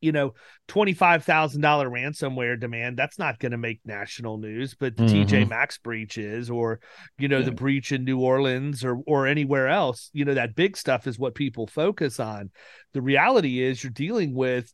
You 0.01 0.11
know, 0.11 0.33
$25,000 0.67 1.59
ransomware 1.59 2.59
demand, 2.59 2.97
that's 2.97 3.19
not 3.19 3.37
going 3.39 3.51
to 3.51 3.57
make 3.57 3.81
national 3.83 4.37
news, 4.37 4.75
but 4.75 4.95
the 4.95 5.03
TJ 5.03 5.43
Mhm. 5.43 5.49
Maxx 5.49 5.77
breach 5.77 6.17
is, 6.17 6.49
or, 6.49 6.79
you 7.17 7.27
know, 7.27 7.41
the 7.41 7.51
breach 7.51 7.91
in 7.91 8.05
New 8.05 8.19
Orleans 8.19 8.85
or, 8.85 8.97
or 9.05 9.27
anywhere 9.27 9.67
else, 9.67 10.09
you 10.13 10.23
know, 10.25 10.33
that 10.33 10.55
big 10.55 10.77
stuff 10.77 11.05
is 11.07 11.19
what 11.19 11.35
people 11.35 11.67
focus 11.67 12.19
on. 12.19 12.51
The 12.93 13.01
reality 13.01 13.61
is 13.61 13.83
you're 13.83 13.91
dealing 13.91 14.33
with 14.33 14.73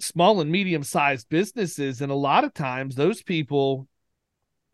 small 0.00 0.40
and 0.40 0.50
medium 0.50 0.82
sized 0.82 1.28
businesses. 1.28 2.00
And 2.00 2.12
a 2.12 2.16
lot 2.16 2.44
of 2.44 2.54
times 2.54 2.94
those 2.94 3.22
people, 3.22 3.88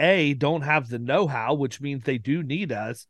A, 0.00 0.34
don't 0.34 0.62
have 0.62 0.88
the 0.88 0.98
know 0.98 1.26
how, 1.26 1.54
which 1.54 1.80
means 1.80 2.02
they 2.02 2.18
do 2.18 2.42
need 2.42 2.72
us, 2.72 3.06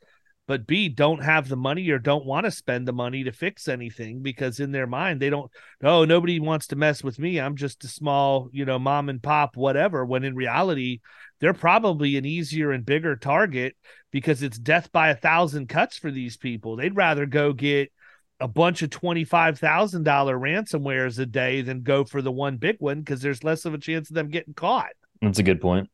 but 0.46 0.66
B, 0.66 0.88
don't 0.88 1.22
have 1.22 1.48
the 1.48 1.56
money 1.56 1.88
or 1.90 1.98
don't 1.98 2.26
want 2.26 2.44
to 2.44 2.50
spend 2.50 2.86
the 2.86 2.92
money 2.92 3.24
to 3.24 3.32
fix 3.32 3.66
anything 3.66 4.20
because 4.20 4.60
in 4.60 4.72
their 4.72 4.86
mind, 4.86 5.20
they 5.20 5.30
don't, 5.30 5.50
oh, 5.82 6.04
nobody 6.04 6.38
wants 6.38 6.66
to 6.68 6.76
mess 6.76 7.02
with 7.02 7.18
me. 7.18 7.40
I'm 7.40 7.56
just 7.56 7.84
a 7.84 7.88
small, 7.88 8.50
you 8.52 8.66
know, 8.66 8.78
mom 8.78 9.08
and 9.08 9.22
pop, 9.22 9.56
whatever. 9.56 10.04
When 10.04 10.22
in 10.22 10.34
reality, 10.34 11.00
they're 11.40 11.54
probably 11.54 12.16
an 12.16 12.26
easier 12.26 12.72
and 12.72 12.84
bigger 12.84 13.16
target 13.16 13.74
because 14.10 14.42
it's 14.42 14.58
death 14.58 14.92
by 14.92 15.08
a 15.08 15.16
thousand 15.16 15.68
cuts 15.68 15.96
for 15.96 16.10
these 16.10 16.36
people. 16.36 16.76
They'd 16.76 16.96
rather 16.96 17.24
go 17.24 17.54
get 17.54 17.90
a 18.38 18.48
bunch 18.48 18.82
of 18.82 18.90
$25,000 18.90 19.58
ransomwares 20.04 21.18
a 21.18 21.26
day 21.26 21.62
than 21.62 21.82
go 21.82 22.04
for 22.04 22.20
the 22.20 22.32
one 22.32 22.58
big 22.58 22.76
one 22.80 23.00
because 23.00 23.22
there's 23.22 23.44
less 23.44 23.64
of 23.64 23.72
a 23.72 23.78
chance 23.78 24.10
of 24.10 24.14
them 24.14 24.28
getting 24.28 24.54
caught. 24.54 24.92
That's 25.22 25.38
a 25.38 25.42
good 25.42 25.60
point. 25.60 25.88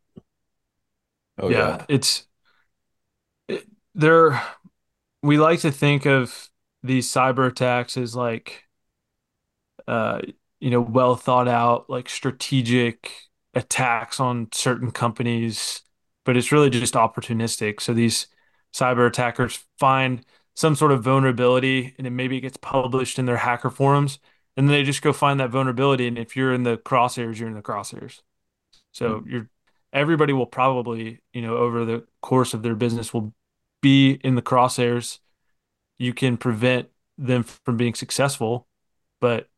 oh 1.38 1.48
yeah, 1.48 1.56
yeah, 1.58 1.84
it's 1.88 2.26
it, 3.46 3.64
there. 3.94 4.42
We 5.22 5.38
like 5.38 5.60
to 5.60 5.70
think 5.70 6.06
of 6.06 6.48
these 6.82 7.12
cyber 7.12 7.46
attacks 7.46 7.96
as 7.96 8.16
like, 8.16 8.64
uh, 9.86 10.20
you 10.60 10.70
know, 10.70 10.80
well 10.80 11.16
thought 11.16 11.48
out, 11.48 11.90
like 11.90 12.08
strategic 12.08 13.12
attacks 13.54 14.20
on 14.20 14.48
certain 14.52 14.90
companies, 14.90 15.82
but 16.24 16.36
it's 16.36 16.52
really 16.52 16.70
just 16.70 16.94
opportunistic. 16.94 17.80
So 17.80 17.92
these 17.92 18.28
cyber 18.72 19.06
attackers 19.06 19.64
find 19.78 20.24
some 20.54 20.74
sort 20.74 20.92
of 20.92 21.02
vulnerability, 21.02 21.94
and 21.96 22.04
then 22.04 22.16
maybe 22.16 22.36
it 22.36 22.42
gets 22.42 22.56
published 22.56 23.18
in 23.18 23.26
their 23.26 23.36
hacker 23.36 23.70
forums, 23.70 24.18
and 24.56 24.68
then 24.68 24.74
they 24.74 24.82
just 24.82 25.02
go 25.02 25.12
find 25.12 25.40
that 25.40 25.50
vulnerability. 25.50 26.06
And 26.06 26.18
if 26.18 26.36
you're 26.36 26.52
in 26.52 26.62
the 26.62 26.76
crosshairs, 26.78 27.38
you're 27.38 27.48
in 27.48 27.54
the 27.54 27.62
crosshairs. 27.62 28.20
So 28.92 29.24
you're 29.26 29.48
everybody 29.92 30.32
will 30.32 30.46
probably, 30.46 31.20
you 31.32 31.42
know, 31.42 31.56
over 31.56 31.84
the 31.84 32.04
course 32.20 32.54
of 32.54 32.62
their 32.62 32.74
business 32.74 33.12
will 33.12 33.34
be 33.80 34.12
in 34.12 34.34
the 34.34 34.42
crosshairs. 34.42 35.18
You 35.98 36.14
can 36.14 36.36
prevent 36.36 36.88
them 37.18 37.42
from 37.42 37.76
being 37.76 37.94
successful, 37.94 38.66
but 39.20 39.48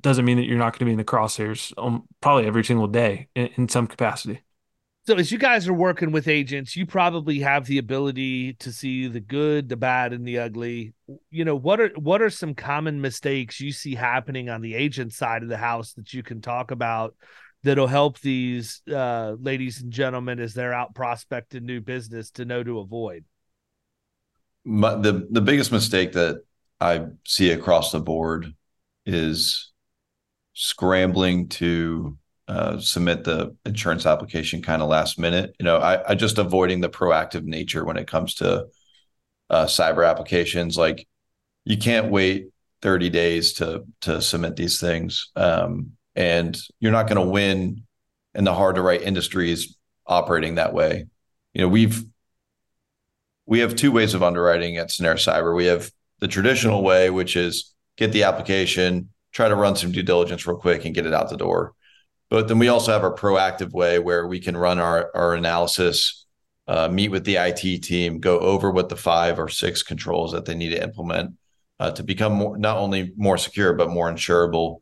doesn't 0.00 0.24
mean 0.24 0.36
that 0.36 0.44
you're 0.44 0.58
not 0.58 0.72
going 0.72 0.80
to 0.80 0.84
be 0.86 0.92
in 0.92 0.98
the 0.98 1.04
crosshairs 1.04 1.72
um, 1.78 2.04
probably 2.20 2.46
every 2.46 2.64
single 2.64 2.88
day 2.88 3.28
in, 3.34 3.48
in 3.56 3.68
some 3.68 3.86
capacity. 3.86 4.42
So 5.04 5.16
as 5.16 5.32
you 5.32 5.38
guys 5.38 5.66
are 5.66 5.72
working 5.72 6.12
with 6.12 6.28
agents, 6.28 6.76
you 6.76 6.86
probably 6.86 7.40
have 7.40 7.66
the 7.66 7.78
ability 7.78 8.52
to 8.54 8.70
see 8.70 9.08
the 9.08 9.18
good, 9.18 9.68
the 9.68 9.76
bad, 9.76 10.12
and 10.12 10.24
the 10.24 10.38
ugly. 10.38 10.94
You 11.30 11.44
know, 11.44 11.56
what 11.56 11.80
are 11.80 11.88
what 11.96 12.22
are 12.22 12.30
some 12.30 12.54
common 12.54 13.00
mistakes 13.00 13.60
you 13.60 13.72
see 13.72 13.96
happening 13.96 14.48
on 14.48 14.60
the 14.60 14.76
agent 14.76 15.12
side 15.12 15.42
of 15.42 15.48
the 15.48 15.56
house 15.56 15.94
that 15.94 16.14
you 16.14 16.22
can 16.22 16.40
talk 16.40 16.70
about 16.70 17.16
that'll 17.64 17.88
help 17.88 18.20
these 18.20 18.80
uh, 18.92 19.34
ladies 19.40 19.82
and 19.82 19.92
gentlemen 19.92 20.38
as 20.38 20.54
they're 20.54 20.72
out 20.72 20.94
prospecting 20.94 21.66
new 21.66 21.80
business 21.80 22.30
to 22.32 22.44
know 22.44 22.62
to 22.62 22.78
avoid? 22.78 23.24
My, 24.64 24.94
the 24.94 25.26
the 25.30 25.40
biggest 25.40 25.72
mistake 25.72 26.12
that 26.12 26.42
I 26.80 27.06
see 27.26 27.50
across 27.50 27.92
the 27.92 28.00
board 28.00 28.54
is 29.06 29.72
scrambling 30.54 31.48
to 31.48 32.16
uh, 32.48 32.78
submit 32.78 33.24
the 33.24 33.56
insurance 33.64 34.04
application 34.04 34.62
kind 34.62 34.82
of 34.82 34.88
last 34.88 35.18
minute. 35.18 35.54
You 35.58 35.64
know, 35.64 35.78
I, 35.78 36.10
I 36.10 36.14
just 36.14 36.38
avoiding 36.38 36.80
the 36.80 36.90
proactive 36.90 37.44
nature 37.44 37.84
when 37.84 37.96
it 37.96 38.06
comes 38.06 38.34
to 38.36 38.66
uh, 39.48 39.66
cyber 39.66 40.08
applications. 40.08 40.76
Like 40.76 41.06
you 41.64 41.76
can't 41.76 42.10
wait 42.10 42.48
30 42.82 43.10
days 43.10 43.54
to 43.54 43.84
to 44.02 44.20
submit 44.20 44.56
these 44.56 44.80
things, 44.80 45.30
um, 45.36 45.92
and 46.14 46.56
you're 46.80 46.92
not 46.92 47.08
going 47.08 47.24
to 47.24 47.30
win 47.30 47.84
in 48.34 48.44
the 48.44 48.54
hard 48.54 48.76
to 48.76 48.82
write 48.82 49.02
industries 49.02 49.76
operating 50.06 50.56
that 50.56 50.72
way. 50.72 51.06
You 51.54 51.62
know, 51.62 51.68
we've 51.68 52.04
we 53.46 53.60
have 53.60 53.74
two 53.74 53.92
ways 53.92 54.14
of 54.14 54.22
underwriting 54.22 54.76
at 54.76 54.88
Cennairus 54.88 55.26
Cyber. 55.26 55.54
We 55.54 55.66
have 55.66 55.90
the 56.20 56.28
traditional 56.28 56.82
way, 56.82 57.10
which 57.10 57.36
is 57.36 57.74
get 57.96 58.12
the 58.12 58.24
application, 58.24 59.08
try 59.32 59.48
to 59.48 59.56
run 59.56 59.76
some 59.76 59.92
due 59.92 60.02
diligence 60.02 60.46
real 60.46 60.56
quick 60.56 60.84
and 60.84 60.94
get 60.94 61.06
it 61.06 61.14
out 61.14 61.30
the 61.30 61.36
door. 61.36 61.74
But 62.30 62.48
then 62.48 62.58
we 62.58 62.68
also 62.68 62.92
have 62.92 63.02
our 63.02 63.14
proactive 63.14 63.72
way 63.72 63.98
where 63.98 64.26
we 64.26 64.40
can 64.40 64.56
run 64.56 64.78
our, 64.78 65.10
our 65.14 65.34
analysis, 65.34 66.26
uh, 66.66 66.88
meet 66.88 67.10
with 67.10 67.24
the 67.24 67.36
IT 67.36 67.82
team, 67.82 68.20
go 68.20 68.38
over 68.38 68.70
what 68.70 68.88
the 68.88 68.96
five 68.96 69.38
or 69.38 69.48
six 69.48 69.82
controls 69.82 70.32
that 70.32 70.46
they 70.46 70.54
need 70.54 70.70
to 70.70 70.82
implement, 70.82 71.36
uh, 71.78 71.90
to 71.90 72.02
become 72.02 72.32
more, 72.32 72.56
not 72.56 72.78
only 72.78 73.12
more 73.16 73.36
secure 73.36 73.74
but 73.74 73.90
more 73.90 74.10
insurable, 74.10 74.78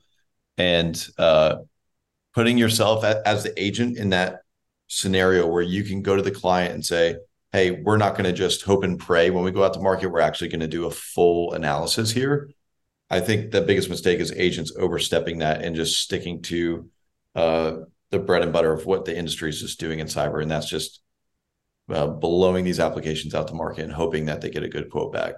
and 0.58 1.08
uh, 1.18 1.56
putting 2.34 2.58
yourself 2.58 3.02
as 3.04 3.42
the 3.42 3.60
agent 3.60 3.96
in 3.96 4.10
that 4.10 4.42
scenario 4.86 5.46
where 5.46 5.62
you 5.62 5.82
can 5.82 6.02
go 6.02 6.14
to 6.14 6.22
the 6.22 6.30
client 6.30 6.74
and 6.74 6.84
say, 6.84 7.16
"Hey, 7.52 7.70
we're 7.70 7.96
not 7.96 8.12
going 8.12 8.24
to 8.24 8.32
just 8.32 8.62
hope 8.62 8.84
and 8.84 8.98
pray 8.98 9.30
when 9.30 9.44
we 9.44 9.50
go 9.50 9.64
out 9.64 9.74
to 9.74 9.80
market. 9.80 10.08
We're 10.08 10.20
actually 10.20 10.48
going 10.48 10.60
to 10.60 10.68
do 10.68 10.86
a 10.86 10.90
full 10.90 11.52
analysis 11.52 12.10
here." 12.10 12.50
I 13.10 13.20
think 13.20 13.50
the 13.50 13.62
biggest 13.62 13.90
mistake 13.90 14.20
is 14.20 14.32
agents 14.32 14.72
overstepping 14.76 15.38
that 15.38 15.62
and 15.62 15.74
just 15.74 16.00
sticking 16.00 16.42
to 16.42 16.88
uh, 17.34 17.72
the 18.10 18.20
bread 18.20 18.42
and 18.42 18.52
butter 18.52 18.72
of 18.72 18.86
what 18.86 19.04
the 19.04 19.16
industry 19.16 19.50
is 19.50 19.60
just 19.60 19.80
doing 19.80 19.98
in 19.98 20.06
cyber, 20.06 20.40
and 20.40 20.50
that's 20.50 20.68
just 20.68 21.00
uh, 21.90 22.06
blowing 22.06 22.64
these 22.64 22.80
applications 22.80 23.34
out 23.34 23.48
to 23.48 23.54
market 23.54 23.82
and 23.82 23.92
hoping 23.92 24.26
that 24.26 24.40
they 24.40 24.50
get 24.50 24.62
a 24.62 24.68
good 24.68 24.90
quote 24.90 25.12
back. 25.12 25.34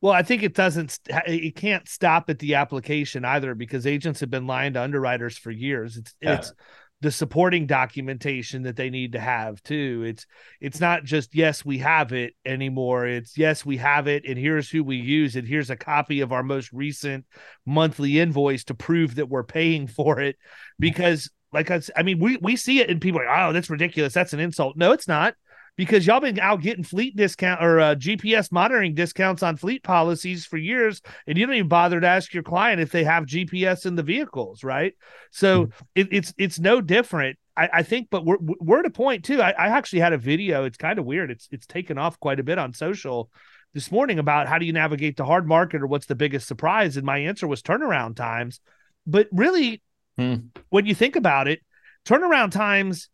Well, 0.00 0.12
I 0.12 0.22
think 0.22 0.42
it 0.44 0.54
doesn't, 0.54 0.98
it 1.26 1.56
can't 1.56 1.88
stop 1.88 2.30
at 2.30 2.38
the 2.38 2.54
application 2.54 3.24
either 3.24 3.54
because 3.54 3.84
agents 3.84 4.20
have 4.20 4.30
been 4.30 4.46
lying 4.46 4.74
to 4.74 4.82
underwriters 4.82 5.36
for 5.36 5.50
years. 5.50 5.96
It's, 5.96 6.14
yeah. 6.20 6.34
it's, 6.36 6.52
the 7.00 7.12
supporting 7.12 7.66
documentation 7.66 8.62
that 8.62 8.76
they 8.76 8.90
need 8.90 9.12
to 9.12 9.20
have 9.20 9.62
too. 9.62 10.02
It's 10.04 10.26
it's 10.60 10.80
not 10.80 11.04
just 11.04 11.34
yes 11.34 11.64
we 11.64 11.78
have 11.78 12.12
it 12.12 12.34
anymore. 12.44 13.06
It's 13.06 13.38
yes 13.38 13.64
we 13.64 13.76
have 13.76 14.08
it 14.08 14.24
and 14.26 14.36
here's 14.36 14.68
who 14.68 14.82
we 14.82 14.96
use 14.96 15.36
and 15.36 15.46
here's 15.46 15.70
a 15.70 15.76
copy 15.76 16.20
of 16.20 16.32
our 16.32 16.42
most 16.42 16.72
recent 16.72 17.24
monthly 17.64 18.18
invoice 18.18 18.64
to 18.64 18.74
prove 18.74 19.14
that 19.16 19.28
we're 19.28 19.44
paying 19.44 19.86
for 19.86 20.20
it. 20.20 20.36
Because 20.78 21.30
like 21.52 21.70
I, 21.70 21.80
I 21.96 22.02
mean 22.02 22.18
we 22.18 22.36
we 22.38 22.56
see 22.56 22.80
it 22.80 22.90
and 22.90 23.00
people 23.00 23.20
are 23.20 23.26
like 23.26 23.48
oh 23.48 23.52
that's 23.52 23.70
ridiculous. 23.70 24.12
That's 24.12 24.32
an 24.32 24.40
insult. 24.40 24.76
No 24.76 24.92
it's 24.92 25.08
not 25.08 25.34
because 25.78 26.08
y'all 26.08 26.18
been 26.18 26.40
out 26.40 26.60
getting 26.60 26.82
fleet 26.82 27.16
discount 27.16 27.62
or 27.62 27.78
uh, 27.78 27.94
GPS 27.94 28.50
monitoring 28.50 28.94
discounts 28.94 29.44
on 29.44 29.56
fleet 29.56 29.84
policies 29.84 30.44
for 30.44 30.56
years, 30.56 31.00
and 31.26 31.38
you 31.38 31.46
don't 31.46 31.54
even 31.54 31.68
bother 31.68 32.00
to 32.00 32.06
ask 32.06 32.34
your 32.34 32.42
client 32.42 32.80
if 32.80 32.90
they 32.90 33.04
have 33.04 33.24
GPS 33.24 33.86
in 33.86 33.94
the 33.94 34.02
vehicles, 34.02 34.64
right? 34.64 34.94
So 35.30 35.66
mm-hmm. 35.66 35.84
it, 35.94 36.08
it's 36.10 36.34
it's 36.36 36.58
no 36.58 36.80
different. 36.80 37.38
I, 37.56 37.70
I, 37.74 37.82
think, 37.84 38.08
but 38.10 38.26
we're 38.26 38.38
we're 38.40 38.80
at 38.80 38.86
a 38.86 38.90
point 38.90 39.24
too. 39.24 39.40
I, 39.40 39.50
I 39.50 39.68
actually 39.68 40.00
had 40.00 40.12
a 40.12 40.18
video. 40.18 40.64
It's 40.64 40.76
kind 40.76 40.98
of 40.98 41.04
weird. 41.04 41.30
It's 41.30 41.48
it's 41.52 41.66
taken 41.66 41.96
off 41.96 42.18
quite 42.18 42.40
a 42.40 42.44
bit 42.44 42.58
on 42.58 42.74
social 42.74 43.30
this 43.72 43.92
morning 43.92 44.18
about 44.18 44.48
how 44.48 44.58
do 44.58 44.66
you 44.66 44.72
navigate 44.72 45.16
the 45.16 45.24
hard 45.24 45.46
market 45.46 45.80
or 45.80 45.86
what's 45.86 46.06
the 46.06 46.16
biggest 46.16 46.48
surprise, 46.48 46.96
and 46.96 47.06
my 47.06 47.18
answer 47.18 47.46
was 47.46 47.62
turnaround 47.62 48.16
times. 48.16 48.60
But 49.06 49.28
really, 49.30 49.80
hmm. 50.16 50.34
when 50.70 50.86
you 50.86 50.94
think 50.96 51.14
about 51.14 51.46
it, 51.46 51.60
turnaround 52.04 52.50
times 52.50 53.08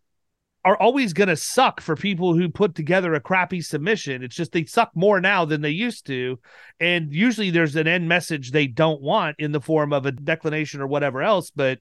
are 0.65 0.81
always 0.81 1.13
going 1.13 1.29
to 1.29 1.37
suck 1.37 1.81
for 1.81 1.95
people 1.95 2.35
who 2.35 2.49
put 2.49 2.75
together 2.75 3.15
a 3.15 3.21
crappy 3.21 3.61
submission. 3.61 4.23
It's 4.23 4.37
just 4.37 4.53
they 4.53 4.65
suck 4.65 4.91
more 4.95 5.21
now 5.21 5.45
than 5.45 5.61
they 5.61 5.71
used 5.71 6.07
to. 6.07 6.41
And 6.81 7.13
usually 7.13 7.51
there's 7.51 7.77
an 7.77 7.87
end 7.87 8.09
message 8.09 8.51
they 8.51 8.67
don't 8.67 9.03
want 9.03 9.37
in 9.39 9.53
the 9.53 9.61
form 9.61 9.93
of 9.93 10.07
a 10.07 10.13
declination 10.13 10.81
or 10.81 10.87
whatever 10.87 11.23
else. 11.23 11.51
But 11.51 11.81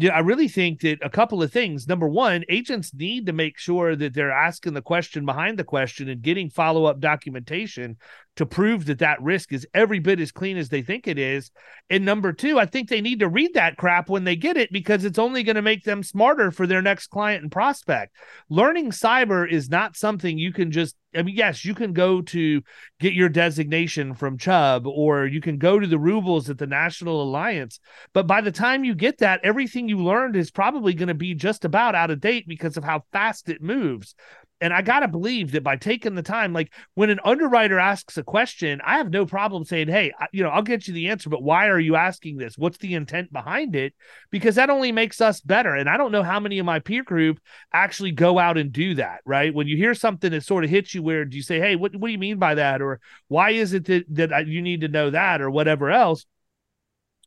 yeah, 0.00 0.12
I 0.12 0.20
really 0.20 0.48
think 0.48 0.80
that 0.82 0.98
a 1.02 1.10
couple 1.10 1.42
of 1.42 1.52
things. 1.52 1.88
Number 1.88 2.08
one, 2.08 2.44
agents 2.48 2.92
need 2.94 3.26
to 3.26 3.32
make 3.32 3.58
sure 3.58 3.96
that 3.96 4.14
they're 4.14 4.30
asking 4.30 4.74
the 4.74 4.82
question 4.82 5.24
behind 5.24 5.58
the 5.58 5.64
question 5.64 6.08
and 6.08 6.22
getting 6.22 6.50
follow 6.50 6.84
up 6.84 7.00
documentation 7.00 7.96
to 8.38 8.46
prove 8.46 8.86
that 8.86 9.00
that 9.00 9.20
risk 9.20 9.52
is 9.52 9.66
every 9.74 9.98
bit 9.98 10.20
as 10.20 10.30
clean 10.30 10.56
as 10.56 10.68
they 10.68 10.80
think 10.80 11.08
it 11.08 11.18
is. 11.18 11.50
And 11.90 12.04
number 12.04 12.32
two, 12.32 12.56
I 12.56 12.66
think 12.66 12.88
they 12.88 13.00
need 13.00 13.18
to 13.18 13.28
read 13.28 13.54
that 13.54 13.76
crap 13.76 14.08
when 14.08 14.22
they 14.22 14.36
get 14.36 14.56
it 14.56 14.72
because 14.72 15.04
it's 15.04 15.18
only 15.18 15.42
going 15.42 15.56
to 15.56 15.62
make 15.62 15.82
them 15.82 16.04
smarter 16.04 16.52
for 16.52 16.64
their 16.64 16.80
next 16.80 17.08
client 17.08 17.42
and 17.42 17.50
prospect. 17.50 18.14
Learning 18.48 18.92
cyber 18.92 19.50
is 19.50 19.68
not 19.68 19.96
something 19.96 20.38
you 20.38 20.52
can 20.52 20.70
just 20.70 20.94
I 21.16 21.22
mean, 21.22 21.36
yes, 21.36 21.64
you 21.64 21.74
can 21.74 21.94
go 21.94 22.20
to 22.20 22.62
get 23.00 23.14
your 23.14 23.30
designation 23.30 24.14
from 24.14 24.36
Chubb 24.36 24.86
or 24.86 25.26
you 25.26 25.40
can 25.40 25.56
go 25.56 25.80
to 25.80 25.86
the 25.86 25.98
rubles 25.98 26.50
at 26.50 26.58
the 26.58 26.66
National 26.66 27.22
Alliance. 27.22 27.80
But 28.12 28.26
by 28.26 28.42
the 28.42 28.52
time 28.52 28.84
you 28.84 28.94
get 28.94 29.18
that, 29.18 29.40
everything 29.42 29.88
you 29.88 29.98
learned 29.98 30.36
is 30.36 30.50
probably 30.50 30.92
going 30.92 31.08
to 31.08 31.14
be 31.14 31.34
just 31.34 31.64
about 31.64 31.94
out 31.94 32.10
of 32.10 32.20
date 32.20 32.46
because 32.46 32.76
of 32.76 32.84
how 32.84 33.04
fast 33.10 33.48
it 33.48 33.62
moves. 33.62 34.14
And 34.60 34.72
I 34.72 34.82
got 34.82 35.00
to 35.00 35.08
believe 35.08 35.52
that 35.52 35.62
by 35.62 35.76
taking 35.76 36.16
the 36.16 36.22
time, 36.22 36.52
like 36.52 36.72
when 36.94 37.10
an 37.10 37.20
underwriter 37.24 37.78
asks 37.78 38.18
a 38.18 38.24
question, 38.24 38.80
I 38.84 38.96
have 38.96 39.10
no 39.10 39.24
problem 39.24 39.64
saying, 39.64 39.88
Hey, 39.88 40.12
you 40.32 40.42
know, 40.42 40.48
I'll 40.48 40.62
get 40.62 40.88
you 40.88 40.94
the 40.94 41.08
answer, 41.08 41.30
but 41.30 41.42
why 41.42 41.68
are 41.68 41.78
you 41.78 41.94
asking 41.94 42.38
this? 42.38 42.58
What's 42.58 42.78
the 42.78 42.94
intent 42.94 43.32
behind 43.32 43.76
it? 43.76 43.94
Because 44.30 44.56
that 44.56 44.70
only 44.70 44.90
makes 44.90 45.20
us 45.20 45.40
better. 45.40 45.74
And 45.74 45.88
I 45.88 45.96
don't 45.96 46.10
know 46.10 46.24
how 46.24 46.40
many 46.40 46.58
of 46.58 46.66
my 46.66 46.80
peer 46.80 47.04
group 47.04 47.38
actually 47.72 48.10
go 48.10 48.38
out 48.38 48.58
and 48.58 48.72
do 48.72 48.94
that, 48.96 49.20
right? 49.24 49.54
When 49.54 49.68
you 49.68 49.76
hear 49.76 49.94
something 49.94 50.32
that 50.32 50.44
sort 50.44 50.64
of 50.64 50.70
hits 50.70 50.92
you 50.94 51.02
where 51.02 51.24
do 51.24 51.36
you 51.36 51.42
say, 51.42 51.60
Hey, 51.60 51.76
what, 51.76 51.94
what 51.94 52.08
do 52.08 52.12
you 52.12 52.18
mean 52.18 52.38
by 52.38 52.56
that? 52.56 52.82
Or 52.82 53.00
why 53.28 53.50
is 53.50 53.72
it 53.72 53.84
that, 53.84 54.04
that 54.10 54.32
uh, 54.32 54.38
you 54.38 54.62
need 54.62 54.80
to 54.80 54.88
know 54.88 55.10
that 55.10 55.40
or 55.40 55.50
whatever 55.50 55.90
else? 55.90 56.26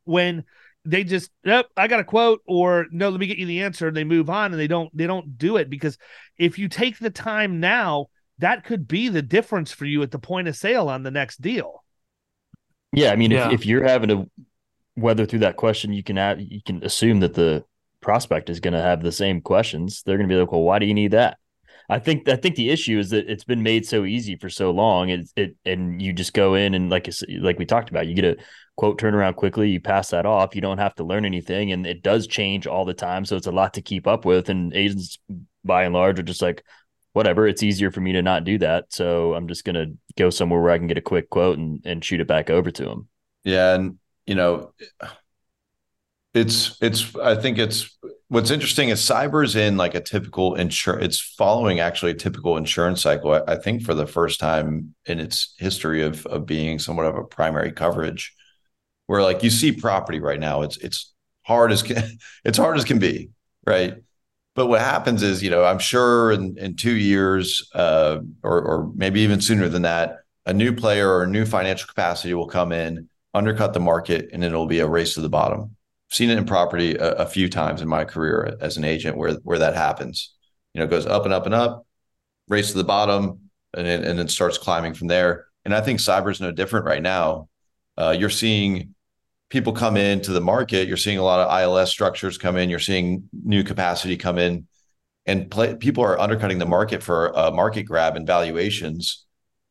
When 0.04 0.44
they 0.86 1.04
just 1.04 1.30
nope 1.44 1.68
i 1.78 1.88
got 1.88 2.00
a 2.00 2.04
quote 2.04 2.42
or 2.48 2.88
no 2.92 3.10
let 3.10 3.20
me 3.20 3.28
get 3.28 3.38
you 3.38 3.46
the 3.46 3.62
answer 3.62 3.88
and 3.88 3.96
they 3.96 4.04
move 4.04 4.30
on 4.30 4.52
and 4.52 4.60
they 4.60 4.68
don't 4.68 4.96
they 4.96 5.06
don't 5.06 5.38
do 5.38 5.58
it 5.58 5.70
because 5.70 5.98
if 6.38 6.58
you 6.58 6.68
take 6.68 6.98
the 6.98 7.10
time 7.10 7.60
now 7.60 8.08
that 8.40 8.64
could 8.64 8.88
be 8.88 9.08
the 9.08 9.22
difference 9.22 9.72
for 9.72 9.86
you 9.86 10.02
at 10.02 10.10
the 10.10 10.18
point 10.18 10.48
of 10.48 10.56
sale 10.56 10.90
on 10.90 11.04
the 11.04 11.12
next 11.12 11.42
deal. 11.42 11.84
Yeah 12.92 13.12
i 13.12 13.16
mean 13.16 13.32
yeah. 13.32 13.48
If, 13.48 13.62
if 13.62 13.66
you're 13.66 13.88
having 13.88 14.10
to 14.10 14.30
weather 14.96 15.26
through 15.26 15.40
that 15.40 15.56
question 15.56 15.94
you 15.94 16.04
can 16.04 16.18
add, 16.18 16.42
you 16.42 16.62
can 16.66 16.84
assume 16.84 17.20
that 17.20 17.34
the 17.34 17.64
prospect 18.02 18.50
is 18.50 18.60
going 18.60 18.74
to 18.74 18.82
have 18.82 19.04
the 19.04 19.12
same 19.12 19.42
questions. 19.42 20.02
They're 20.04 20.18
going 20.18 20.28
to 20.28 20.34
be 20.34 20.40
like 20.40 20.52
well 20.52 20.64
why 20.64 20.80
do 20.80 20.86
you 20.86 20.94
need 20.94 21.12
that 21.12 21.38
I 21.92 22.00
think 22.00 22.30
I 22.30 22.38
think 22.38 22.56
the 22.56 22.70
issue 22.70 22.98
is 23.00 23.10
that 23.10 23.30
it's 23.30 23.44
been 23.44 23.64
made 23.64 23.86
so 23.86 24.06
easy 24.06 24.38
for 24.38 24.50
so 24.50 24.72
long. 24.72 25.10
It, 25.10 25.30
it 25.36 25.58
and 25.66 26.02
you 26.02 26.14
just 26.14 26.34
go 26.34 26.56
in 26.56 26.74
and 26.74 26.90
like 26.90 27.10
like 27.42 27.60
we 27.60 27.66
talked 27.66 27.90
about, 27.90 28.08
you 28.08 28.16
get 28.16 28.24
a 28.24 28.38
quote 28.78 28.98
turnaround 28.98 29.36
quickly, 29.36 29.70
you 29.70 29.82
pass 29.82 30.10
that 30.12 30.26
off, 30.26 30.56
you 30.56 30.62
don't 30.62 30.78
have 30.78 30.96
to 30.96 31.04
learn 31.04 31.26
anything, 31.26 31.74
and 31.74 31.86
it 31.86 32.02
does 32.02 32.28
change 32.28 32.66
all 32.66 32.86
the 32.86 32.94
time. 32.94 33.26
So 33.26 33.36
it's 33.36 33.48
a 33.48 33.52
lot 33.52 33.74
to 33.74 33.82
keep 33.82 34.08
up 34.08 34.24
with. 34.24 34.48
And 34.48 34.74
agents, 34.74 35.20
by 35.66 35.84
and 35.84 35.94
large, 35.94 36.18
are 36.18 36.24
just 36.24 36.42
like, 36.42 36.64
whatever. 37.12 37.46
It's 37.46 37.62
easier 37.62 37.92
for 37.92 38.00
me 38.00 38.14
to 38.14 38.22
not 38.22 38.46
do 38.46 38.58
that, 38.60 38.86
so 38.94 39.34
I'm 39.34 39.50
just 39.50 39.66
gonna 39.66 39.88
go 40.18 40.30
somewhere 40.30 40.62
where 40.62 40.72
I 40.72 40.78
can 40.78 40.88
get 40.88 40.98
a 40.98 41.02
quick 41.02 41.30
quote 41.30 41.58
and 41.58 41.82
and 41.84 42.06
shoot 42.06 42.22
it 42.22 42.28
back 42.28 42.50
over 42.50 42.72
to 42.72 42.86
them. 42.86 43.10
Yeah, 43.44 43.76
and 43.76 44.00
you 44.26 44.36
know, 44.36 44.72
it's 46.34 46.78
it's. 46.82 47.16
I 47.16 47.36
think 47.36 47.58
it's 47.58 47.98
what's 48.32 48.50
interesting 48.50 48.88
is 48.88 49.02
cyber's 49.02 49.58
in 49.58 49.76
like 49.76 49.94
a 49.94 50.00
typical 50.00 50.56
insurance 50.56 51.04
it's 51.04 51.20
following 51.20 51.82
actually 51.82 52.12
a 52.12 52.16
typical 52.16 52.56
insurance 52.56 53.02
cycle 53.02 53.34
I, 53.34 53.42
I, 53.46 53.56
think 53.58 53.84
for 53.84 53.94
the 53.94 54.08
first 54.08 54.40
time 54.40 54.96
in 55.06 55.20
its 55.20 55.54
history 55.58 56.02
of 56.02 56.26
of 56.28 56.46
being 56.46 56.80
somewhat 56.80 57.08
of 57.08 57.18
a 57.18 57.26
primary 57.26 57.74
coverage 57.74 58.34
where 59.08 59.22
like 59.22 59.44
you 59.44 59.50
see 59.50 59.74
property 59.74 60.22
right 60.22 60.40
now 60.40 60.62
it's 60.62 60.78
it's 60.78 61.12
hard 61.44 61.74
as 61.74 61.84
can, 61.84 62.02
it's 62.46 62.58
hard 62.58 62.78
as 62.78 62.86
can 62.86 63.00
be 63.00 63.32
right 63.68 63.96
but 64.56 64.68
what 64.68 64.80
happens 64.80 65.24
is 65.24 65.44
you 65.44 65.50
know 65.50 65.66
i'm 65.66 65.80
sure 65.80 66.32
in 66.32 66.58
in 66.58 66.78
two 66.78 66.96
years 66.96 67.70
uh, 67.76 68.20
or 68.44 68.62
or 68.62 68.92
maybe 68.96 69.20
even 69.20 69.42
sooner 69.42 69.68
than 69.68 69.82
that 69.82 70.20
a 70.46 70.54
new 70.54 70.74
player 70.74 71.10
or 71.10 71.24
a 71.24 71.28
new 71.28 71.46
financial 71.46 71.88
capacity 71.90 72.34
will 72.34 72.48
come 72.48 72.72
in 72.72 73.10
undercut 73.34 73.74
the 73.74 73.80
market 73.82 74.30
and 74.32 74.42
it'll 74.42 74.68
be 74.68 74.80
a 74.80 74.88
race 74.88 75.16
to 75.16 75.22
the 75.22 75.28
bottom 75.28 75.76
seen 76.12 76.30
it 76.30 76.38
in 76.38 76.46
property 76.46 76.96
a, 76.96 77.14
a, 77.14 77.26
few 77.26 77.50
times 77.50 77.82
in 77.82 77.88
my 77.88 78.04
career 78.04 78.58
as 78.60 78.78
an 78.78 78.84
agent 78.84 79.18
where 79.18 79.34
where 79.44 79.60
that 79.60 79.76
happens. 79.76 80.34
You 80.74 80.82
know, 80.82 80.88
goes 80.88 81.06
up 81.06 81.26
and 81.26 81.34
up 81.34 81.46
and 81.46 81.56
up, 81.56 81.86
race 82.48 82.72
to 82.72 82.78
the 82.78 82.84
bottom, 82.84 83.50
and 83.74 83.88
it, 83.88 84.04
and 84.04 84.20
then 84.20 84.28
starts 84.28 84.58
climbing 84.58 84.94
from 84.94 85.08
there. 85.08 85.48
And 85.66 85.74
I 85.74 85.82
think 85.82 86.00
cyber 86.00 86.32
is 86.32 86.42
no 86.42 86.52
different 86.52 86.86
right 86.86 87.02
now. 87.02 87.50
Uh, 87.98 88.16
you're 88.18 88.30
seeing 88.30 88.94
people 89.50 89.74
come 89.74 89.98
into 89.98 90.32
the 90.32 90.42
market. 90.42 90.88
You're 90.88 90.98
seeing 90.98 91.18
a 91.18 91.24
lot 91.24 91.40
of 91.40 91.62
ILS 91.62 91.90
structures 91.90 92.38
come 92.38 92.58
in. 92.58 92.70
You're 92.70 92.80
seeing 92.80 93.30
new 93.44 93.64
capacity 93.64 94.18
come 94.18 94.38
in, 94.38 94.68
and 95.26 95.50
play, 95.50 95.76
people 95.76 96.04
are 96.04 96.20
undercutting 96.20 96.60
the 96.60 96.66
market 96.66 97.04
for 97.04 97.28
a 97.28 97.52
market 97.52 97.84
grab 97.84 98.16
and 98.16 98.28
valuations. 98.28 99.26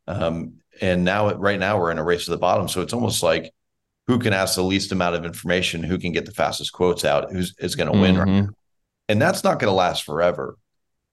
Um, 0.07 0.55
and 0.80 1.05
now, 1.05 1.34
right 1.34 1.59
now, 1.59 1.78
we're 1.78 1.91
in 1.91 1.99
a 1.99 2.05
race 2.05 2.24
to 2.24 2.30
the 2.30 2.38
bottom. 2.38 2.68
So 2.68 2.80
it's 2.80 2.93
almost 2.93 3.22
like 3.22 3.53
who 4.11 4.18
can 4.18 4.32
ask 4.32 4.56
the 4.56 4.62
least 4.64 4.90
amount 4.90 5.14
of 5.14 5.24
information, 5.24 5.84
who 5.84 5.96
can 5.96 6.11
get 6.11 6.26
the 6.26 6.32
fastest 6.32 6.72
quotes 6.72 7.04
out, 7.04 7.30
who's 7.30 7.54
is 7.61 7.76
going 7.76 7.92
to 7.92 7.96
win 7.96 8.16
mm-hmm. 8.16 8.40
right 8.40 8.48
And 9.08 9.22
that's 9.22 9.44
not 9.44 9.61
going 9.61 9.70
to 9.70 9.74
last 9.74 10.02
forever. 10.02 10.58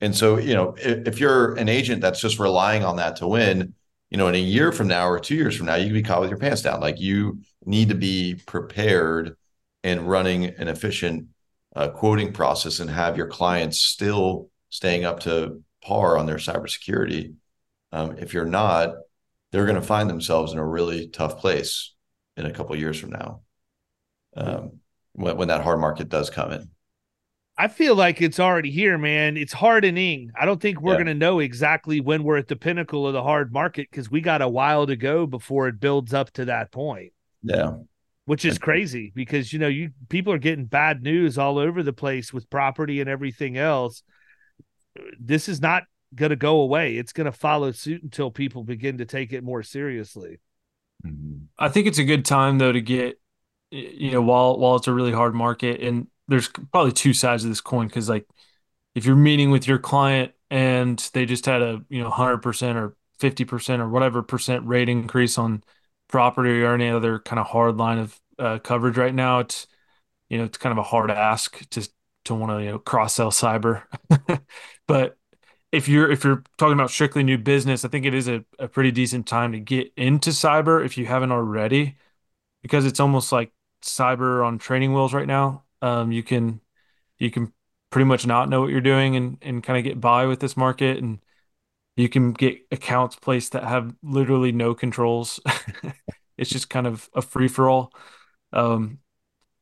And 0.02 0.16
so, 0.16 0.40
you 0.40 0.56
know, 0.56 0.74
if, 0.80 1.08
if, 1.08 1.20
you're 1.20 1.54
an 1.58 1.70
agent 1.70 2.02
that's 2.02 2.20
just 2.20 2.40
relying 2.40 2.84
on 2.84 2.96
that 2.96 3.18
to 3.18 3.28
win, 3.28 3.76
you 4.10 4.18
know, 4.18 4.28
in 4.30 4.34
a 4.34 4.40
year 4.40 4.72
from 4.72 4.88
now 4.88 5.08
or 5.08 5.20
two 5.20 5.36
years 5.36 5.56
from 5.56 5.68
now, 5.68 5.76
you 5.76 5.86
can 5.86 5.94
be 5.94 6.02
caught 6.02 6.22
with 6.22 6.32
your 6.32 6.40
pants 6.40 6.64
down. 6.64 6.82
Like 6.82 7.00
you 7.00 7.40
need 7.66 7.90
to 7.90 7.96
be 7.96 8.42
prepared 8.48 9.38
and 9.84 10.10
running 10.10 10.46
an 10.46 10.68
efficient 10.68 11.28
uh, 11.76 11.90
quoting 11.90 12.34
process 12.34 12.80
and 12.80 12.90
have 12.90 13.16
your 13.16 13.28
clients 13.28 13.80
still 13.80 14.50
staying 14.70 15.06
up 15.06 15.20
to 15.20 15.62
par 15.84 16.18
on 16.18 16.26
their 16.26 16.38
cybersecurity. 16.38 17.36
Um, 17.92 18.18
if 18.18 18.34
you're 18.34 18.46
not, 18.46 18.96
they're 19.52 19.68
going 19.68 19.76
to 19.80 19.86
find 19.86 20.10
themselves 20.10 20.52
in 20.52 20.58
a 20.58 20.66
really 20.66 21.10
tough 21.10 21.38
place 21.38 21.94
in 22.38 22.46
a 22.46 22.52
couple 22.54 22.76
years 22.76 23.00
from 23.00 23.10
now 23.10 23.42
um, 24.36 24.80
when, 25.14 25.36
when 25.38 25.48
that 25.50 25.62
hard 25.64 25.80
market 25.80 26.08
does 26.10 26.30
come 26.30 26.52
in 26.52 26.70
I 27.60 27.70
feel 27.70 27.96
like 27.96 28.22
it's 28.22 28.40
already 28.40 28.70
here, 28.70 29.00
man. 29.00 29.36
It's 29.36 29.52
hardening. 29.52 30.30
I 30.40 30.46
don't 30.46 30.62
think 30.62 30.80
we're 30.80 30.92
Yeah. 30.92 30.98
going 30.98 31.08
to 31.08 31.16
know 31.16 31.40
exactly 31.40 32.00
when 32.00 32.22
we're 32.22 32.38
at 32.38 32.48
the 32.48 32.56
pinnacle 32.56 33.08
of 33.08 33.14
the 33.14 33.24
hard 33.24 33.52
market 33.52 33.88
because 33.90 34.12
we 34.12 34.22
got 34.22 34.44
a 34.44 34.48
while 34.48 34.86
to 34.86 34.96
go 34.96 35.26
before 35.26 35.68
it 35.68 35.80
builds 35.80 36.14
up 36.14 36.30
to 36.34 36.46
that 36.46 36.72
point, 36.72 37.14
Yeah. 37.42 37.78
which 38.26 38.46
is 38.46 38.60
crazy 38.60 39.12
because 39.16 39.52
you 39.52 39.58
know 39.58 39.68
you 39.70 39.90
people 40.08 40.32
are 40.34 40.38
getting 40.38 40.66
bad 40.66 41.02
news 41.02 41.40
all 41.40 41.58
over 41.58 41.82
the 41.82 41.94
place 41.94 42.32
with 42.32 42.48
property 42.48 43.02
and 43.02 43.10
everything 43.10 43.58
else. 43.58 44.04
This 45.20 45.50
is 45.50 45.60
not 45.60 45.86
going 46.14 46.30
to 46.30 46.36
go 46.36 46.60
away. 46.60 46.96
It's 46.98 47.12
going 47.12 47.26
to 47.26 47.32
follow 47.32 47.72
suit 47.72 48.04
until 48.04 48.30
people 48.30 48.66
begin 48.66 49.00
to 49.00 49.06
take 49.06 49.34
it 49.34 49.44
more 49.44 49.64
seriously. 49.64 50.38
Mhm. 51.06 51.48
I 51.60 51.70
think 51.70 51.88
it's 51.88 51.98
a 52.00 52.04
good 52.04 52.26
time 52.26 52.58
though 52.58 52.72
to 52.72 52.82
get, 52.82 53.20
you 53.72 54.12
know, 54.12 54.22
while 54.22 54.58
while 54.60 54.76
it's 54.76 54.88
a 54.88 54.94
really 54.94 55.12
hard 55.12 55.34
market, 55.36 55.82
and 55.82 56.08
there's 56.28 56.50
probably 56.72 56.92
two 56.92 57.14
sides 57.14 57.44
of 57.44 57.50
this 57.50 57.62
coin 57.62 57.88
because 57.88 58.10
like 58.10 58.28
if 58.96 59.06
you're 59.06 59.16
meeting 59.16 59.52
with 59.52 59.68
your 59.68 59.80
client 59.80 60.34
and 60.52 61.00
they 61.14 61.26
just 61.26 61.46
had 61.46 61.62
a 61.64 61.82
you 61.90 62.00
know 62.02 62.10
100% 62.10 62.78
or 62.78 62.96
50% 63.20 63.82
or 63.82 63.90
whatever 63.90 64.24
percent 64.24 64.66
rate 64.68 64.90
increase 64.90 65.38
on 65.38 65.64
property 66.10 66.64
or 66.64 66.76
any 66.76 66.90
other 66.90 67.20
kind 67.20 67.40
of 67.40 67.48
hard 67.48 67.78
line 67.78 68.00
of 68.00 68.20
uh, 68.40 68.60
coverage 68.60 68.98
right 68.98 69.16
now, 69.16 69.40
it's 69.40 69.68
you 70.30 70.38
know 70.40 70.46
it's 70.46 70.58
kind 70.60 70.72
of 70.74 70.80
a 70.80 70.84
hard 70.84 71.12
ask 71.12 71.68
to 71.72 71.88
to 72.26 72.36
want 72.36 72.52
to 72.54 72.64
you 72.66 72.72
know 72.72 72.80
cross 72.80 73.16
sell 73.16 73.32
cyber, 73.32 73.84
but 74.88 75.17
if 75.72 75.88
you're 75.90 76.10
if 76.12 76.24
you're 76.24 76.44
talking 76.58 76.74
about 76.74 76.92
strictly 76.92 77.24
new 77.24 77.38
business, 77.38 77.84
I 77.86 77.90
think 77.90 78.06
it 78.06 78.14
is 78.14 78.28
a, 78.28 78.46
a 78.60 78.68
pretty 78.68 78.92
decent 78.92 79.28
time 79.28 79.52
to 79.54 79.60
get 79.60 79.92
into 79.98 80.30
cyber 80.32 80.86
if 80.86 80.98
you 80.98 81.06
haven't 81.06 81.32
already, 81.32 81.98
because 82.64 82.86
it's 82.86 83.00
almost 83.00 83.32
like 83.32 83.54
cyber 83.84 84.46
on 84.46 84.60
training 84.60 84.94
wheels 84.94 85.14
right 85.14 85.28
now. 85.28 85.66
Um, 85.82 86.12
you 86.12 86.24
can 86.24 86.62
you 87.20 87.32
can 87.32 87.54
pretty 87.92 88.06
much 88.06 88.28
not 88.28 88.50
know 88.50 88.62
what 88.62 88.72
you're 88.72 88.82
doing 88.82 89.16
and 89.18 89.38
and 89.44 89.64
kind 89.64 89.78
of 89.80 89.84
get 89.86 90.02
by 90.02 90.26
with 90.28 90.40
this 90.42 90.58
market, 90.58 91.00
and 91.00 91.20
you 91.96 92.10
can 92.10 92.34
get 92.34 92.60
accounts 92.72 93.16
placed 93.16 93.54
that 93.54 93.64
have 93.64 93.96
literally 94.04 94.52
no 94.52 94.74
controls. 94.76 95.40
It's 96.38 96.52
just 96.52 96.70
kind 96.70 96.88
of 96.88 97.10
a 97.16 97.22
free 97.22 97.48
for 97.48 97.70
all. 97.70 97.92
Um, 98.54 99.00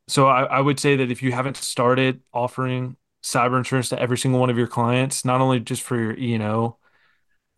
so 0.07 0.27
I, 0.27 0.43
I 0.43 0.61
would 0.61 0.79
say 0.79 0.97
that 0.97 1.11
if 1.11 1.23
you 1.23 1.31
haven't 1.31 1.57
started 1.57 2.21
offering 2.33 2.97
cyber 3.25 3.57
insurance 3.57 3.89
to 3.89 3.99
every 3.99 4.17
single 4.17 4.39
one 4.39 4.51
of 4.51 4.57
your 4.57 4.67
clients, 4.67 5.25
not 5.25 5.41
only 5.41 5.59
just 5.59 5.81
for 5.81 5.99
your 5.99 6.13
E&O, 6.13 6.77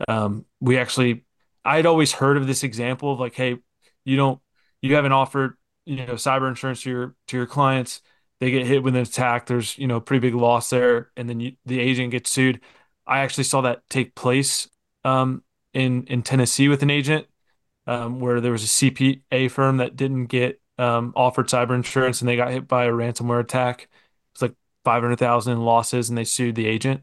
um, 0.07 0.45
we 0.61 0.77
actually, 0.77 1.25
I 1.65 1.75
had 1.75 1.85
always 1.85 2.13
heard 2.13 2.37
of 2.37 2.47
this 2.47 2.63
example 2.63 3.11
of 3.11 3.19
like, 3.19 3.35
hey, 3.35 3.57
you 4.05 4.15
don't, 4.15 4.39
you 4.81 4.95
haven't 4.95 5.11
offered, 5.11 5.57
you 5.85 5.97
know, 5.97 6.13
cyber 6.13 6.47
insurance 6.47 6.83
to 6.83 6.89
your 6.89 7.15
to 7.27 7.37
your 7.37 7.45
clients. 7.45 8.01
They 8.39 8.51
get 8.51 8.65
hit 8.67 8.83
with 8.83 8.95
an 8.95 9.01
attack. 9.01 9.47
There's, 9.47 9.77
you 9.77 9.87
know, 9.87 9.99
pretty 9.99 10.21
big 10.21 10.35
loss 10.35 10.69
there, 10.69 11.11
and 11.17 11.27
then 11.27 11.39
you, 11.39 11.53
the 11.65 11.79
agent 11.79 12.11
gets 12.11 12.31
sued. 12.31 12.61
I 13.05 13.19
actually 13.19 13.45
saw 13.45 13.61
that 13.61 13.81
take 13.89 14.15
place 14.15 14.69
um, 15.03 15.43
in 15.73 16.05
in 16.05 16.21
Tennessee 16.21 16.67
with 16.69 16.83
an 16.83 16.91
agent 16.91 17.27
um, 17.87 18.19
where 18.19 18.39
there 18.39 18.51
was 18.51 18.63
a 18.63 18.67
CPA 18.67 19.49
firm 19.49 19.77
that 19.77 19.95
didn't 19.95 20.27
get 20.27 20.61
um, 20.77 21.13
offered 21.15 21.47
cyber 21.47 21.75
insurance 21.75 22.21
and 22.21 22.29
they 22.29 22.35
got 22.35 22.51
hit 22.51 22.67
by 22.67 22.85
a 22.85 22.91
ransomware 22.91 23.39
attack. 23.39 23.89
It's 24.87 24.95
like 24.95 25.01
500,000 25.01 25.53
in 25.53 25.61
losses 25.61 26.09
and 26.09 26.17
they 26.17 26.23
sued 26.23 26.55
the 26.55 26.67
agent. 26.67 27.01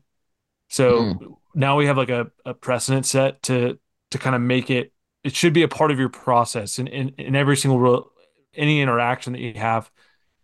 So 0.68 1.14
hmm. 1.14 1.32
now 1.54 1.76
we 1.76 1.86
have 1.86 1.96
like 1.96 2.10
a, 2.10 2.30
a 2.44 2.54
precedent 2.54 3.06
set 3.06 3.42
to 3.44 3.78
to 4.10 4.18
kind 4.18 4.36
of 4.36 4.42
make 4.42 4.70
it 4.70 4.92
it 5.24 5.34
should 5.34 5.52
be 5.52 5.62
a 5.62 5.68
part 5.68 5.90
of 5.90 5.98
your 5.98 6.10
process 6.10 6.78
in, 6.78 6.86
in, 6.86 7.08
in 7.16 7.34
every 7.34 7.56
single 7.56 7.80
real, 7.80 8.10
any 8.54 8.80
interaction 8.80 9.32
that 9.32 9.40
you 9.40 9.54
have 9.54 9.90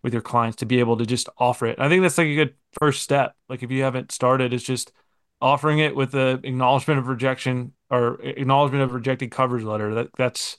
with 0.02 0.14
your 0.14 0.22
clients 0.22 0.56
to 0.56 0.66
be 0.66 0.80
able 0.80 0.96
to 0.96 1.06
just 1.06 1.28
offer 1.38 1.66
it. 1.66 1.78
I 1.78 1.88
think 1.88 2.02
that's 2.02 2.16
like 2.16 2.28
a 2.28 2.34
good 2.34 2.54
first 2.78 3.02
step. 3.02 3.36
Like 3.48 3.62
if 3.62 3.70
you 3.70 3.82
haven't 3.82 4.10
started, 4.10 4.54
it's 4.54 4.64
just 4.64 4.92
offering 5.40 5.78
it 5.78 5.94
with 5.94 6.12
the 6.12 6.40
acknowledgement 6.42 6.98
of 6.98 7.08
rejection 7.08 7.72
or 7.90 8.20
acknowledgement 8.22 8.84
of 8.84 8.94
rejected 8.94 9.30
coverage 9.30 9.64
letter. 9.64 9.94
That 9.94 10.08
that's 10.16 10.58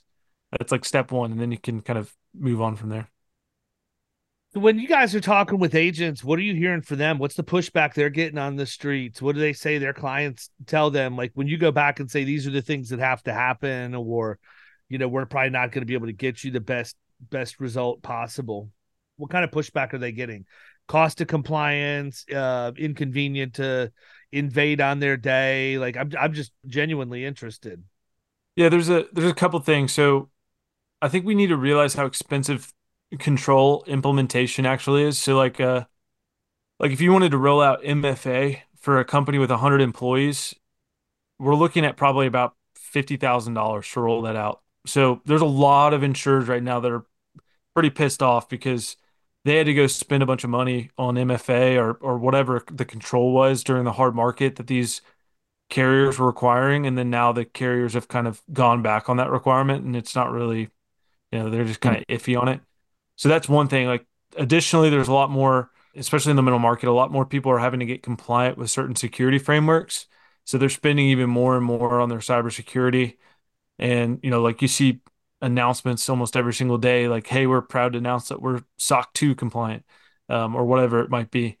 that's 0.52 0.70
like 0.70 0.84
step 0.84 1.10
one, 1.10 1.32
and 1.32 1.40
then 1.40 1.50
you 1.50 1.58
can 1.58 1.80
kind 1.80 1.98
of 1.98 2.14
move 2.34 2.60
on 2.60 2.76
from 2.76 2.90
there. 2.90 3.10
When 4.54 4.78
you 4.78 4.86
guys 4.86 5.14
are 5.14 5.20
talking 5.20 5.58
with 5.58 5.74
agents, 5.74 6.22
what 6.22 6.38
are 6.38 6.42
you 6.42 6.54
hearing 6.54 6.82
for 6.82 6.94
them? 6.94 7.18
What's 7.18 7.36
the 7.36 7.42
pushback 7.42 7.94
they're 7.94 8.10
getting 8.10 8.36
on 8.36 8.56
the 8.56 8.66
streets? 8.66 9.22
What 9.22 9.34
do 9.34 9.40
they 9.40 9.54
say 9.54 9.78
their 9.78 9.94
clients 9.94 10.50
tell 10.66 10.90
them? 10.90 11.16
Like 11.16 11.30
when 11.34 11.46
you 11.46 11.56
go 11.56 11.70
back 11.70 12.00
and 12.00 12.10
say 12.10 12.24
these 12.24 12.46
are 12.46 12.50
the 12.50 12.60
things 12.60 12.90
that 12.90 12.98
have 12.98 13.22
to 13.22 13.32
happen, 13.32 13.94
or 13.94 14.38
you 14.90 14.98
know, 14.98 15.08
we're 15.08 15.24
probably 15.24 15.48
not 15.48 15.72
going 15.72 15.80
to 15.80 15.86
be 15.86 15.94
able 15.94 16.08
to 16.08 16.12
get 16.12 16.44
you 16.44 16.50
the 16.50 16.60
best 16.60 16.96
best 17.18 17.60
result 17.60 18.02
possible. 18.02 18.68
What 19.16 19.30
kind 19.30 19.42
of 19.42 19.50
pushback 19.50 19.94
are 19.94 19.98
they 19.98 20.12
getting? 20.12 20.44
Cost 20.86 21.22
of 21.22 21.28
compliance, 21.28 22.26
uh, 22.30 22.72
inconvenient 22.76 23.54
to 23.54 23.90
invade 24.32 24.82
on 24.82 24.98
their 24.98 25.16
day. 25.16 25.78
Like 25.78 25.96
I'm 25.96 26.10
I'm 26.20 26.34
just 26.34 26.52
genuinely 26.66 27.24
interested. 27.24 27.82
Yeah, 28.54 28.68
there's 28.68 28.90
a 28.90 29.06
there's 29.14 29.30
a 29.30 29.34
couple 29.34 29.60
things. 29.60 29.94
So 29.94 30.28
I 31.00 31.08
think 31.08 31.24
we 31.24 31.34
need 31.34 31.46
to 31.46 31.56
realize 31.56 31.94
how 31.94 32.04
expensive 32.04 32.70
control 33.18 33.84
implementation 33.86 34.66
actually 34.66 35.04
is. 35.04 35.18
So 35.18 35.36
like 35.36 35.60
uh 35.60 35.84
like 36.78 36.92
if 36.92 37.00
you 37.00 37.12
wanted 37.12 37.30
to 37.30 37.38
roll 37.38 37.60
out 37.60 37.82
MFA 37.82 38.62
for 38.80 38.98
a 38.98 39.04
company 39.04 39.38
with 39.38 39.50
100 39.50 39.80
employees, 39.80 40.54
we're 41.38 41.54
looking 41.54 41.84
at 41.84 41.96
probably 41.96 42.26
about 42.26 42.56
$50,000 42.76 43.92
to 43.92 44.00
roll 44.00 44.22
that 44.22 44.36
out. 44.36 44.62
So 44.86 45.20
there's 45.24 45.40
a 45.42 45.46
lot 45.46 45.94
of 45.94 46.02
insurers 46.02 46.48
right 46.48 46.62
now 46.62 46.80
that 46.80 46.90
are 46.90 47.06
pretty 47.74 47.90
pissed 47.90 48.22
off 48.22 48.48
because 48.48 48.96
they 49.44 49.56
had 49.56 49.66
to 49.66 49.74
go 49.74 49.86
spend 49.86 50.22
a 50.22 50.26
bunch 50.26 50.44
of 50.44 50.50
money 50.50 50.90
on 50.98 51.16
MFA 51.16 51.76
or 51.76 51.94
or 51.94 52.18
whatever 52.18 52.62
the 52.70 52.84
control 52.84 53.32
was 53.32 53.64
during 53.64 53.84
the 53.84 53.92
hard 53.92 54.14
market 54.14 54.56
that 54.56 54.66
these 54.66 55.02
carriers 55.70 56.18
were 56.18 56.26
requiring, 56.26 56.86
and 56.86 56.98
then 56.98 57.10
now 57.10 57.32
the 57.32 57.44
carriers 57.44 57.94
have 57.94 58.08
kind 58.08 58.26
of 58.28 58.42
gone 58.52 58.82
back 58.82 59.08
on 59.08 59.16
that 59.18 59.30
requirement, 59.30 59.84
and 59.84 59.96
it's 59.96 60.14
not 60.14 60.30
really, 60.32 60.70
you 61.32 61.38
know, 61.38 61.50
they're 61.50 61.64
just 61.64 61.80
kind 61.80 61.96
of 61.98 62.04
iffy 62.08 62.38
on 62.40 62.48
it. 62.48 62.60
So 63.22 63.28
that's 63.28 63.48
one 63.48 63.68
thing. 63.68 63.86
Like 63.86 64.04
additionally, 64.36 64.90
there's 64.90 65.06
a 65.06 65.12
lot 65.12 65.30
more, 65.30 65.70
especially 65.94 66.30
in 66.30 66.36
the 66.36 66.42
middle 66.42 66.58
market, 66.58 66.88
a 66.88 66.92
lot 66.92 67.12
more 67.12 67.24
people 67.24 67.52
are 67.52 67.58
having 67.60 67.78
to 67.78 67.86
get 67.86 68.02
compliant 68.02 68.58
with 68.58 68.68
certain 68.68 68.96
security 68.96 69.38
frameworks. 69.38 70.06
So 70.44 70.58
they're 70.58 70.68
spending 70.68 71.06
even 71.06 71.30
more 71.30 71.56
and 71.56 71.64
more 71.64 72.00
on 72.00 72.08
their 72.08 72.18
cybersecurity. 72.18 73.18
And, 73.78 74.18
you 74.24 74.30
know, 74.30 74.42
like 74.42 74.60
you 74.60 74.66
see 74.66 75.02
announcements 75.40 76.08
almost 76.08 76.36
every 76.36 76.52
single 76.52 76.78
day, 76.78 77.06
like, 77.06 77.28
hey, 77.28 77.46
we're 77.46 77.62
proud 77.62 77.92
to 77.92 77.98
announce 77.98 78.26
that 78.30 78.42
we're 78.42 78.62
SOC 78.76 79.14
2 79.14 79.36
compliant, 79.36 79.84
um, 80.28 80.56
or 80.56 80.64
whatever 80.64 80.98
it 80.98 81.08
might 81.08 81.30
be. 81.30 81.58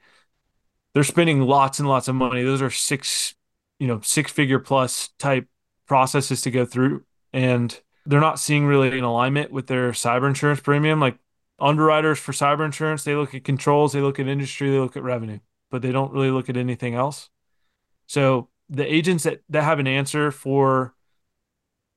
They're 0.94 1.04
spending 1.04 1.42
lots 1.42 1.78
and 1.78 1.88
lots 1.88 2.08
of 2.08 2.16
money. 2.16 2.42
Those 2.42 2.60
are 2.60 2.70
six, 2.70 3.36
you 3.78 3.86
know, 3.86 4.00
six 4.00 4.32
figure 4.32 4.58
plus 4.58 5.10
type 5.20 5.46
processes 5.86 6.42
to 6.42 6.50
go 6.50 6.64
through. 6.64 7.04
And 7.32 7.80
they're 8.04 8.18
not 8.18 8.40
seeing 8.40 8.66
really 8.66 8.98
an 8.98 9.04
alignment 9.04 9.52
with 9.52 9.68
their 9.68 9.92
cyber 9.92 10.26
insurance 10.26 10.58
premium. 10.58 10.98
Like 10.98 11.18
underwriters 11.62 12.18
for 12.18 12.32
cyber 12.32 12.64
insurance, 12.64 13.04
they 13.04 13.14
look 13.14 13.34
at 13.34 13.44
controls, 13.44 13.92
they 13.92 14.00
look 14.00 14.18
at 14.18 14.28
industry, 14.28 14.70
they 14.70 14.78
look 14.78 14.96
at 14.96 15.02
revenue, 15.02 15.38
but 15.70 15.80
they 15.80 15.92
don't 15.92 16.12
really 16.12 16.30
look 16.30 16.50
at 16.50 16.56
anything 16.56 16.94
else. 16.94 17.30
So 18.06 18.48
the 18.68 18.92
agents 18.92 19.24
that, 19.24 19.42
that 19.48 19.64
have 19.64 19.78
an 19.78 19.86
answer 19.86 20.30
for 20.30 20.94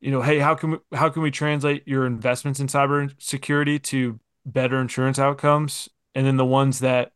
you 0.06 0.12
know, 0.12 0.22
hey, 0.22 0.38
how 0.38 0.54
can 0.54 0.72
we 0.72 0.78
how 0.94 1.10
can 1.10 1.24
we 1.24 1.32
translate 1.32 1.88
your 1.88 2.06
investments 2.06 2.60
in 2.60 2.68
cyber 2.68 3.12
security 3.18 3.80
to 3.80 4.20
better 4.46 4.80
insurance 4.80 5.18
outcomes? 5.18 5.90
And 6.14 6.28
then 6.28 6.38
the 6.38 6.46
ones 6.46 6.80
that 6.80 7.14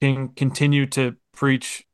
can 0.00 0.28
continue 0.28 0.86
to 0.86 1.16
preach, 1.34 1.86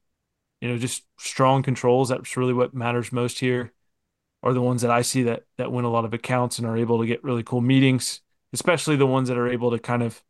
you 0.60 0.68
know, 0.68 0.78
just 0.78 1.04
strong 1.18 1.64
controls. 1.64 2.08
That's 2.08 2.36
really 2.36 2.52
what 2.52 2.72
matters 2.72 3.10
most 3.10 3.40
here. 3.40 3.72
Are 4.44 4.52
the 4.52 4.62
ones 4.62 4.82
that 4.82 4.92
I 4.92 5.02
see 5.02 5.24
that 5.24 5.42
that 5.58 5.72
win 5.72 5.84
a 5.84 5.90
lot 5.90 6.04
of 6.04 6.14
accounts 6.14 6.58
and 6.58 6.68
are 6.68 6.76
able 6.76 7.00
to 7.00 7.06
get 7.06 7.24
really 7.24 7.42
cool 7.42 7.60
meetings, 7.60 8.21
especially 8.52 8.96
the 8.96 9.06
ones 9.06 9.28
that 9.28 9.38
are 9.38 9.48
able 9.48 9.70
to 9.70 9.78
kind 9.78 10.02
of 10.02 10.22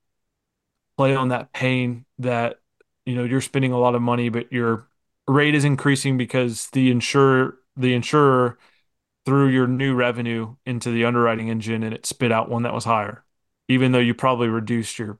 play 0.96 1.14
on 1.14 1.28
that 1.28 1.52
pain 1.52 2.04
that 2.18 2.60
you 3.04 3.14
know 3.14 3.24
you're 3.24 3.40
spending 3.40 3.72
a 3.72 3.78
lot 3.78 3.94
of 3.94 4.02
money, 4.02 4.28
but 4.28 4.52
your 4.52 4.88
rate 5.26 5.54
is 5.54 5.64
increasing 5.64 6.16
because 6.16 6.68
the 6.70 6.90
insurer 6.90 7.58
the 7.76 7.94
insurer 7.94 8.58
threw 9.24 9.48
your 9.48 9.66
new 9.66 9.94
revenue 9.94 10.56
into 10.66 10.90
the 10.90 11.04
underwriting 11.04 11.48
engine 11.48 11.82
and 11.82 11.94
it 11.94 12.06
spit 12.06 12.32
out 12.32 12.48
one 12.50 12.62
that 12.64 12.74
was 12.74 12.84
higher, 12.84 13.24
even 13.68 13.92
though 13.92 13.98
you 13.98 14.14
probably 14.14 14.48
reduced 14.48 14.98
your 14.98 15.18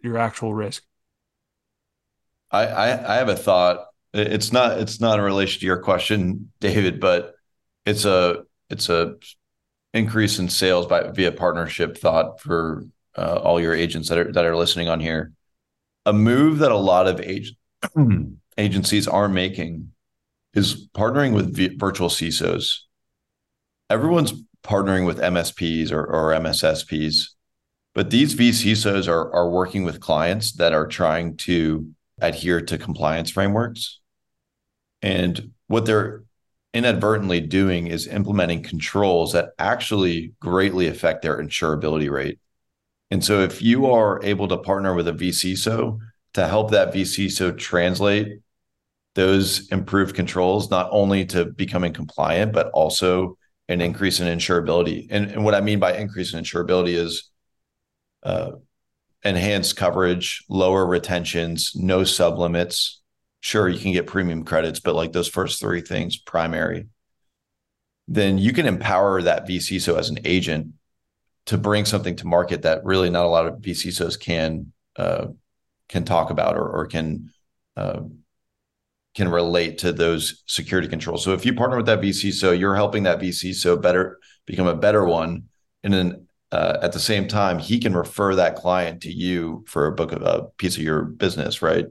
your 0.00 0.18
actual 0.18 0.54
risk. 0.54 0.84
I, 2.50 2.66
I 2.66 3.14
I 3.14 3.16
have 3.16 3.28
a 3.28 3.36
thought. 3.36 3.86
It's 4.12 4.52
not 4.52 4.78
it's 4.78 5.00
not 5.00 5.18
in 5.18 5.24
relation 5.24 5.60
to 5.60 5.66
your 5.66 5.78
question, 5.78 6.52
David, 6.60 7.00
but 7.00 7.34
it's 7.84 8.04
a 8.04 8.44
it's 8.70 8.88
a 8.88 9.16
increase 9.94 10.38
in 10.40 10.48
sales 10.48 10.86
by 10.86 11.08
via 11.10 11.32
partnership 11.32 11.96
thought 11.96 12.40
for 12.40 12.84
uh, 13.16 13.36
all 13.36 13.60
your 13.60 13.74
agents 13.74 14.08
that 14.08 14.18
are 14.18 14.32
that 14.32 14.44
are 14.44 14.56
listening 14.56 14.88
on 14.88 15.00
here. 15.00 15.32
A 16.04 16.12
move 16.12 16.58
that 16.58 16.72
a 16.72 16.76
lot 16.76 17.06
of 17.06 17.20
ag- 17.20 17.56
agencies 18.58 19.08
are 19.08 19.28
making 19.28 19.92
is 20.52 20.88
partnering 20.88 21.32
with 21.32 21.54
v- 21.54 21.76
virtual 21.76 22.08
CISOs. 22.08 22.80
Everyone's 23.88 24.34
partnering 24.62 25.06
with 25.06 25.18
MSPs 25.18 25.92
or, 25.92 26.04
or 26.04 26.32
MSSPs, 26.32 27.28
but 27.94 28.10
these 28.10 28.34
VCISOs 28.34 29.08
are 29.08 29.32
are 29.32 29.48
working 29.48 29.84
with 29.84 30.00
clients 30.00 30.52
that 30.52 30.72
are 30.72 30.86
trying 30.86 31.36
to 31.38 31.88
adhere 32.20 32.60
to 32.60 32.78
compliance 32.78 33.30
frameworks. 33.30 34.00
And 35.02 35.52
what 35.68 35.86
they're 35.86 36.24
inadvertently 36.74 37.40
doing 37.40 37.86
is 37.86 38.06
implementing 38.08 38.62
controls 38.62 39.32
that 39.32 39.50
actually 39.58 40.34
greatly 40.40 40.88
affect 40.88 41.22
their 41.22 41.38
insurability 41.38 42.10
rate. 42.10 42.38
And 43.10 43.24
so 43.24 43.40
if 43.40 43.62
you 43.62 43.86
are 43.86 44.22
able 44.24 44.48
to 44.48 44.58
partner 44.58 44.92
with 44.94 45.08
a 45.08 45.12
vCISO 45.12 45.98
to 46.34 46.48
help 46.48 46.72
that 46.72 46.92
vCISO 46.92 47.56
translate 47.56 48.40
those 49.14 49.68
improved 49.68 50.16
controls 50.16 50.70
not 50.70 50.88
only 50.90 51.24
to 51.26 51.44
becoming 51.44 51.92
compliant, 51.92 52.52
but 52.52 52.70
also 52.72 53.38
an 53.68 53.80
increase 53.80 54.20
in 54.20 54.26
insurability. 54.26 55.06
And, 55.10 55.30
and 55.30 55.44
what 55.44 55.54
I 55.54 55.60
mean 55.60 55.78
by 55.78 55.96
increase 55.96 56.34
in 56.34 56.42
insurability 56.42 56.94
is 56.94 57.30
uh, 58.24 58.52
enhanced 59.22 59.76
coverage, 59.76 60.44
lower 60.48 60.84
retentions, 60.84 61.72
no 61.74 62.00
sublimits. 62.00 62.96
Sure, 63.44 63.68
you 63.68 63.78
can 63.78 63.92
get 63.92 64.06
premium 64.06 64.42
credits, 64.42 64.80
but 64.80 64.94
like 64.94 65.12
those 65.12 65.28
first 65.28 65.60
three 65.60 65.82
things, 65.82 66.16
primary, 66.16 66.86
then 68.08 68.38
you 68.38 68.54
can 68.54 68.64
empower 68.64 69.20
that 69.20 69.46
vCISO 69.46 69.98
as 69.98 70.08
an 70.08 70.16
agent 70.24 70.68
to 71.44 71.58
bring 71.58 71.84
something 71.84 72.16
to 72.16 72.26
market 72.26 72.62
that 72.62 72.82
really 72.86 73.10
not 73.10 73.26
a 73.26 73.28
lot 73.28 73.46
of 73.46 73.56
vCISOs 73.56 74.18
can 74.18 74.72
uh, 74.96 75.26
can 75.90 76.06
talk 76.06 76.30
about 76.30 76.56
or, 76.56 76.66
or 76.66 76.86
can 76.86 77.30
uh, 77.76 78.00
can 79.14 79.28
relate 79.28 79.76
to 79.76 79.92
those 79.92 80.42
security 80.46 80.88
controls. 80.88 81.22
So 81.22 81.34
if 81.34 81.44
you 81.44 81.52
partner 81.52 81.76
with 81.76 81.84
that 81.84 82.00
VC, 82.00 82.32
so 82.32 82.50
you're 82.50 82.74
helping 82.74 83.02
that 83.02 83.20
vCISO 83.20 83.82
better 83.82 84.20
become 84.46 84.68
a 84.68 84.74
better 84.74 85.04
one, 85.04 85.50
and 85.82 85.92
then 85.92 86.28
uh, 86.50 86.78
at 86.80 86.92
the 86.92 86.98
same 86.98 87.28
time, 87.28 87.58
he 87.58 87.78
can 87.78 87.94
refer 87.94 88.36
that 88.36 88.56
client 88.56 89.02
to 89.02 89.12
you 89.12 89.66
for 89.68 89.86
a 89.86 89.92
book 89.92 90.12
of 90.12 90.22
a 90.22 90.44
piece 90.56 90.78
of 90.78 90.82
your 90.82 91.02
business, 91.02 91.60
right? 91.60 91.84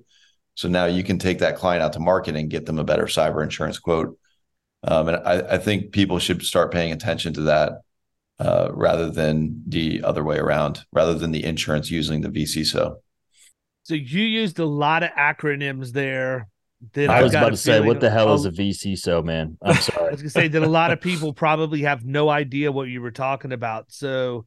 So 0.55 0.67
now 0.67 0.85
you 0.85 1.03
can 1.03 1.17
take 1.17 1.39
that 1.39 1.57
client 1.57 1.83
out 1.83 1.93
to 1.93 1.99
market 1.99 2.35
and 2.35 2.49
get 2.49 2.65
them 2.65 2.79
a 2.79 2.83
better 2.83 3.05
cyber 3.05 3.43
insurance 3.43 3.79
quote. 3.79 4.17
Um, 4.83 5.07
and 5.07 5.17
I, 5.17 5.55
I, 5.55 5.57
think 5.57 5.93
people 5.93 6.19
should 6.19 6.43
start 6.43 6.71
paying 6.71 6.91
attention 6.91 7.33
to 7.35 7.41
that 7.43 7.71
uh, 8.37 8.69
rather 8.73 9.09
than 9.09 9.63
the 9.65 10.03
other 10.03 10.23
way 10.25 10.37
around, 10.37 10.83
rather 10.91 11.13
than 11.13 11.31
the 11.31 11.43
insurance 11.45 11.89
using 11.89 12.19
the 12.19 12.27
vCISO. 12.27 12.65
So 12.65 12.97
so 13.83 13.95
you 13.95 14.23
used 14.23 14.59
a 14.59 14.65
lot 14.65 15.03
of 15.03 15.11
acronyms 15.11 15.91
there. 15.91 16.47
That 16.93 17.09
I 17.09 17.23
was 17.23 17.33
about 17.33 17.49
to 17.49 17.57
say, 17.57 17.79
what 17.79 18.01
the 18.01 18.09
hell 18.09 18.33
is 18.33 18.45
a 18.45 18.51
VC? 18.51 18.93
vCISO, 18.93 19.23
man? 19.23 19.57
I'm 19.61 19.75
sorry. 19.81 20.07
I 20.07 20.11
was 20.11 20.21
gonna 20.21 20.29
say 20.29 20.47
that 20.49 20.63
a 20.63 20.67
lot 20.67 20.91
of 20.91 20.99
people 20.99 21.33
probably 21.33 21.83
have 21.83 22.03
no 22.03 22.29
idea 22.29 22.71
what 22.71 22.89
you 22.89 23.01
were 23.01 23.11
talking 23.11 23.53
about. 23.53 23.91
So, 23.91 24.45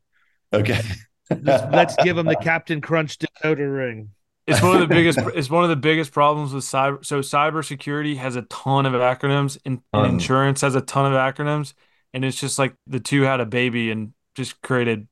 okay, 0.53 0.83
let's, 1.31 1.73
let's 1.73 1.97
give 1.97 2.17
them 2.17 2.27
the 2.27 2.37
Captain 2.43 2.83
Crunch 2.83 3.19
decoder 3.19 3.75
ring. 3.75 4.11
It's 4.47 4.62
one 4.62 4.80
of 4.80 4.88
the 4.88 4.94
biggest. 4.94 5.18
it's 5.34 5.51
one 5.51 5.64
of 5.64 5.70
the 5.70 5.76
biggest 5.76 6.12
problems 6.12 6.53
with 6.53 6.64
cyber. 6.64 7.05
So 7.05 7.20
cybersecurity 7.20 8.16
has 8.16 8.36
a 8.36 8.42
ton 8.42 8.86
of 8.86 8.92
acronyms, 8.92 9.59
and, 9.64 9.80
and 9.92 10.07
insurance 10.07 10.61
has 10.61 10.74
a 10.74 10.80
ton 10.80 11.12
of 11.12 11.18
acronyms, 11.18 11.74
and 12.14 12.24
it's 12.24 12.40
just 12.40 12.59
like 12.59 12.74
the 12.86 13.01
two 13.01 13.22
had 13.22 13.40
a 13.40 13.47
baby 13.47 13.90
and 13.90 14.12
just 14.34 14.61
created 14.62 15.09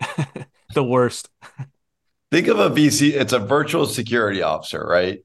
the 0.74 0.84
worst. 0.84 1.28
Think 2.30 2.48
of 2.48 2.58
a 2.58 2.70
VC, 2.70 3.12
it's 3.12 3.32
a 3.32 3.38
virtual 3.38 3.86
security 3.86 4.42
officer, 4.42 4.84
right? 4.84 5.20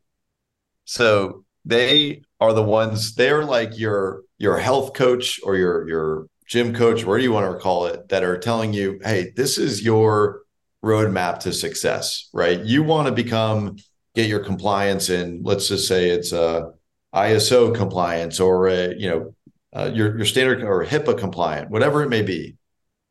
So 0.85 1.43
they 1.65 2.21
are 2.39 2.53
the 2.53 2.63
ones, 2.63 3.15
they're 3.15 3.45
like 3.45 3.77
your 3.79 4.21
your 4.37 4.57
health 4.57 4.93
coach 4.93 5.39
or 5.43 5.55
your 5.55 5.87
your 5.87 6.27
gym 6.45 6.73
coach, 6.73 7.05
whatever 7.05 7.19
you 7.19 7.31
want 7.31 7.51
to 7.51 7.59
call 7.59 7.85
it, 7.87 8.09
that 8.09 8.23
are 8.23 8.37
telling 8.37 8.73
you, 8.73 8.99
hey, 9.03 9.31
this 9.35 9.57
is 9.57 9.83
your 9.83 10.41
roadmap 10.83 11.39
to 11.39 11.53
success, 11.53 12.29
right? 12.33 12.59
You 12.59 12.83
want 12.83 13.07
to 13.07 13.13
become 13.13 13.77
get 14.15 14.27
your 14.27 14.39
compliance 14.39 15.09
in, 15.09 15.41
let's 15.43 15.67
just 15.67 15.87
say 15.87 16.09
it's 16.09 16.31
a 16.31 16.71
ISO 17.13 17.75
compliance 17.75 18.39
or 18.39 18.67
a, 18.67 18.95
you 18.95 19.09
know, 19.09 19.35
uh, 19.75 19.91
your 19.93 20.17
your 20.17 20.25
standard 20.25 20.63
or 20.63 20.83
HIPAA 20.83 21.17
compliant, 21.17 21.69
whatever 21.69 22.01
it 22.01 22.09
may 22.09 22.23
be. 22.23 22.55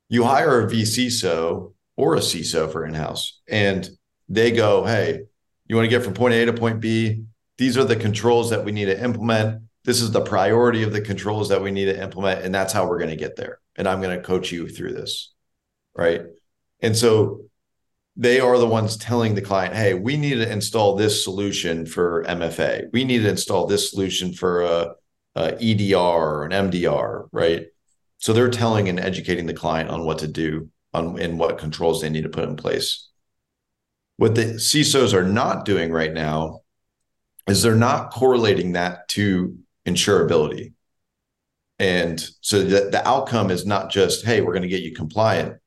You 0.09 0.25
hire 0.25 0.67
a 0.67 0.71
vCISO 0.71 1.73
or 1.97 2.17
a 2.17 2.21
CISO 2.21 2.71
for 2.71 2.87
in-house. 2.87 3.41
And 3.49 3.89
they 4.29 4.53
go, 4.53 4.85
hey, 4.85 5.23
you 5.67 5.77
want 5.77 5.85
to 5.85 5.91
get 5.91 6.03
from 6.03 6.15
point 6.15 6.35
A 6.35 6.47
to 6.47 6.53
point 6.53 6.81
B? 6.81 7.25
These 7.59 7.77
are 7.77 7.85
the 7.85 7.97
controls 7.97 8.51
that 8.51 8.65
we 8.65 8.73
need 8.73 8.87
to 8.87 9.03
implement. 9.03 9.63
This 9.85 10.01
is 10.01 10.11
the 10.11 10.21
priority 10.21 10.83
of 10.83 10.93
the 10.93 11.01
controls 11.01 11.49
that 11.49 11.63
we 11.63 11.71
need 11.71 11.87
to 11.87 12.03
implement. 12.03 12.45
And 12.45 12.55
that's 12.55 12.73
how 12.73 12.89
we're 12.89 12.99
going 12.99 13.11
to 13.11 13.17
get 13.17 13.37
there. 13.37 13.59
And 13.77 13.89
I'm 13.89 14.01
going 14.01 14.17
to 14.17 14.25
coach 14.25 14.53
you 14.53 14.69
through 14.69 14.95
this. 14.95 15.33
Right. 15.97 16.23
And 16.81 16.97
so 16.97 17.43
they 18.21 18.41
are 18.41 18.59
the 18.59 18.67
ones 18.67 18.97
telling 18.97 19.37
the 19.37 19.41
client, 19.41 19.75
hey, 19.75 19.95
we 19.95 20.17
need 20.17 20.35
to 20.35 20.53
install 20.53 20.97
this 20.97 21.23
solution 21.23 21.87
for 21.87 22.25
MFA. 22.25 22.89
We 22.93 23.05
need 23.05 23.21
to 23.21 23.29
install 23.29 23.67
this 23.67 23.91
solution 23.91 24.33
for 24.33 24.63
a, 24.63 24.95
a 25.37 25.57
EDR 25.61 25.97
or 25.97 26.45
an 26.45 26.51
MDR. 26.51 27.29
Right. 27.31 27.67
So 28.19 28.33
they're 28.33 28.51
telling 28.51 28.89
and 28.89 28.99
educating 28.99 29.47
the 29.47 29.55
client 29.55 29.89
on 29.89 30.05
what 30.05 30.19
to 30.19 30.27
do 30.27 30.69
on 30.93 31.21
and 31.21 31.39
what 31.39 31.59
controls 31.59 32.03
they 32.03 32.11
need 32.11 32.25
to 32.25 32.29
put 32.29 32.49
in 32.49 32.57
place. 32.57 33.09
What 34.17 34.35
the 34.35 34.55
CISOs 34.55 35.15
are 35.15 35.23
not 35.23 35.65
doing 35.65 35.93
right 35.93 36.13
now 36.13 36.63
is 37.47 37.63
they're 37.63 37.77
not 37.77 38.11
correlating 38.11 38.73
that 38.73 39.07
to 39.11 39.57
insurability. 39.87 40.73
And 41.79 42.21
so 42.41 42.65
the, 42.65 42.91
the 42.91 43.07
outcome 43.07 43.53
is 43.53 43.65
not 43.65 43.93
just, 43.93 44.25
hey, 44.25 44.41
we're 44.41 44.53
going 44.53 44.63
to 44.63 44.69
get 44.69 44.83
you 44.83 44.93
compliant, 44.93 45.58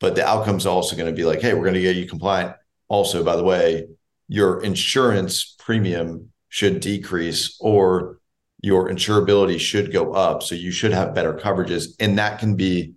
but 0.00 0.14
the 0.14 0.26
outcome 0.26 0.56
is 0.56 0.66
also 0.66 0.96
going 0.96 1.08
to 1.08 1.16
be 1.16 1.24
like, 1.24 1.40
hey, 1.40 1.54
we're 1.54 1.64
going 1.64 1.74
to 1.74 1.80
get 1.80 1.96
you 1.96 2.06
compliant. 2.06 2.54
Also, 2.88 3.24
by 3.24 3.36
the 3.36 3.44
way, 3.44 3.86
your 4.28 4.62
insurance 4.62 5.54
premium 5.58 6.30
should 6.48 6.80
decrease 6.80 7.56
or 7.60 8.18
your 8.60 8.88
insurability 8.88 9.58
should 9.58 9.92
go 9.92 10.12
up. 10.12 10.42
So 10.42 10.54
you 10.54 10.70
should 10.70 10.92
have 10.92 11.14
better 11.14 11.34
coverages. 11.34 11.94
And 12.00 12.18
that 12.18 12.38
can 12.38 12.56
be 12.56 12.94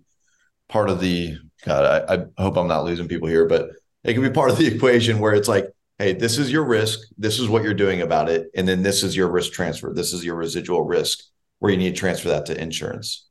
part 0.68 0.90
of 0.90 1.00
the 1.00 1.36
God, 1.64 2.04
I, 2.08 2.14
I 2.14 2.42
hope 2.42 2.56
I'm 2.56 2.68
not 2.68 2.84
losing 2.84 3.08
people 3.08 3.28
here, 3.28 3.46
but 3.46 3.70
it 4.04 4.14
can 4.14 4.22
be 4.22 4.30
part 4.30 4.50
of 4.50 4.58
the 4.58 4.66
equation 4.66 5.18
where 5.20 5.34
it's 5.34 5.48
like, 5.48 5.66
hey, 5.98 6.12
this 6.12 6.38
is 6.38 6.50
your 6.50 6.64
risk, 6.64 7.00
this 7.16 7.38
is 7.38 7.48
what 7.48 7.62
you're 7.62 7.74
doing 7.74 8.02
about 8.02 8.28
it, 8.28 8.50
and 8.54 8.66
then 8.66 8.82
this 8.82 9.02
is 9.02 9.16
your 9.16 9.30
risk 9.30 9.52
transfer, 9.52 9.92
this 9.94 10.12
is 10.12 10.24
your 10.24 10.34
residual 10.34 10.82
risk 10.82 11.20
where 11.60 11.70
you 11.70 11.78
need 11.78 11.94
to 11.94 12.00
transfer 12.00 12.28
that 12.28 12.46
to 12.46 12.60
insurance, 12.60 13.28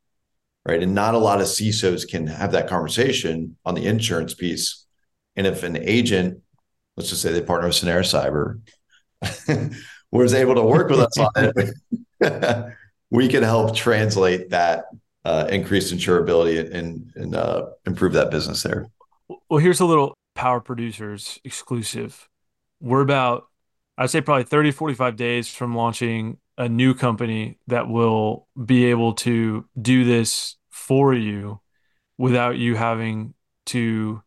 right? 0.64 0.82
And 0.82 0.94
not 0.94 1.14
a 1.14 1.18
lot 1.18 1.40
of 1.40 1.46
CISOs 1.46 2.08
can 2.08 2.26
have 2.26 2.52
that 2.52 2.68
conversation 2.68 3.56
on 3.64 3.74
the 3.74 3.86
insurance 3.86 4.34
piece. 4.34 4.86
And 5.36 5.46
if 5.46 5.62
an 5.62 5.76
agent, 5.76 6.40
let's 6.96 7.10
just 7.10 7.22
say 7.22 7.32
they 7.32 7.42
partner 7.42 7.68
with 7.68 7.76
Cennairus 7.76 8.12
Cyber, 8.12 8.60
was 10.10 10.34
able 10.34 10.54
to 10.54 10.62
work 10.62 10.90
with 10.90 11.00
us 11.00 11.18
on 11.18 11.30
it, 11.36 12.74
we 13.10 13.28
can 13.28 13.42
help 13.42 13.74
translate 13.74 14.50
that 14.50 14.84
uh, 15.24 15.46
increase 15.50 15.92
insurability 15.92 16.72
and, 16.72 17.10
and 17.14 17.34
uh, 17.34 17.66
improve 17.86 18.12
that 18.12 18.30
business 18.30 18.62
there. 18.62 18.86
Well, 19.48 19.60
here's 19.60 19.80
a 19.80 19.84
little 19.84 20.14
power 20.34 20.60
producers 20.60 21.38
exclusive. 21.44 22.28
We're 22.80 23.00
about, 23.00 23.44
I'd 23.96 24.10
say 24.10 24.20
probably 24.20 24.44
30, 24.44 24.72
45 24.72 25.16
days 25.16 25.48
from 25.48 25.74
launching 25.74 26.38
a 26.58 26.68
new 26.68 26.94
company 26.94 27.58
that 27.66 27.88
will 27.88 28.46
be 28.62 28.86
able 28.86 29.14
to 29.14 29.64
do 29.80 30.04
this 30.04 30.56
for 30.70 31.14
you 31.14 31.60
without 32.18 32.58
you 32.58 32.74
having 32.74 33.34
to, 33.66 34.22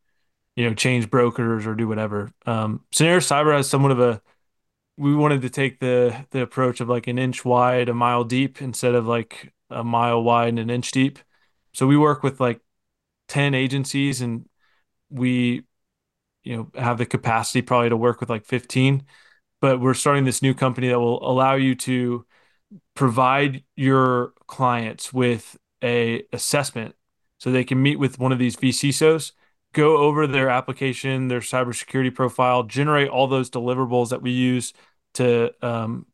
you 0.56 0.66
know, 0.66 0.74
change 0.74 1.10
brokers 1.10 1.66
or 1.68 1.76
do 1.76 1.88
whatever. 1.88 2.32
Um, 2.46 2.82
Cennairus 2.94 3.30
Cyber 3.30 3.56
has 3.56 3.70
somewhat 3.70 3.92
of 3.92 4.00
a, 4.00 4.22
we 4.98 5.16
wanted 5.16 5.42
to 5.42 5.50
take 5.50 5.80
the 5.80 6.26
the 6.32 6.42
approach 6.42 6.80
of 6.80 6.88
like 6.88 7.08
an 7.08 7.20
inch 7.20 7.44
wide, 7.44 7.90
a 7.90 7.94
mile 7.94 8.24
deep 8.24 8.62
instead 8.62 8.96
of 8.96 9.06
like 9.06 9.54
a 9.70 9.84
mile 9.84 10.24
wide 10.24 10.50
and 10.50 10.60
an 10.60 10.70
inch 10.70 10.92
deep. 10.92 11.20
So 11.74 11.86
we 11.86 11.98
work 11.98 12.24
with 12.24 12.40
like 12.40 12.62
10 13.28 13.54
agencies 13.54 14.22
and 14.22 14.48
we 15.10 15.64
you 16.44 16.56
know 16.56 16.72
have 16.82 16.98
the 16.98 17.06
capacity 17.06 17.62
probably 17.62 17.90
to 17.90 17.98
work 17.98 18.20
with 18.20 18.30
like 18.30 18.46
15 18.46 19.04
but 19.66 19.80
we're 19.80 19.96
starting 19.96 20.26
this 20.26 20.44
new 20.44 20.54
company 20.54 20.90
that 20.90 21.00
will 21.00 21.28
allow 21.28 21.56
you 21.56 21.74
to 21.74 22.24
provide 22.94 23.64
your 23.76 24.34
clients 24.46 25.12
with 25.12 25.58
a 25.84 26.22
assessment 26.32 26.94
so 27.40 27.52
they 27.52 27.64
can 27.64 27.82
meet 27.82 27.98
with 27.98 28.20
one 28.20 28.32
of 28.32 28.38
these 28.38 28.56
vCISOs, 28.58 29.32
go 29.74 29.98
over 29.98 30.28
their 30.28 30.50
application 30.50 31.30
their 31.30 31.40
cybersecurity 31.40 32.14
profile 32.14 32.62
generate 32.62 33.10
all 33.10 33.26
those 33.26 33.50
deliverables 33.50 34.10
that 34.10 34.22
we 34.22 34.30
use 34.30 34.72
to 35.16 35.52
um, 35.66 36.06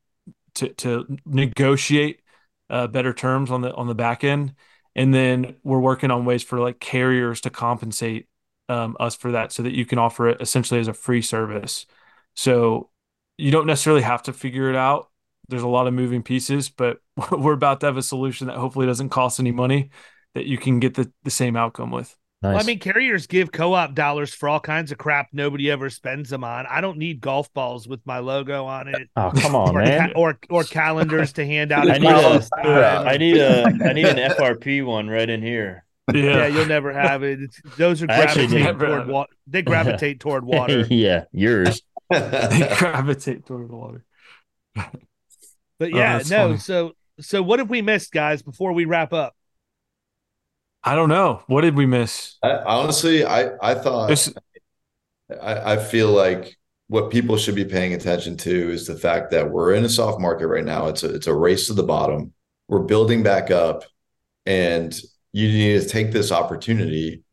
to 0.54 0.70
to 0.70 1.18
negotiate 1.26 2.22
uh, 2.70 2.88
better 2.88 3.12
terms 3.12 3.52
on 3.52 3.60
the 3.60 3.74
on 3.74 3.88
the 3.88 3.96
back 3.96 4.24
end, 4.24 4.54
and 4.96 5.14
then 5.14 5.58
we're 5.62 5.78
working 5.78 6.10
on 6.10 6.24
ways 6.24 6.42
for 6.42 6.58
like 6.62 6.80
carriers 6.80 7.42
to 7.42 7.50
compensate 7.50 8.30
um, 8.70 8.96
us 8.98 9.18
for 9.18 9.34
that, 9.34 9.52
so 9.52 9.62
that 9.62 9.74
you 9.74 9.86
can 9.86 10.00
offer 10.00 10.30
it 10.30 10.40
essentially 10.40 10.80
as 10.80 10.88
a 10.88 10.94
free 10.94 11.22
service. 11.22 11.86
So 12.34 12.91
you 13.38 13.52
don't 13.52 13.68
necessarily 13.68 14.02
have 14.02 14.24
to 14.24 14.34
figure 14.34 14.70
it 14.70 14.76
out. 14.76 15.10
There's 15.48 15.64
a 15.64 15.68
lot 15.68 15.88
of 15.88 15.94
moving 15.94 16.24
pieces, 16.24 16.70
but 16.70 16.98
we're 17.32 17.54
about 17.54 17.80
to 17.82 17.86
have 17.88 17.98
a 17.98 18.04
solution 18.04 18.48
that 18.48 18.58
hopefully 18.58 18.86
doesn't 18.86 19.10
cost 19.10 19.40
any 19.40 19.52
money 19.52 19.90
that 20.36 20.46
you 20.46 20.58
can 20.58 20.80
get 20.80 20.94
the, 20.96 21.12
the 21.24 21.32
same 21.32 21.56
outcome 21.56 21.92
with. 21.92 22.16
Nice. 22.44 22.54
Well, 22.56 22.64
I 22.64 22.66
mean, 22.66 22.80
carriers 22.80 23.28
give 23.28 23.52
co-op 23.52 23.94
dollars 23.94 24.34
for 24.34 24.50
all 24.50 24.60
kinds 24.60 24.92
of 24.92 24.98
crap 24.98 25.28
nobody 25.32 25.70
ever 25.70 25.92
spends 25.92 26.30
them 26.30 26.44
on. 26.44 26.66
I 26.66 26.82
don't 26.82 26.98
need 26.98 27.22
golf 27.22 27.54
balls 27.54 27.88
with 27.88 28.00
my 28.06 28.18
logo 28.18 28.66
on 28.66 28.88
it, 28.88 29.10
oh 29.16 29.32
come 29.36 29.54
on, 29.56 29.70
or, 29.78 29.82
man! 29.84 30.10
ca- 30.10 30.20
or 30.20 30.40
or 30.50 30.64
calendars 30.64 31.34
to 31.34 31.46
hand 31.46 31.72
out. 31.72 31.88
I 31.92 32.00
need 32.00 32.10
a, 32.10 32.20
Christmas. 32.30 32.50
I 32.58 33.18
need 33.18 33.38
a, 33.38 33.66
I 33.86 33.94
need 33.94 34.06
an 34.08 34.32
FRP 34.32 34.84
one 34.84 35.08
right 35.08 35.30
in 35.30 35.44
here. 35.44 35.86
yeah, 36.12 36.24
Yeah. 36.24 36.48
you'll 36.48 36.66
never 36.66 36.92
have 36.92 37.22
it. 37.22 37.42
It's, 37.44 37.62
those 37.78 38.02
are 38.02 38.10
I 38.10 38.16
actually 38.16 38.48
gravitate 38.48 38.80
toward 38.80 39.00
have 39.02 39.08
water. 39.08 39.34
They 39.46 39.62
gravitate 39.62 40.20
toward 40.20 40.44
water. 40.44 40.88
yeah, 40.90 41.26
yours. 41.32 41.84
They 42.12 42.64
gravitate 42.78 43.46
toward 43.46 43.70
the 43.70 43.76
water. 43.76 44.06
But 45.80 45.92
Oh, 45.94 45.98
yeah, 45.98 46.18
that's 46.18 46.30
no. 46.30 46.36
funny. 46.48 46.58
So 46.58 46.94
so 47.20 47.42
what 47.44 47.60
have 47.60 47.70
we 47.70 47.82
missed, 47.82 48.12
guys? 48.12 48.42
Before 48.42 48.74
we 48.74 48.86
wrap 48.86 49.14
up, 49.14 49.36
I 50.84 50.96
don't 50.96 51.10
know. 51.10 51.44
What 51.48 51.62
did 51.62 51.76
we 51.76 51.86
miss? 51.86 52.38
I, 52.44 52.50
honestly, 52.66 53.24
I 53.24 53.52
I 53.62 53.76
thought 53.76 54.08
This, 54.08 54.34
I, 55.42 55.74
I 55.74 55.78
feel 55.78 56.10
like 56.12 56.58
what 56.88 57.10
people 57.12 57.38
should 57.38 57.56
be 57.56 57.66
paying 57.66 57.94
attention 57.94 58.36
to 58.38 58.70
is 58.72 58.86
the 58.88 58.98
fact 58.98 59.32
that 59.32 59.50
we're 59.50 59.74
in 59.74 59.86
a 59.86 59.90
soft 59.90 60.20
market 60.20 60.48
right 60.48 60.66
now. 60.66 60.88
It's 60.88 61.04
a 61.04 61.14
it's 61.16 61.28
a 61.28 61.34
race 61.34 61.68
to 61.68 61.74
the 61.74 61.84
bottom. 61.84 62.34
We're 62.68 62.80
building 62.84 63.24
back 63.24 63.52
up, 63.52 63.84
and 64.46 65.00
you 65.34 65.50
need 65.50 65.82
to 65.82 65.88
take 65.90 66.12
this 66.12 66.32
opportunity 66.32 67.24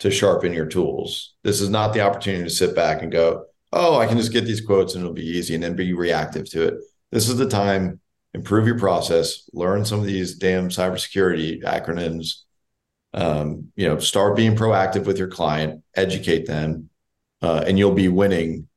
to 0.00 0.10
sharpen 0.10 0.52
your 0.54 0.66
tools. 0.66 1.34
This 1.44 1.60
is 1.60 1.70
not 1.70 1.94
the 1.94 2.02
opportunity 2.02 2.44
to 2.44 2.50
sit 2.50 2.74
back 2.76 3.02
and 3.02 3.12
go, 3.12 3.46
"Oh, 3.72 3.98
I 3.98 4.06
can 4.06 4.16
just 4.16 4.32
get 4.32 4.44
these 4.44 4.60
quotes 4.60 4.94
and 4.94 5.02
it'll 5.02 5.14
be 5.14 5.26
easy," 5.26 5.54
and 5.54 5.62
then 5.62 5.76
be 5.76 5.92
reactive 5.92 6.48
to 6.50 6.62
it. 6.68 6.74
This 7.12 7.28
is 7.28 7.36
the 7.36 7.48
time. 7.48 8.00
Improve 8.32 8.66
your 8.66 8.78
process. 8.78 9.48
Learn 9.52 9.84
some 9.84 9.98
of 9.98 10.06
these 10.06 10.36
damn 10.36 10.68
cybersecurity 10.68 11.64
acronyms. 11.64 12.42
Um, 13.12 13.72
you 13.74 13.88
know, 13.88 13.98
start 13.98 14.36
being 14.36 14.54
proactive 14.54 15.04
with 15.04 15.18
your 15.18 15.26
client. 15.26 15.82
Educate 15.96 16.46
them 16.46 16.90
uh, 17.42 17.64
and 17.66 17.78
you'll 17.78 17.92
be 17.92 18.08
winning 18.08 18.68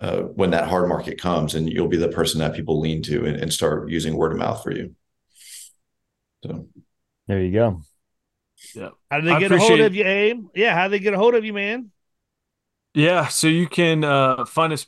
uh, 0.00 0.20
when 0.20 0.50
that 0.50 0.68
hard 0.68 0.88
market 0.88 1.20
comes, 1.20 1.54
and 1.54 1.70
you'll 1.70 1.88
be 1.88 1.96
the 1.96 2.08
person 2.08 2.40
that 2.40 2.54
people 2.54 2.80
lean 2.80 3.02
to 3.02 3.26
and, 3.26 3.36
and 3.36 3.52
start 3.52 3.90
using 3.90 4.16
word 4.16 4.32
of 4.32 4.38
mouth 4.38 4.62
for 4.62 4.72
you. 4.72 4.94
So 6.44 6.68
There 7.26 7.40
you 7.40 7.52
go. 7.52 7.82
Yeah. 8.74 8.90
how 9.10 9.20
do 9.20 9.26
they 9.26 9.32
I 9.32 9.40
get 9.40 9.52
a 9.52 9.58
hold 9.58 9.80
of 9.80 9.94
you, 9.94 10.04
Abe? 10.04 10.46
Yeah, 10.54 10.74
how 10.74 10.84
do 10.86 10.90
they 10.92 10.98
get 11.00 11.14
a 11.14 11.18
hold 11.18 11.34
of 11.34 11.44
you, 11.44 11.52
man? 11.52 11.90
Yeah, 12.94 13.28
so 13.28 13.46
you 13.48 13.66
can 13.68 14.04
uh, 14.04 14.44
find 14.44 14.72
us 14.72 14.86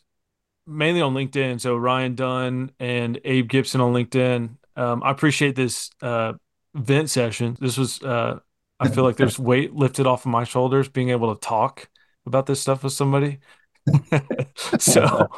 mainly 0.67 1.01
on 1.01 1.15
LinkedIn. 1.15 1.61
So 1.61 1.77
Ryan 1.77 2.15
Dunn 2.15 2.73
and 2.81 3.21
Abe 3.25 3.49
Gibson 3.49 3.81
on 3.81 3.93
LinkedIn. 3.93 4.57
Um, 4.77 5.03
I 5.03 5.11
appreciate 5.11 5.57
this 5.57 5.91
uh, 6.03 6.35
vent 6.75 7.11
session. 7.11 7.57
This 7.61 7.77
was, 7.77 8.03
uh, 8.03 8.41
I 8.81 8.89
feel 8.89 9.05
like 9.05 9.17
there's 9.17 9.39
weight 9.39 9.75
lifted 9.75 10.07
off 10.07 10.25
of 10.27 10.31
my 10.33 10.45
shoulders 10.45 10.89
being 10.89 11.11
able 11.11 11.35
to 11.35 11.41
talk 11.41 11.89
about 12.27 12.47
this 12.47 12.61
stuff 12.61 12.85
with 12.85 12.93
somebody. 12.93 13.39
so, 14.79 15.29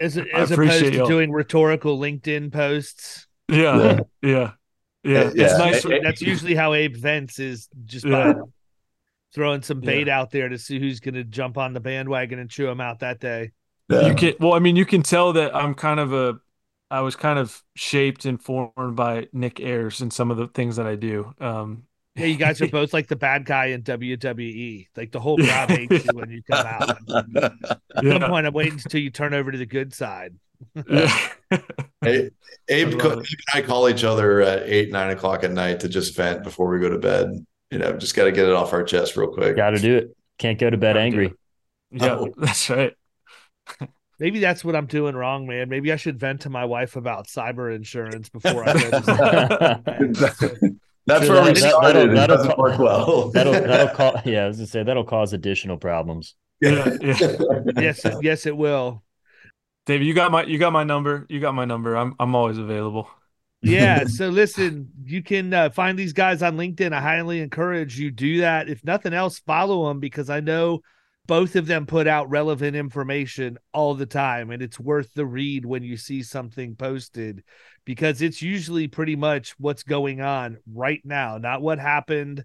As, 0.00 0.18
I 0.18 0.22
as 0.34 0.50
opposed 0.50 0.80
to 0.80 0.92
y'all. 0.92 1.06
doing 1.06 1.30
rhetorical 1.32 1.98
LinkedIn 1.98 2.52
posts. 2.52 3.26
yeah, 3.48 3.76
Yeah. 3.76 4.00
yeah, 4.22 4.52
yeah. 5.04 5.20
It's 5.20 5.34
Yeah. 5.36 5.56
nice. 5.58 5.82
Hey, 5.82 6.00
That's 6.02 6.20
usually 6.22 6.54
how 6.54 6.74
Abe 6.74 6.96
vents 6.96 7.38
is 7.38 7.68
just 7.84 8.04
Yeah. 8.06 8.32
by 8.34 8.40
throwing 9.34 9.62
some 9.62 9.80
bait 9.80 10.08
out 10.08 10.30
there 10.30 10.48
to 10.48 10.56
see 10.56 10.78
who's 10.78 11.00
going 11.00 11.14
to 11.14 11.24
jump 11.24 11.58
on 11.58 11.72
the 11.74 11.80
bandwagon 11.80 12.38
and 12.38 12.48
chew 12.48 12.68
him 12.68 12.80
out 12.80 13.00
that 13.00 13.18
day. 13.18 13.50
yeah. 13.88 14.06
You 14.06 14.14
can, 14.14 14.34
well, 14.38 14.54
I 14.54 14.60
mean, 14.60 14.76
you 14.76 14.86
can 14.86 15.02
tell 15.02 15.32
that 15.32 15.54
I'm 15.54 15.74
kind 15.74 15.98
of 16.00 16.12
a, 16.12 16.38
I 16.90 17.00
was 17.00 17.16
kind 17.16 17.38
of 17.38 17.60
shaped 17.74 18.24
and 18.24 18.40
formed 18.40 18.94
by 18.94 19.26
Nick 19.32 19.58
Ayers 19.58 20.00
and 20.00 20.12
some 20.12 20.30
of 20.30 20.36
the 20.36 20.46
things 20.46 20.76
that 20.76 20.86
I 20.86 20.94
do. 20.94 21.34
Um, 21.40 21.84
Yeah, 22.14 22.26
you 22.26 22.36
guys 22.36 22.60
are 22.62 22.68
both 22.70 22.92
like 22.92 23.08
the 23.08 23.16
bad 23.16 23.44
guy 23.44 23.66
in 23.66 23.82
WWE. 23.82 24.86
Like 24.96 25.10
the 25.10 25.18
whole 25.18 25.36
crowd 25.36 25.70
hates 25.70 26.04
you 26.04 26.12
when 26.14 26.30
you 26.30 26.42
come 26.48 26.64
out. 26.64 26.90
At 27.96 28.04
some 28.04 28.22
point, 28.22 28.46
I'm 28.46 28.52
waiting 28.52 28.74
until 28.74 29.00
you 29.00 29.10
turn 29.10 29.34
over 29.34 29.50
to 29.50 29.58
the 29.58 29.66
good 29.66 29.92
side. 29.92 30.34
yeah. 30.88 31.28
Hey, 32.02 32.30
Abe, 32.68 32.88
I 32.88 32.90
Abe 32.90 33.00
and 33.02 33.26
I 33.54 33.62
call 33.62 33.88
each 33.88 34.04
other 34.04 34.42
at 34.42 34.68
eight, 34.68 34.92
nine 34.92 35.10
o'clock 35.10 35.42
at 35.42 35.52
night 35.52 35.80
to 35.80 35.88
just 35.88 36.14
vent 36.14 36.42
before 36.42 36.68
we 36.68 36.78
go 36.78 36.90
to 36.90 36.98
bed. 36.98 37.46
You 37.74 37.80
know, 37.80 37.92
just 37.94 38.14
got 38.14 38.24
to 38.24 38.32
get 38.32 38.44
it 38.46 38.52
off 38.54 38.72
our 38.72 38.84
chest 38.84 39.16
real 39.16 39.28
quick. 39.32 39.56
Got 39.56 39.70
to 39.70 39.78
do 39.78 39.96
it. 39.96 40.16
Can't 40.38 40.58
go 40.58 40.70
to 40.70 40.76
bed 40.76 40.92
Gotta 40.94 41.00
angry. 41.00 41.26
it. 41.26 41.32
yeah, 41.90 42.14
Oh. 42.20 42.32
that's 42.38 42.70
right. 42.70 42.94
Maybe 44.20 44.38
that's 44.38 44.64
what 44.64 44.76
I'm 44.76 44.86
doing 44.86 45.16
wrong, 45.16 45.46
man. 45.48 45.68
Maybe 45.68 45.92
I 45.92 45.96
should 45.96 46.20
vent 46.20 46.42
to 46.42 46.50
my 46.50 46.64
wife 46.64 46.94
about 46.94 47.26
cyber 47.26 47.74
insurance 47.74 48.28
before 48.28 48.62
I 48.68 48.72
go 48.74 48.90
to 49.00 50.32
sleep. 50.60 50.74
That's 51.06 51.26
Sure, 51.26 51.34
where 51.34 51.42
we 51.42 51.48
that- 51.48 51.60
that- 51.60 51.70
started. 51.72 52.10
that'll- 52.10 52.10
It 52.10 52.14
that'll 52.14 52.36
doesn't 52.36 52.52
co- 52.54 52.62
work 52.62 52.78
well. 52.78 53.30
That'll 53.30 53.52
that'll 53.52 53.88
cause 53.94 54.20
yeah, 54.24 54.44
I 54.44 54.46
was 54.48 54.56
gonna 54.58 54.66
say 54.68 54.82
that'll 54.84 55.04
cause 55.04 55.32
additional 55.32 55.76
problems. 55.78 56.34
Yeah, 56.60 56.96
yeah. 57.02 57.36
yes, 57.76 58.06
yes, 58.22 58.46
it 58.46 58.56
will. 58.56 59.02
David, 59.86 60.06
you 60.06 60.14
got 60.14 60.30
my 60.30 60.44
you 60.44 60.58
got 60.58 60.72
my 60.72 60.84
number. 60.84 61.26
You 61.28 61.40
got 61.40 61.54
my 61.54 61.64
number. 61.64 61.96
I'm 61.96 62.14
I'm 62.20 62.34
always 62.36 62.56
available. 62.56 63.10
Yeah. 63.64 64.04
So 64.08 64.28
listen, 64.28 64.90
you 65.04 65.22
can 65.22 65.52
uh, 65.52 65.70
find 65.70 65.98
these 65.98 66.12
guys 66.12 66.42
on 66.42 66.56
LinkedIn. 66.56 66.92
I 66.92 67.00
highly 67.00 67.40
encourage 67.40 67.98
you 67.98 68.10
do 68.10 68.40
that. 68.40 68.68
If 68.68 68.84
nothing 68.84 69.12
else, 69.12 69.40
follow 69.40 69.88
them 69.88 69.98
because 69.98 70.30
I 70.30 70.40
know 70.40 70.80
both 71.26 71.56
of 71.56 71.66
them 71.66 71.86
put 71.86 72.06
out 72.06 72.30
relevant 72.30 72.76
information 72.76 73.58
all 73.72 73.94
the 73.94 74.06
time, 74.06 74.50
and 74.50 74.62
it's 74.62 74.78
worth 74.78 75.12
the 75.14 75.24
read 75.24 75.64
when 75.64 75.82
you 75.82 75.96
see 75.96 76.22
something 76.22 76.76
posted 76.76 77.42
because 77.84 78.20
it's 78.20 78.42
usually 78.42 78.88
pretty 78.88 79.16
much 79.16 79.54
what's 79.58 79.82
going 79.82 80.20
on 80.20 80.58
right 80.72 81.00
now, 81.04 81.38
not 81.38 81.62
what 81.62 81.78
happened. 81.78 82.44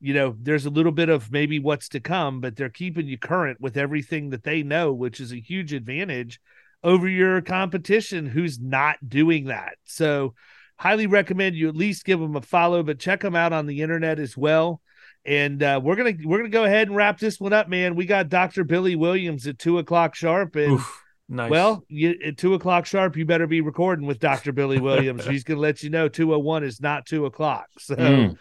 You 0.00 0.14
know, 0.14 0.36
there's 0.40 0.66
a 0.66 0.70
little 0.70 0.92
bit 0.92 1.08
of 1.08 1.30
maybe 1.30 1.58
what's 1.58 1.88
to 1.90 2.00
come, 2.00 2.40
but 2.40 2.56
they're 2.56 2.70
keeping 2.70 3.06
you 3.06 3.18
current 3.18 3.60
with 3.60 3.76
everything 3.76 4.30
that 4.30 4.44
they 4.44 4.62
know, 4.62 4.92
which 4.92 5.20
is 5.20 5.32
a 5.32 5.40
huge 5.40 5.72
advantage 5.72 6.40
over 6.82 7.08
your 7.08 7.42
competition 7.42 8.26
who's 8.26 8.58
not 8.58 8.96
doing 9.06 9.46
that. 9.46 9.74
So, 9.84 10.34
highly 10.80 11.06
recommend 11.06 11.54
you 11.56 11.68
at 11.68 11.76
least 11.76 12.06
give 12.06 12.18
them 12.18 12.34
a 12.36 12.40
follow, 12.40 12.82
but 12.82 12.98
check 12.98 13.20
them 13.20 13.36
out 13.36 13.52
on 13.52 13.66
the 13.66 13.82
internet 13.82 14.18
as 14.18 14.34
well. 14.34 14.80
And 15.26 15.62
uh, 15.62 15.78
we're 15.84 15.96
gonna 15.96 16.14
we're 16.24 16.38
gonna 16.38 16.48
go 16.48 16.64
ahead 16.64 16.88
and 16.88 16.96
wrap 16.96 17.18
this 17.18 17.38
one 17.38 17.52
up, 17.52 17.68
man. 17.68 17.94
We 17.94 18.06
got 18.06 18.30
Dr. 18.30 18.64
Billy 18.64 18.96
Williams 18.96 19.46
at 19.46 19.58
two 19.58 19.76
o'clock 19.78 20.14
sharp, 20.14 20.56
and 20.56 20.72
Oof, 20.72 21.02
nice. 21.28 21.50
well, 21.50 21.84
you, 21.88 22.14
at 22.24 22.38
two 22.38 22.54
o'clock 22.54 22.86
sharp, 22.86 23.18
you 23.18 23.26
better 23.26 23.46
be 23.46 23.60
recording 23.60 24.06
with 24.06 24.18
Dr. 24.18 24.52
Billy 24.52 24.80
Williams. 24.80 25.26
He's 25.26 25.44
gonna 25.44 25.60
let 25.60 25.82
you 25.82 25.90
know 25.90 26.08
two 26.08 26.32
o 26.32 26.38
one 26.38 26.64
is 26.64 26.80
not 26.80 27.04
two 27.04 27.26
o'clock. 27.26 27.66
So 27.78 27.96
Mm. 27.96 28.38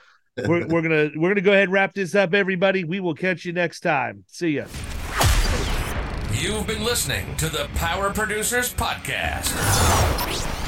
we're 0.48 0.66
we're 0.68 0.82
gonna 0.82 1.10
we're 1.18 1.30
gonna 1.32 1.42
go 1.42 1.52
ahead 1.52 1.64
and 1.64 1.74
wrap 1.74 1.94
this 1.94 2.16
up, 2.16 2.34
everybody. 2.34 2.86
We 2.86 3.02
will 3.02 3.16
catch 3.16 3.44
you 3.44 3.52
next 3.52 3.82
time. 3.82 4.24
See 4.28 4.52
ya. 4.52 4.64
You've 6.32 6.66
been 6.66 6.86
listening 6.86 7.36
to 7.36 7.50
the 7.50 7.68
Power 7.76 8.14
Producers 8.14 8.74
Podcast. 8.74 9.50